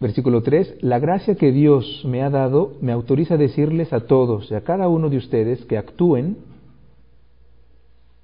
Versículo 0.00 0.42
3, 0.42 0.82
la 0.82 0.98
gracia 0.98 1.34
que 1.34 1.52
Dios 1.52 2.02
me 2.04 2.22
ha 2.22 2.30
dado 2.30 2.76
me 2.80 2.92
autoriza 2.92 3.34
a 3.34 3.38
decirles 3.38 3.92
a 3.92 4.00
todos 4.00 4.50
y 4.50 4.54
a 4.54 4.62
cada 4.62 4.88
uno 4.88 5.08
de 5.08 5.16
ustedes 5.16 5.64
que 5.66 5.78
actúen, 5.78 6.36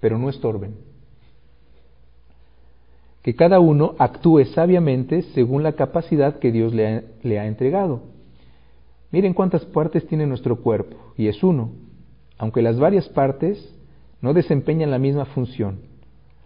pero 0.00 0.18
no 0.18 0.28
estorben. 0.28 0.74
Que 3.22 3.34
cada 3.36 3.60
uno 3.60 3.94
actúe 3.98 4.44
sabiamente 4.46 5.22
según 5.34 5.62
la 5.62 5.72
capacidad 5.72 6.38
que 6.38 6.50
Dios 6.50 6.72
le 6.74 7.38
ha, 7.38 7.46
entregado 7.46 8.02
Miren 9.12 9.34
cuántas 9.34 9.64
partes 9.64 10.06
tiene 10.06 10.26
nuestro 10.26 10.56
cuerpo, 10.56 10.96
y 11.16 11.26
es 11.26 11.42
uno, 11.42 11.72
aunque 12.38 12.62
las 12.62 12.78
varias 12.78 13.08
partes 13.08 13.74
no 14.20 14.32
desempeñan 14.32 14.90
la 14.90 14.98
misma 14.98 15.24
función. 15.26 15.80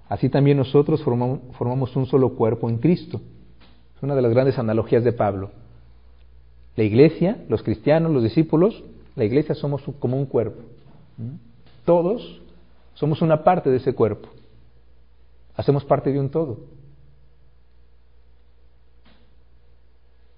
Así 0.08 0.28
también 0.28 0.56
nosotros 0.56 1.02
formamos, 1.02 1.96
un 1.96 2.06
solo 2.06 2.34
cuerpo 2.34 2.70
en 2.70 2.78
Cristo. 2.78 3.20
Es 3.96 4.02
una 4.02 4.14
de 4.14 4.22
las 4.22 4.32
grandes 4.32 4.58
analogías 4.58 5.04
de 5.04 5.12
Pablo. 5.12 5.50
La 6.76 6.84
iglesia, 6.84 7.44
los 7.48 7.62
cristianos, 7.62 8.12
los 8.12 8.22
discípulos, 8.22 8.82
la 9.14 9.24
iglesia 9.24 9.54
somos 9.54 9.82
como 9.98 10.16
un 10.16 10.26
cuerpo. 10.26 10.62
Todos 11.84 12.40
somos 12.94 13.22
una 13.22 13.44
parte 13.44 13.70
de 13.70 13.76
ese 13.76 13.94
cuerpo. 13.94 14.28
Hacemos 15.56 15.84
parte 15.84 16.12
de 16.12 16.18
un 16.18 16.30
todo. 16.30 16.58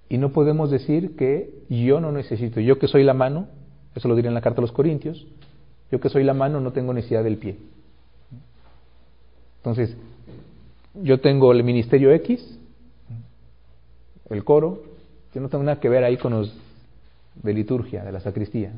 Y 0.08 0.18
no 0.18 0.30
podemos 0.30 0.70
decir 0.70 1.16
que 1.16 1.64
yo 1.68 2.00
no 2.00 2.12
necesito, 2.12 2.60
yo 2.60 2.78
que 2.78 2.86
soy 2.86 3.02
la 3.02 3.14
mano, 3.14 3.48
eso 3.94 4.08
lo 4.08 4.14
diré 4.14 4.28
en 4.28 4.34
la 4.34 4.40
carta 4.40 4.60
a 4.60 4.62
los 4.62 4.72
Corintios, 4.72 5.26
yo 5.90 6.00
que 6.00 6.08
soy 6.08 6.22
la 6.22 6.34
mano 6.34 6.60
no 6.60 6.72
tengo 6.72 6.92
necesidad 6.92 7.24
del 7.24 7.38
pie. 7.38 7.58
Entonces, 9.58 9.96
yo 10.94 11.20
tengo 11.20 11.50
el 11.50 11.64
ministerio 11.64 12.12
X, 12.12 12.58
el 14.30 14.44
coro, 14.44 14.82
yo 15.34 15.40
no 15.40 15.48
tengo 15.48 15.64
nada 15.64 15.80
que 15.80 15.88
ver 15.88 16.04
ahí 16.04 16.16
con 16.16 16.32
los 16.32 16.56
de 17.34 17.52
liturgia, 17.52 18.04
de 18.04 18.12
la 18.12 18.20
sacristía. 18.20 18.72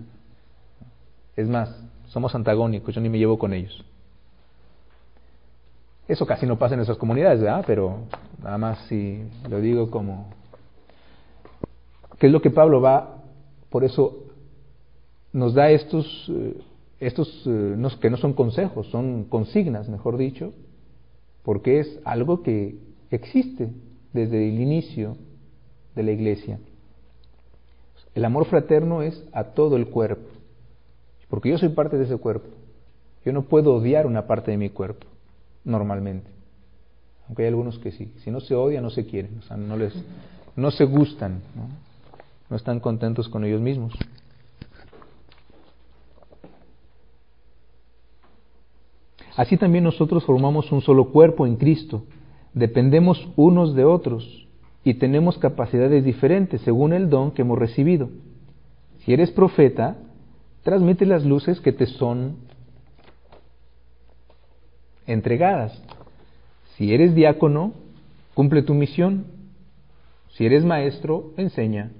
Es 1.36 1.46
más, 1.48 1.78
somos 2.08 2.34
antagónicos, 2.34 2.94
yo 2.94 3.00
ni 3.00 3.08
me 3.08 3.18
llevo 3.18 3.38
con 3.38 3.52
ellos. 3.52 3.84
Eso 6.06 6.26
casi 6.26 6.46
no 6.46 6.58
pasa 6.58 6.74
en 6.74 6.80
esas 6.80 6.96
comunidades, 6.96 7.40
¿verdad? 7.40 7.64
Pero 7.66 7.98
nada 8.42 8.58
más 8.58 8.78
si 8.88 9.22
lo 9.48 9.60
digo 9.60 9.90
como 9.90 10.38
¿Qué 12.18 12.26
es 12.26 12.32
lo 12.32 12.42
que 12.42 12.50
Pablo 12.50 12.80
va? 12.80 13.22
Por 13.70 13.84
eso 13.84 14.24
nos 15.32 15.54
da 15.54 15.70
estos, 15.70 16.06
eh, 16.28 16.56
estos 17.00 17.28
eh, 17.46 17.76
que 18.00 18.10
no 18.10 18.16
son 18.16 18.32
consejos, 18.32 18.88
son 18.88 19.24
consignas, 19.24 19.88
mejor 19.88 20.16
dicho, 20.16 20.52
porque 21.44 21.78
es 21.78 22.00
algo 22.04 22.42
que 22.42 22.76
existe 23.10 23.70
desde 24.12 24.48
el 24.48 24.60
inicio 24.60 25.16
de 25.94 26.02
la 26.02 26.12
iglesia. 26.12 26.58
El 28.14 28.24
amor 28.24 28.46
fraterno 28.46 29.02
es 29.02 29.24
a 29.32 29.44
todo 29.44 29.76
el 29.76 29.86
cuerpo, 29.86 30.28
porque 31.28 31.50
yo 31.50 31.58
soy 31.58 31.70
parte 31.70 31.98
de 31.98 32.04
ese 32.04 32.16
cuerpo. 32.16 32.48
Yo 33.24 33.32
no 33.32 33.42
puedo 33.42 33.74
odiar 33.74 34.06
una 34.06 34.26
parte 34.26 34.50
de 34.50 34.56
mi 34.56 34.70
cuerpo, 34.70 35.06
normalmente. 35.64 36.30
Aunque 37.26 37.42
hay 37.42 37.48
algunos 37.48 37.78
que 37.78 37.92
sí. 37.92 38.12
Si 38.24 38.30
no 38.30 38.40
se 38.40 38.54
odia, 38.54 38.80
no 38.80 38.90
se 38.90 39.06
quieren, 39.06 39.38
o 39.38 39.42
sea, 39.42 39.56
no, 39.56 39.76
les, 39.76 39.94
no 40.56 40.70
se 40.70 40.84
gustan. 40.84 41.42
¿no? 41.54 41.88
no 42.50 42.56
están 42.56 42.80
contentos 42.80 43.28
con 43.28 43.44
ellos 43.44 43.60
mismos. 43.60 43.92
Así 49.36 49.56
también 49.56 49.84
nosotros 49.84 50.24
formamos 50.24 50.72
un 50.72 50.80
solo 50.80 51.12
cuerpo 51.12 51.46
en 51.46 51.56
Cristo, 51.56 52.02
dependemos 52.54 53.28
unos 53.36 53.74
de 53.74 53.84
otros 53.84 54.48
y 54.82 54.94
tenemos 54.94 55.38
capacidades 55.38 56.04
diferentes 56.04 56.60
según 56.62 56.92
el 56.92 57.08
don 57.08 57.30
que 57.30 57.42
hemos 57.42 57.58
recibido. 57.58 58.08
Si 59.04 59.12
eres 59.12 59.30
profeta, 59.30 59.96
transmite 60.68 61.06
las 61.06 61.24
luces 61.24 61.62
que 61.62 61.72
te 61.72 61.86
son 61.86 62.36
entregadas. 65.06 65.82
Si 66.76 66.92
eres 66.92 67.14
diácono, 67.14 67.72
cumple 68.34 68.60
tu 68.60 68.74
misión. 68.74 69.24
Si 70.34 70.44
eres 70.44 70.66
maestro, 70.66 71.32
enseña. 71.38 71.92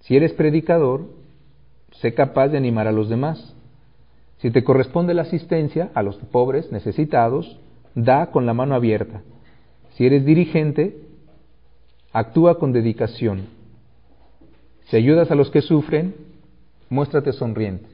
Si 0.00 0.14
eres 0.14 0.34
predicador, 0.34 1.06
sé 2.02 2.12
capaz 2.12 2.48
de 2.48 2.58
animar 2.58 2.86
a 2.86 2.92
los 2.92 3.08
demás. 3.08 3.56
Si 4.40 4.50
te 4.50 4.62
corresponde 4.62 5.14
la 5.14 5.22
asistencia 5.22 5.90
a 5.94 6.02
los 6.02 6.16
pobres, 6.16 6.70
necesitados, 6.70 7.58
da 7.94 8.26
con 8.26 8.44
la 8.44 8.52
mano 8.52 8.74
abierta. 8.74 9.22
Si 9.94 10.04
eres 10.04 10.26
dirigente, 10.26 10.98
actúa 12.12 12.58
con 12.58 12.74
dedicación. 12.74 13.46
Si 14.88 14.98
ayudas 14.98 15.30
a 15.30 15.34
los 15.34 15.50
que 15.50 15.62
sufren, 15.62 16.33
muéstrate 16.94 17.32
sonriente. 17.32 17.88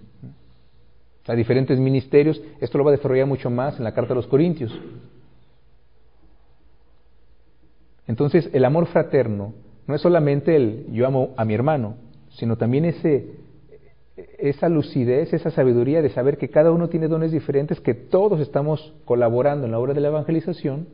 A 1.26 1.34
diferentes 1.34 1.78
ministerios, 1.78 2.40
esto 2.61 2.78
lo 2.78 2.84
va 2.84 2.90
a 2.90 2.96
desarrollar 2.96 3.26
mucho 3.26 3.51
más 3.51 3.78
en 3.78 3.84
la 3.84 3.92
carta 3.92 4.12
a 4.12 4.16
los 4.16 4.26
Corintios. 4.26 4.78
Entonces, 8.07 8.51
el 8.53 8.64
amor 8.64 8.86
fraterno 8.86 9.55
no 9.86 9.94
es 9.94 10.01
solamente 10.01 10.57
el 10.57 10.86
yo 10.92 11.07
amo 11.07 11.30
a 11.36 11.44
mi 11.44 11.55
hermano, 11.55 11.94
sino 12.30 12.57
también 12.57 12.84
ese, 12.84 13.36
esa 14.38 14.68
lucidez, 14.68 15.32
esa 15.32 15.51
sabiduría 15.51 16.03
de 16.03 16.11
saber 16.11 16.36
que 16.36 16.48
cada 16.48 16.72
uno 16.72 16.88
tiene 16.88 17.09
dones 17.09 17.32
diferentes, 17.32 17.80
que 17.80 17.94
todos 17.94 18.40
estamos 18.40 18.92
colaborando 19.05 19.66
en 19.66 19.72
la 19.72 19.78
obra 19.78 19.94
de 19.94 20.01
la 20.01 20.09
evangelización 20.09 20.88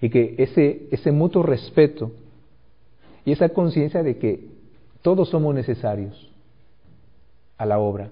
y 0.00 0.10
que 0.10 0.36
ese, 0.38 0.86
ese 0.90 1.12
mutuo 1.12 1.42
respeto 1.42 2.12
y 3.24 3.32
esa 3.32 3.50
conciencia 3.50 4.02
de 4.02 4.18
que 4.18 4.46
todos 5.02 5.28
somos 5.28 5.54
necesarios 5.54 6.31
a 7.56 7.66
la 7.66 7.78
obra. 7.78 8.10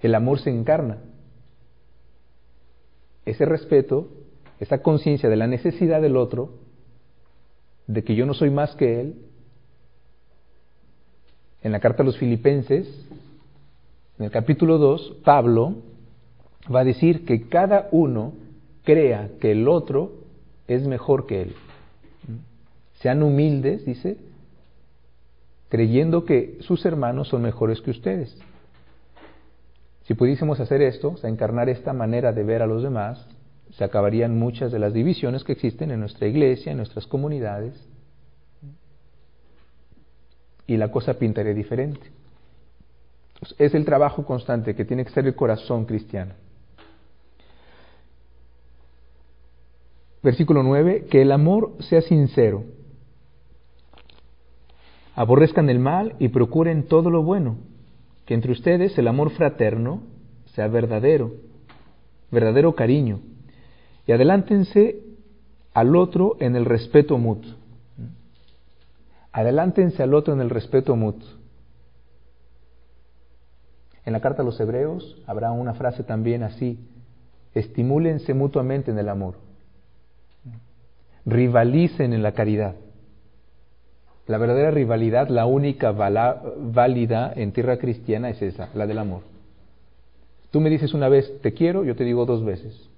El 0.00 0.14
amor 0.14 0.40
se 0.40 0.50
encarna. 0.50 0.98
ese 3.24 3.44
respeto, 3.44 4.08
esa 4.58 4.82
conciencia 4.82 5.28
de 5.28 5.36
la 5.36 5.46
necesidad 5.46 6.02
del 6.02 6.16
otro, 6.16 6.58
de 7.86 8.02
que 8.02 8.16
yo 8.16 8.26
no 8.26 8.34
soy 8.34 8.50
más 8.50 8.74
que 8.74 9.00
él. 9.00 9.14
En 11.62 11.70
la 11.70 11.78
carta 11.78 12.02
a 12.02 12.06
los 12.06 12.18
filipenses, 12.18 12.88
en 14.18 14.24
el 14.24 14.30
capítulo 14.32 14.78
2, 14.78 15.18
Pablo 15.24 15.76
va 16.72 16.80
a 16.80 16.84
decir 16.84 17.24
que 17.24 17.48
cada 17.48 17.88
uno 17.92 18.34
crea 18.84 19.30
que 19.40 19.52
el 19.52 19.68
otro 19.68 20.12
es 20.66 20.86
mejor 20.86 21.26
que 21.26 21.42
él. 21.42 21.54
Sean 22.94 23.22
humildes, 23.22 23.84
dice, 23.84 24.16
creyendo 25.72 26.26
que 26.26 26.58
sus 26.60 26.84
hermanos 26.84 27.28
son 27.28 27.40
mejores 27.40 27.80
que 27.80 27.92
ustedes. 27.92 28.36
Si 30.02 30.12
pudiésemos 30.12 30.60
hacer 30.60 30.82
esto, 30.82 31.12
o 31.12 31.16
sea, 31.16 31.30
encarnar 31.30 31.70
esta 31.70 31.94
manera 31.94 32.30
de 32.30 32.44
ver 32.44 32.60
a 32.60 32.66
los 32.66 32.82
demás, 32.82 33.26
se 33.70 33.82
acabarían 33.82 34.38
muchas 34.38 34.70
de 34.70 34.78
las 34.78 34.92
divisiones 34.92 35.44
que 35.44 35.52
existen 35.52 35.90
en 35.90 36.00
nuestra 36.00 36.26
iglesia, 36.26 36.72
en 36.72 36.76
nuestras 36.76 37.06
comunidades, 37.06 37.72
y 40.66 40.76
la 40.76 40.90
cosa 40.90 41.14
pintaría 41.14 41.54
diferente. 41.54 42.06
Es 43.56 43.72
el 43.72 43.86
trabajo 43.86 44.26
constante 44.26 44.74
que 44.74 44.84
tiene 44.84 45.06
que 45.06 45.12
ser 45.12 45.24
el 45.24 45.34
corazón 45.34 45.86
cristiano. 45.86 46.34
Versículo 50.22 50.62
9, 50.62 51.06
que 51.08 51.22
el 51.22 51.32
amor 51.32 51.76
sea 51.80 52.02
sincero. 52.02 52.62
Aborrezcan 55.14 55.68
el 55.68 55.78
mal 55.78 56.14
y 56.18 56.28
procuren 56.28 56.84
todo 56.84 57.10
lo 57.10 57.22
bueno. 57.22 57.56
Que 58.26 58.34
entre 58.34 58.52
ustedes 58.52 58.96
el 58.98 59.08
amor 59.08 59.30
fraterno 59.30 60.02
sea 60.54 60.68
verdadero, 60.68 61.32
verdadero 62.30 62.74
cariño. 62.74 63.20
Y 64.06 64.12
adelántense 64.12 65.00
al 65.74 65.96
otro 65.96 66.36
en 66.40 66.56
el 66.56 66.64
respeto 66.64 67.18
mutuo. 67.18 67.54
Adelántense 69.32 70.02
al 70.02 70.14
otro 70.14 70.34
en 70.34 70.40
el 70.40 70.50
respeto 70.50 70.94
mutuo. 70.96 71.28
En 74.04 74.12
la 74.12 74.20
carta 74.20 74.42
a 74.42 74.44
los 74.44 74.58
hebreos 74.60 75.22
habrá 75.26 75.52
una 75.52 75.74
frase 75.74 76.02
también 76.02 76.42
así, 76.42 76.78
estimúlense 77.54 78.34
mutuamente 78.34 78.90
en 78.90 78.98
el 78.98 79.08
amor 79.08 79.36
rivalicen 81.24 82.12
en 82.12 82.22
la 82.22 82.32
caridad. 82.32 82.74
La 84.26 84.38
verdadera 84.38 84.70
rivalidad, 84.70 85.28
la 85.28 85.46
única 85.46 85.90
válida 85.92 87.32
en 87.34 87.52
tierra 87.52 87.78
cristiana 87.78 88.30
es 88.30 88.40
esa, 88.40 88.68
la 88.74 88.86
del 88.86 88.98
amor. 88.98 89.22
Tú 90.50 90.60
me 90.60 90.70
dices 90.70 90.94
una 90.94 91.08
vez, 91.08 91.40
te 91.40 91.54
quiero, 91.54 91.84
yo 91.84 91.96
te 91.96 92.04
digo 92.04 92.24
dos 92.24 92.44
veces. 92.44 92.88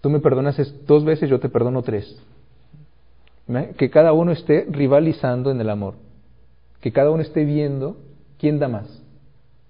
Tú 0.00 0.08
me 0.08 0.20
perdonas 0.20 0.56
dos 0.86 1.04
veces, 1.04 1.28
yo 1.28 1.40
te 1.40 1.48
perdono 1.48 1.82
tres. 1.82 2.20
Que 3.76 3.90
cada 3.90 4.12
uno 4.12 4.32
esté 4.32 4.66
rivalizando 4.70 5.50
en 5.50 5.60
el 5.60 5.68
amor. 5.68 5.94
Que 6.80 6.92
cada 6.92 7.10
uno 7.10 7.22
esté 7.22 7.44
viendo 7.44 7.98
quién 8.38 8.58
da 8.58 8.68
más. 8.68 9.02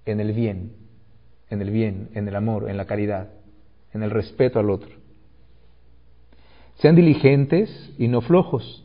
En 0.05 0.21
el 0.21 0.33
bien, 0.33 0.73
en 1.49 1.61
el 1.61 1.71
bien, 1.71 2.11
en 2.15 2.29
el 2.29 2.37
amor, 2.37 2.71
en 2.71 2.77
la 2.77 2.85
caridad, 2.85 3.31
en 3.93 4.03
el 4.03 4.11
respeto 4.11 4.59
al 4.59 4.71
otro. 4.71 4.91
Sean 6.77 6.95
diligentes 6.95 7.93
y 7.99 8.09
no 8.09 8.21
flojos. 8.21 8.85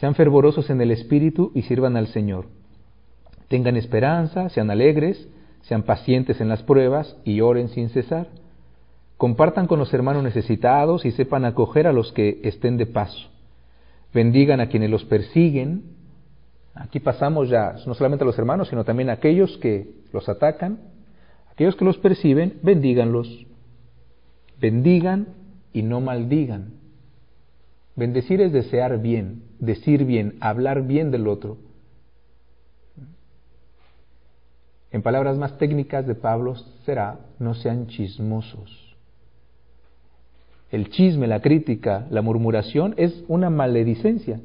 Sean 0.00 0.14
fervorosos 0.14 0.70
en 0.70 0.80
el 0.80 0.92
espíritu 0.92 1.52
y 1.54 1.60
sirvan 1.62 1.94
al 1.98 2.06
Señor. 2.06 2.46
Tengan 3.48 3.76
esperanza, 3.76 4.48
sean 4.48 4.70
alegres, 4.70 5.28
sean 5.60 5.82
pacientes 5.82 6.40
en 6.40 6.48
las 6.48 6.62
pruebas 6.62 7.18
y 7.22 7.42
oren 7.42 7.68
sin 7.68 7.90
cesar. 7.90 8.28
Compartan 9.18 9.66
con 9.66 9.78
los 9.78 9.92
hermanos 9.92 10.22
necesitados 10.22 11.04
y 11.04 11.10
sepan 11.10 11.44
acoger 11.44 11.86
a 11.86 11.92
los 11.92 12.12
que 12.12 12.40
estén 12.44 12.78
de 12.78 12.86
paso. 12.86 13.28
Bendigan 14.14 14.60
a 14.60 14.70
quienes 14.70 14.88
los 14.88 15.04
persiguen. 15.04 15.82
Aquí 16.74 16.98
pasamos 16.98 17.50
ya 17.50 17.74
no 17.86 17.92
solamente 17.92 18.24
a 18.24 18.26
los 18.26 18.38
hermanos, 18.38 18.68
sino 18.68 18.84
también 18.84 19.10
a 19.10 19.14
aquellos 19.14 19.58
que 19.58 19.90
los 20.14 20.30
atacan. 20.30 20.80
Aquellos 21.52 21.76
que 21.76 21.84
los 21.84 21.98
perciben, 21.98 22.58
bendíganlos. 22.62 23.44
Bendigan 24.58 25.26
y 25.74 25.82
no 25.82 26.00
maldigan. 26.00 26.79
Bendecir 27.96 28.40
es 28.40 28.52
desear 28.52 28.98
bien, 29.00 29.42
decir 29.58 30.04
bien, 30.04 30.36
hablar 30.40 30.86
bien 30.86 31.10
del 31.10 31.28
otro. 31.28 31.58
En 34.92 35.02
palabras 35.02 35.36
más 35.36 35.58
técnicas 35.58 36.06
de 36.06 36.14
Pablo 36.14 36.56
será, 36.84 37.20
no 37.38 37.54
sean 37.54 37.86
chismosos. 37.86 38.96
El 40.70 40.90
chisme, 40.90 41.26
la 41.26 41.40
crítica, 41.40 42.06
la 42.10 42.22
murmuración 42.22 42.94
es 42.96 43.24
una 43.28 43.50
maledicencia. 43.50 44.40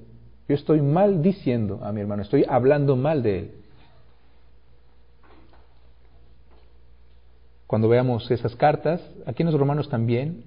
Yo 0.47 0.55
estoy 0.55 0.81
maldiciendo 0.81 1.79
a 1.83 1.91
mi 1.91 2.01
hermano, 2.01 2.21
estoy 2.21 2.45
hablando 2.47 2.95
mal 2.95 3.23
de 3.23 3.39
él. 3.39 3.51
Cuando 7.67 7.89
veamos 7.89 8.29
esas 8.29 8.55
cartas, 8.55 9.01
aquí 9.25 9.41
en 9.41 9.47
los 9.51 9.59
romanos 9.59 9.89
también, 9.89 10.43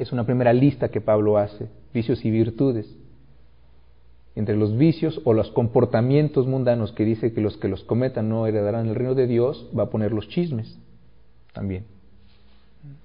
es 0.00 0.12
una 0.12 0.24
primera 0.24 0.54
lista 0.54 0.88
que 0.88 1.02
Pablo 1.02 1.36
hace, 1.36 1.68
vicios 1.92 2.24
y 2.24 2.30
virtudes. 2.30 2.96
Entre 4.34 4.56
los 4.56 4.78
vicios 4.78 5.20
o 5.24 5.34
los 5.34 5.50
comportamientos 5.50 6.46
mundanos 6.46 6.92
que 6.92 7.04
dice 7.04 7.34
que 7.34 7.42
los 7.42 7.58
que 7.58 7.68
los 7.68 7.84
cometan 7.84 8.30
no 8.30 8.46
heredarán 8.46 8.88
el 8.88 8.94
reino 8.94 9.14
de 9.14 9.26
Dios, 9.26 9.68
va 9.78 9.84
a 9.84 9.90
poner 9.90 10.12
los 10.12 10.26
chismes 10.28 10.78
también 11.52 11.84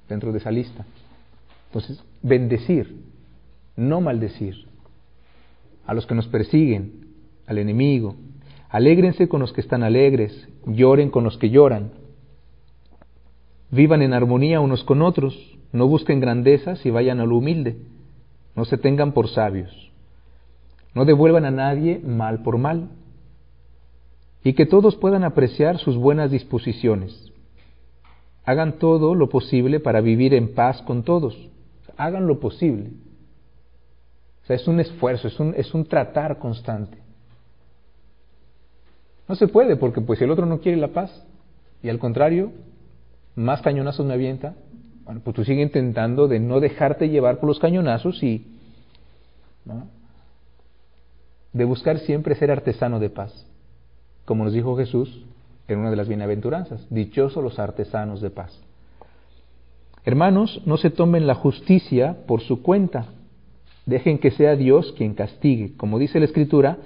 dentro 0.07 0.31
de 0.31 0.37
esa 0.37 0.51
lista. 0.51 0.85
Entonces, 1.67 2.01
bendecir, 2.21 2.95
no 3.75 3.99
maldecir. 3.99 4.55
A 5.85 5.93
los 5.93 6.05
que 6.05 6.15
nos 6.15 6.27
persiguen, 6.27 7.07
al 7.45 7.57
enemigo. 7.57 8.15
Alégrense 8.69 9.27
con 9.27 9.41
los 9.41 9.51
que 9.51 9.59
están 9.59 9.83
alegres, 9.83 10.47
lloren 10.65 11.09
con 11.09 11.25
los 11.25 11.37
que 11.37 11.49
lloran. 11.49 11.91
Vivan 13.69 14.01
en 14.01 14.13
armonía 14.13 14.61
unos 14.61 14.85
con 14.85 15.01
otros, 15.01 15.54
no 15.75 15.87
busquen 15.87 16.21
grandezas 16.21 16.85
y 16.85 16.89
vayan 16.89 17.19
a 17.19 17.25
lo 17.25 17.37
humilde. 17.37 17.75
No 18.55 18.63
se 18.63 18.77
tengan 18.77 19.11
por 19.11 19.27
sabios. 19.27 19.91
No 20.93 21.03
devuelvan 21.03 21.43
a 21.43 21.51
nadie 21.51 21.99
mal 21.99 22.43
por 22.43 22.57
mal. 22.57 22.91
Y 24.41 24.53
que 24.53 24.65
todos 24.65 24.95
puedan 24.95 25.25
apreciar 25.25 25.77
sus 25.77 25.97
buenas 25.97 26.31
disposiciones. 26.31 27.29
Hagan 28.45 28.79
todo 28.79 29.15
lo 29.15 29.27
posible 29.27 29.81
para 29.81 29.99
vivir 29.99 30.33
en 30.33 30.53
paz 30.53 30.81
con 30.83 31.03
todos. 31.03 31.35
Hagan 31.97 32.25
lo 32.25 32.39
posible. 32.39 32.91
O 34.43 34.47
sea, 34.47 34.55
es 34.55 34.67
un 34.69 34.79
esfuerzo, 34.79 35.27
es 35.27 35.37
un, 35.41 35.53
es 35.57 35.73
un 35.73 35.85
tratar 35.85 36.39
constante. 36.39 36.99
No 39.27 39.35
se 39.35 39.49
puede 39.49 39.75
porque 39.75 39.99
pues 39.99 40.21
el 40.21 40.31
otro 40.31 40.45
no 40.45 40.61
quiere 40.61 40.77
la 40.77 40.93
paz 40.93 41.25
y 41.83 41.89
al 41.89 41.99
contrario, 41.99 42.53
más 43.35 43.61
cañonazos 43.61 44.05
me 44.05 44.13
avienta, 44.13 44.55
bueno, 45.05 45.21
pues 45.23 45.35
tú 45.35 45.45
sigue 45.45 45.61
intentando 45.61 46.27
de 46.27 46.39
no 46.39 46.59
dejarte 46.59 47.09
llevar 47.09 47.39
por 47.39 47.47
los 47.47 47.59
cañonazos 47.59 48.21
y 48.23 48.45
de 51.53 51.65
buscar 51.65 51.99
siempre 51.99 52.35
ser 52.35 52.51
artesano 52.51 52.99
de 52.99 53.09
paz. 53.09 53.47
Como 54.25 54.43
nos 54.43 54.53
dijo 54.53 54.75
Jesús 54.75 55.23
en 55.67 55.79
una 55.79 55.91
de 55.91 55.95
las 55.95 56.07
bienaventuranzas, 56.07 56.87
dichosos 56.89 57.43
los 57.43 57.59
artesanos 57.59 58.19
de 58.19 58.31
paz. 58.31 58.59
Hermanos, 60.03 60.61
no 60.65 60.77
se 60.77 60.89
tomen 60.89 61.27
la 61.27 61.35
justicia 61.35 62.17
por 62.27 62.41
su 62.41 62.61
cuenta. 62.61 63.05
Dejen 63.85 64.17
que 64.17 64.31
sea 64.31 64.55
Dios 64.55 64.93
quien 64.97 65.13
castigue. 65.13 65.75
Como 65.77 65.99
dice 65.99 66.19
la 66.19 66.25
Escritura, 66.25 66.77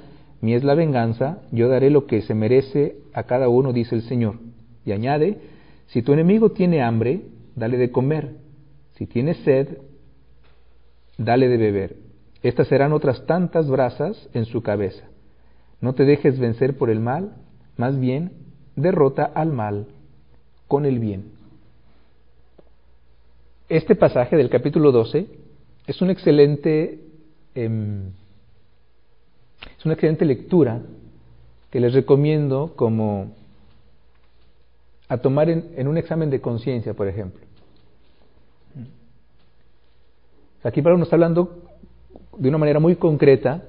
mi 0.41 0.53
es 0.53 0.63
la 0.63 0.75
venganza, 0.75 1.39
yo 1.51 1.69
daré 1.69 1.89
lo 1.89 2.05
que 2.05 2.21
se 2.21 2.33
merece 2.33 2.97
a 3.13 3.23
cada 3.23 3.49
uno, 3.49 3.73
dice 3.73 3.95
el 3.95 4.03
Señor. 4.03 4.35
Y 4.85 4.91
añade, 4.91 5.37
si 5.87 6.01
tu 6.01 6.13
enemigo 6.13 6.51
tiene 6.51 6.81
hambre, 6.81 7.21
dale 7.59 7.77
de 7.77 7.91
comer. 7.91 8.35
Si 8.95 9.05
tiene 9.05 9.35
sed, 9.35 9.77
dale 11.17 11.47
de 11.47 11.57
beber. 11.57 11.95
Estas 12.41 12.67
serán 12.67 12.93
otras 12.93 13.25
tantas 13.25 13.69
brasas 13.69 14.29
en 14.33 14.45
su 14.45 14.63
cabeza. 14.63 15.03
No 15.81 15.93
te 15.93 16.05
dejes 16.05 16.39
vencer 16.39 16.77
por 16.77 16.89
el 16.89 16.99
mal, 16.99 17.35
más 17.77 17.99
bien 17.99 18.31
derrota 18.75 19.23
al 19.23 19.51
mal 19.51 19.87
con 20.67 20.85
el 20.85 20.99
bien. 20.99 21.31
Este 23.67 23.95
pasaje 23.95 24.35
del 24.35 24.49
capítulo 24.49 24.91
12 24.91 25.27
es 25.85 26.01
un 26.01 26.09
excelente, 26.09 26.99
em, 27.55 28.07
es 29.77 29.85
una 29.85 29.93
excelente 29.93 30.25
lectura 30.25 30.81
que 31.69 31.79
les 31.79 31.93
recomiendo 31.93 32.73
como 32.75 33.33
a 35.09 35.17
tomar 35.17 35.49
en, 35.49 35.87
un 35.87 35.97
examen 35.97 36.29
de 36.29 36.39
conciencia, 36.39 36.93
por 36.93 37.07
ejemplo. 37.07 37.41
Aquí 40.63 40.81
Pablo 40.81 40.97
nos 40.97 41.07
está 41.07 41.15
hablando 41.15 41.63
de 42.37 42.49
una 42.49 42.57
manera 42.57 42.79
muy 42.79 42.95
concreta 42.95 43.63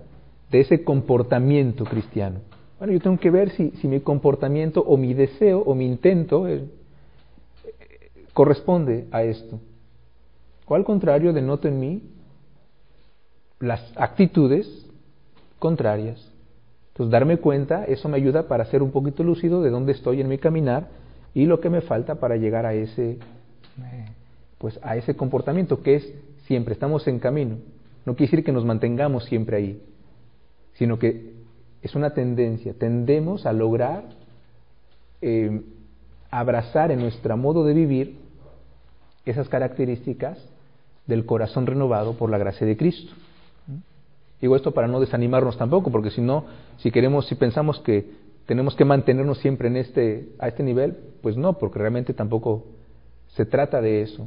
de 0.51 0.61
ese 0.61 0.83
comportamiento 0.83 1.85
cristiano. 1.85 2.41
Bueno, 2.79 2.93
yo 2.93 3.01
tengo 3.01 3.19
que 3.19 3.31
ver 3.31 3.51
si, 3.51 3.73
mi 3.87 4.01
comportamiento 4.01 4.81
o 4.81 4.97
mi 4.97 5.15
deseo 5.15 5.61
o 5.61 5.75
mi 5.75 5.87
intento 5.87 6.49
eh, 6.49 6.65
corresponde 8.33 9.07
a 9.13 9.23
esto. 9.23 9.61
O 10.67 10.75
al 10.75 10.85
contrario, 10.85 11.33
denoto 11.33 11.69
en 11.69 11.79
mí 11.79 12.03
las 13.61 13.93
actitudes 13.97 14.87
contrarias. 15.59 16.27
Entonces, 16.89 17.13
darme 17.13 17.37
cuenta, 17.37 17.85
eso 17.85 18.09
me 18.09 18.17
ayuda 18.17 18.49
para 18.49 18.65
ser 18.65 18.83
un 18.83 18.91
poquito 18.91 19.23
lúcido 19.23 19.63
de 19.63 19.71
dónde 19.71 19.93
estoy 19.93 20.21
en 20.21 20.29
mi 20.29 20.39
caminar 20.39 20.89
y 21.35 21.47
lo 21.47 21.61
que 21.61 21.71
me 21.71 21.83
falta 21.83 22.17
para 22.17 22.37
llegar 22.37 22.67
a 22.67 22.75
ese, 22.75 23.19
pues, 24.59 24.81
a 24.83 24.97
ese 24.97 25.15
comportamiento 25.15 25.83
que 25.83 25.97
es 25.97 26.15
siempre, 26.51 26.75
estamos 26.75 27.07
en 27.07 27.21
camino. 27.21 27.59
No 28.05 28.17
quiere 28.17 28.29
decir 28.29 28.45
que 28.45 28.51
nos 28.51 28.65
mantengamos 28.65 29.25
siempre 29.27 29.57
ahí, 29.57 29.81
sino 30.73 30.99
que 30.99 31.35
es 31.81 31.95
una 31.95 32.13
tendencia, 32.13 32.75
tendemos 32.75 33.47
a 33.47 33.53
lograr 33.53 34.03
eh, 35.23 35.63
abrazar 36.29 36.91
en 36.91 36.99
nuestro 36.99 37.37
modo 37.37 37.65
de 37.65 37.73
vivir 37.73 38.17
esas 39.25 39.49
características 39.49 40.45
del 41.07 41.25
corazón 41.25 41.67
renovado 41.67 42.15
por 42.15 42.31
la 42.31 42.39
gracia 42.39 42.67
de 42.67 42.77
Cristo. 42.77 43.13
Digo 44.41 44.57
esto 44.57 44.73
para 44.73 44.89
no 44.89 44.99
desanimarnos 44.99 45.57
tampoco, 45.57 45.93
porque 45.93 46.11
si 46.11 46.21
no, 46.21 46.47
si 46.79 46.91
queremos, 46.91 47.29
si 47.29 47.37
pensamos 47.37 47.79
que 47.79 48.11
tenemos 48.47 48.75
que 48.75 48.85
mantenernos 48.85 49.39
siempre 49.39 49.69
en 49.69 49.77
este, 49.77 50.31
a 50.41 50.49
este 50.49 50.65
nivel, 50.65 50.97
pues 51.23 51.37
no, 51.37 51.59
porque 51.59 51.79
realmente 51.79 52.13
tampoco 52.13 52.65
se 53.29 53.47
trata 53.47 53.81
de 53.81 54.03
eso. 54.03 54.27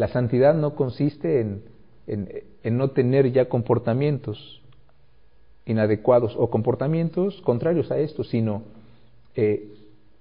La 0.00 0.08
santidad 0.08 0.54
no 0.54 0.74
consiste 0.74 1.40
en, 1.40 1.62
en, 2.06 2.78
no 2.78 2.90
tener 2.92 3.30
ya 3.32 3.50
comportamientos 3.50 4.62
inadecuados 5.66 6.34
o 6.38 6.48
comportamientos 6.48 7.40
contrarios 7.42 7.90
a 7.90 7.98
esto, 7.98 8.24
sino, 8.24 8.62
eh, 9.36 9.68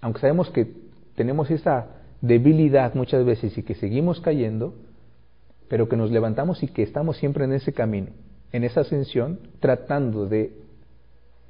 aunque 0.02 0.20
sabemos 0.20 0.50
que 0.50 0.68
tenemos 1.16 1.50
esa 1.50 1.88
debilidad 2.20 2.94
muchas 2.94 3.24
veces 3.24 3.58
y 3.58 3.64
que 3.64 3.74
seguimos 3.74 4.20
cayendo, 4.20 4.74
pero 5.70 5.88
que 5.88 5.96
nos 5.96 6.12
levantamos 6.12 6.62
y 6.62 6.68
que 6.68 6.84
estamos 6.84 7.16
siempre 7.16 7.46
en 7.46 7.54
ese 7.54 7.72
camino 7.72 8.10
en 8.52 8.66
esa 8.66 8.82
ascensión 8.82 9.40
tratando 9.62 10.26
de, 10.26 10.52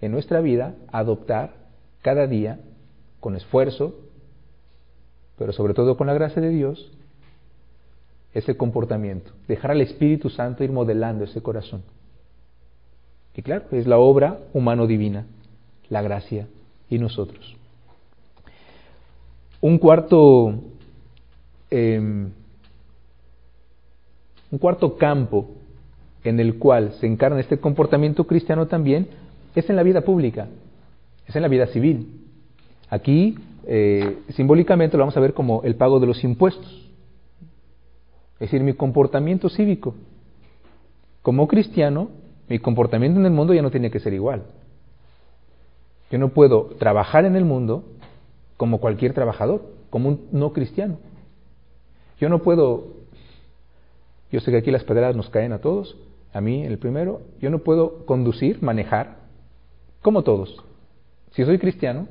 en 0.01 0.11
nuestra 0.11 0.39
vida, 0.41 0.75
adoptar 0.91 1.53
cada 2.03 2.27
día, 2.27 2.59
con 3.19 3.35
esfuerzo, 3.35 3.95
pero 5.37 5.51
sobre 5.51 5.73
todo 5.73 5.97
con 5.97 6.07
la 6.07 6.13
gracia 6.13 6.41
de 6.41 6.49
Dios, 6.49 6.91
ese 8.33 8.55
comportamiento, 8.55 9.31
dejar 9.47 9.71
al 9.71 9.81
Espíritu 9.81 10.29
Santo 10.29 10.63
ir 10.63 10.71
modelando 10.71 11.23
ese 11.23 11.41
corazón. 11.41 11.83
Y 13.35 13.41
claro, 13.41 13.65
es 13.71 13.87
la 13.87 13.97
obra 13.97 14.39
humano-divina, 14.53 15.25
la 15.89 16.01
gracia 16.01 16.47
y 16.89 16.97
nosotros. 16.97 17.55
Un 19.61 19.77
cuarto, 19.77 20.55
em, 21.69 22.31
un 24.51 24.57
cuarto 24.59 24.97
campo 24.97 25.49
en 26.23 26.39
el 26.39 26.57
cual 26.57 26.93
se 26.99 27.07
encarna 27.07 27.39
este 27.39 27.59
comportamiento 27.59 28.25
cristiano 28.25 28.67
también 28.67 29.07
es 29.55 29.69
en 29.69 29.75
la 29.75 29.83
vida 29.83 30.01
pública, 30.01 30.47
es 31.27 31.35
en 31.35 31.41
la 31.41 31.47
vida 31.47 31.67
civil. 31.67 32.21
Aquí, 32.89 33.35
eh, 33.65 34.19
simbólicamente, 34.29 34.97
lo 34.97 35.03
vamos 35.03 35.17
a 35.17 35.21
ver 35.21 35.33
como 35.33 35.61
el 35.63 35.75
pago 35.75 35.99
de 35.99 36.07
los 36.07 36.23
impuestos. 36.23 36.88
Es 38.39 38.51
decir, 38.51 38.63
mi 38.63 38.73
comportamiento 38.73 39.49
cívico. 39.49 39.95
Como 41.21 41.47
cristiano, 41.47 42.09
mi 42.47 42.59
comportamiento 42.59 43.19
en 43.19 43.25
el 43.25 43.31
mundo 43.31 43.53
ya 43.53 43.61
no 43.61 43.71
tiene 43.71 43.91
que 43.91 43.99
ser 43.99 44.13
igual. 44.13 44.43
Yo 46.09 46.17
no 46.17 46.29
puedo 46.29 46.71
trabajar 46.79 47.25
en 47.25 47.35
el 47.35 47.45
mundo 47.45 47.83
como 48.57 48.79
cualquier 48.79 49.13
trabajador, 49.13 49.61
como 49.89 50.09
un 50.09 50.27
no 50.31 50.53
cristiano. 50.53 50.97
Yo 52.19 52.29
no 52.29 52.39
puedo, 52.39 52.87
yo 54.31 54.39
sé 54.39 54.51
que 54.51 54.57
aquí 54.57 54.71
las 54.71 54.83
pedradas 54.83 55.15
nos 55.15 55.29
caen 55.29 55.53
a 55.53 55.59
todos, 55.59 55.97
a 56.33 56.41
mí, 56.41 56.63
el 56.63 56.77
primero, 56.77 57.21
yo 57.41 57.49
no 57.49 57.59
puedo 57.59 58.05
conducir, 58.05 58.61
manejar, 58.61 59.17
como 60.01 60.23
todos. 60.23 60.63
Si 61.31 61.43
soy 61.45 61.59
cristiano, 61.59 62.07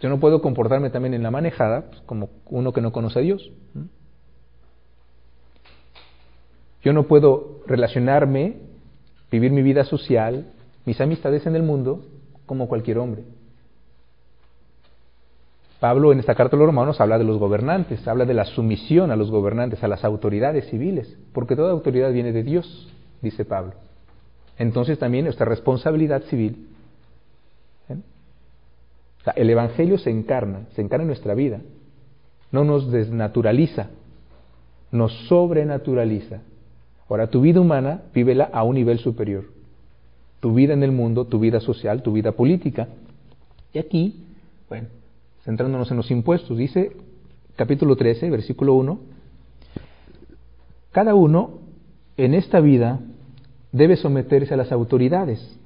yo 0.00 0.08
no 0.08 0.20
puedo 0.20 0.42
comportarme 0.42 0.90
también 0.90 1.14
en 1.14 1.22
la 1.22 1.30
manejada 1.30 1.86
pues, 1.90 2.02
como 2.02 2.30
uno 2.46 2.72
que 2.72 2.80
no 2.80 2.92
conoce 2.92 3.18
a 3.18 3.22
Dios. 3.22 3.50
Yo 6.84 6.92
no 6.92 7.04
puedo 7.04 7.60
relacionarme, 7.66 8.58
vivir 9.30 9.50
mi 9.50 9.62
vida 9.62 9.84
social, 9.84 10.52
mis 10.84 11.00
amistades 11.00 11.46
en 11.46 11.56
el 11.56 11.62
mundo 11.62 12.04
como 12.46 12.68
cualquier 12.68 12.98
hombre. 12.98 13.24
Pablo 15.80 16.12
en 16.12 16.20
esta 16.20 16.34
carta 16.34 16.56
a 16.56 16.58
los 16.58 16.66
romanos 16.66 17.00
habla 17.00 17.18
de 17.18 17.24
los 17.24 17.38
gobernantes, 17.38 18.06
habla 18.06 18.24
de 18.26 18.34
la 18.34 18.44
sumisión 18.44 19.10
a 19.10 19.16
los 19.16 19.30
gobernantes, 19.30 19.82
a 19.82 19.88
las 19.88 20.04
autoridades 20.04 20.68
civiles, 20.70 21.18
porque 21.32 21.56
toda 21.56 21.72
autoridad 21.72 22.12
viene 22.12 22.32
de 22.32 22.42
Dios 22.42 22.88
dice 23.20 23.44
Pablo. 23.44 23.72
Entonces 24.58 24.98
también 24.98 25.24
nuestra 25.24 25.46
responsabilidad 25.46 26.22
civil. 26.24 26.68
¿eh? 27.88 27.96
el 29.34 29.50
Evangelio 29.50 29.98
se 29.98 30.10
encarna, 30.10 30.66
se 30.74 30.82
encarna 30.82 31.02
en 31.02 31.08
nuestra 31.08 31.34
vida. 31.34 31.60
No 32.52 32.62
nos 32.64 32.92
desnaturaliza, 32.92 33.88
nos 34.92 35.12
sobrenaturaliza. 35.28 36.40
Ahora, 37.08 37.28
tu 37.28 37.40
vida 37.40 37.60
humana, 37.60 38.02
vívela 38.14 38.48
a 38.52 38.64
un 38.64 38.76
nivel 38.76 38.98
superior. 38.98 39.44
Tu 40.40 40.54
vida 40.54 40.72
en 40.72 40.82
el 40.82 40.92
mundo, 40.92 41.26
tu 41.26 41.38
vida 41.38 41.60
social, 41.60 42.02
tu 42.02 42.12
vida 42.12 42.32
política. 42.32 42.88
Y 43.72 43.78
aquí, 43.78 44.24
bueno, 44.68 44.88
centrándonos 45.44 45.90
en 45.90 45.96
los 45.96 46.10
impuestos, 46.10 46.56
dice 46.56 46.92
capítulo 47.56 47.96
13, 47.96 48.30
versículo 48.30 48.74
1, 48.74 48.98
cada 50.92 51.14
uno 51.14 51.60
en 52.16 52.34
esta 52.34 52.60
vida 52.60 53.00
debe 53.72 53.96
someterse 53.96 54.54
a 54.54 54.56
las 54.56 54.72
autoridades, 54.72 55.58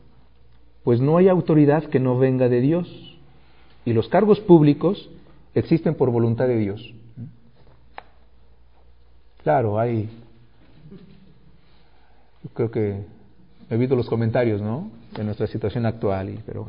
pues 0.83 1.01
no 1.01 1.19
hay 1.19 1.29
autoridad 1.29 1.85
que 1.85 2.01
no 2.01 2.19
venga 2.19 2.49
de 2.49 2.61
Dios 2.61 3.19
y 3.85 3.93
los 3.93 4.09
cargos 4.09 4.41
públicos 4.41 5.11
existen 5.55 5.95
por 5.95 6.11
voluntad 6.11 6.49
de 6.49 6.57
Dios. 6.57 6.95
Claro, 9.43 9.79
hay, 9.79 10.09
yo 12.45 12.51
creo 12.55 12.71
que 12.71 13.05
he 13.71 13.77
oído 13.77 13.97
los 13.97 14.09
comentarios, 14.09 14.61
¿no? 14.61 14.91
De 15.17 15.25
nuestra 15.25 15.47
situación 15.47 15.87
actual, 15.87 16.31
y, 16.31 16.41
pero 16.47 16.67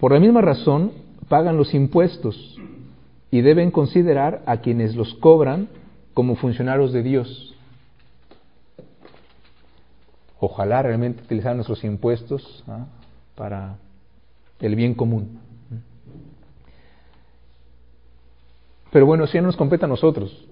por 0.00 0.12
la 0.12 0.20
misma 0.20 0.40
razón 0.40 0.92
pagan 1.28 1.56
los 1.56 1.74
impuestos 1.74 2.56
y 3.30 3.40
deben 3.40 3.70
considerar 3.70 4.42
a 4.46 4.58
quienes 4.58 4.94
los 4.94 5.14
cobran 5.14 5.68
como 6.14 6.36
funcionarios 6.36 6.92
de 6.92 7.02
Dios 7.02 7.54
ojalá 10.40 10.82
realmente 10.82 11.22
utilizar 11.22 11.54
nuestros 11.54 11.82
impuestos 11.84 12.64
¿ah? 12.68 12.86
para 13.34 13.76
el 14.60 14.74
bien 14.74 14.94
común. 14.94 15.40
Pero 18.90 19.04
bueno, 19.04 19.26
ya 19.26 19.40
no 19.40 19.48
nos 19.48 19.56
compete 19.56 19.84
a 19.84 19.88
nosotros. 19.88 20.46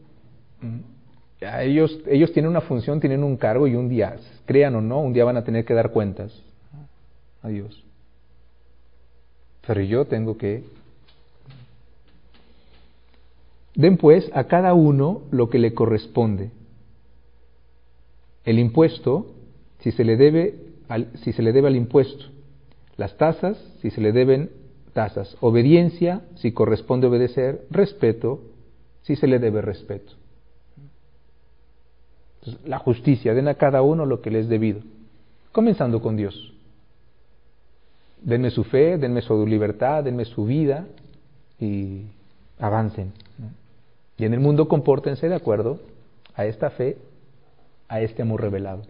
Ellos, 1.40 2.00
ellos 2.06 2.32
tienen 2.32 2.50
una 2.50 2.62
función, 2.62 3.00
tienen 3.00 3.22
un 3.22 3.36
cargo 3.36 3.66
y 3.66 3.74
un 3.74 3.88
día, 3.88 4.16
crean 4.46 4.74
o 4.74 4.80
no, 4.80 5.00
un 5.00 5.12
día 5.12 5.24
van 5.24 5.36
a 5.36 5.44
tener 5.44 5.64
que 5.64 5.74
dar 5.74 5.90
cuentas 5.90 6.42
a 7.42 7.48
Dios. 7.48 7.84
Pero 9.66 9.80
yo 9.82 10.06
tengo 10.06 10.36
que... 10.38 10.64
Den 13.74 13.98
pues 13.98 14.30
a 14.32 14.44
cada 14.44 14.72
uno 14.72 15.22
lo 15.30 15.50
que 15.50 15.58
le 15.58 15.74
corresponde. 15.74 16.50
El 18.44 18.58
impuesto 18.58 19.34
si 19.80 19.92
se 19.92 20.04
le 20.04 20.16
debe 20.16 20.54
al, 20.88 21.10
si 21.22 21.32
se 21.32 21.42
le 21.42 21.52
debe 21.52 21.68
al 21.68 21.76
impuesto, 21.76 22.24
las 22.96 23.16
tasas 23.18 23.58
si 23.82 23.90
se 23.90 24.00
le 24.00 24.12
deben 24.12 24.50
tasas, 24.94 25.36
obediencia 25.40 26.22
si 26.36 26.52
corresponde 26.52 27.06
obedecer, 27.06 27.66
respeto 27.70 28.40
si 29.02 29.14
se 29.14 29.26
le 29.26 29.38
debe 29.38 29.60
respeto. 29.60 30.14
La 32.64 32.78
justicia, 32.78 33.34
den 33.34 33.48
a 33.48 33.54
cada 33.54 33.82
uno 33.82 34.06
lo 34.06 34.20
que 34.20 34.30
le 34.30 34.40
es 34.40 34.48
debido, 34.48 34.80
comenzando 35.52 36.00
con 36.00 36.16
Dios. 36.16 36.52
Denme 38.22 38.50
su 38.50 38.64
fe, 38.64 38.98
denme 38.98 39.22
su 39.22 39.46
libertad, 39.46 40.04
denme 40.04 40.24
su 40.24 40.44
vida 40.46 40.86
y 41.60 42.06
avancen. 42.58 43.12
Y 44.18 44.24
en 44.24 44.34
el 44.34 44.40
mundo 44.40 44.68
compórtense 44.68 45.28
de 45.28 45.34
acuerdo 45.34 45.80
a 46.34 46.46
esta 46.46 46.70
fe, 46.70 46.96
a 47.88 48.00
este 48.00 48.22
amor 48.22 48.40
revelado. 48.40 48.82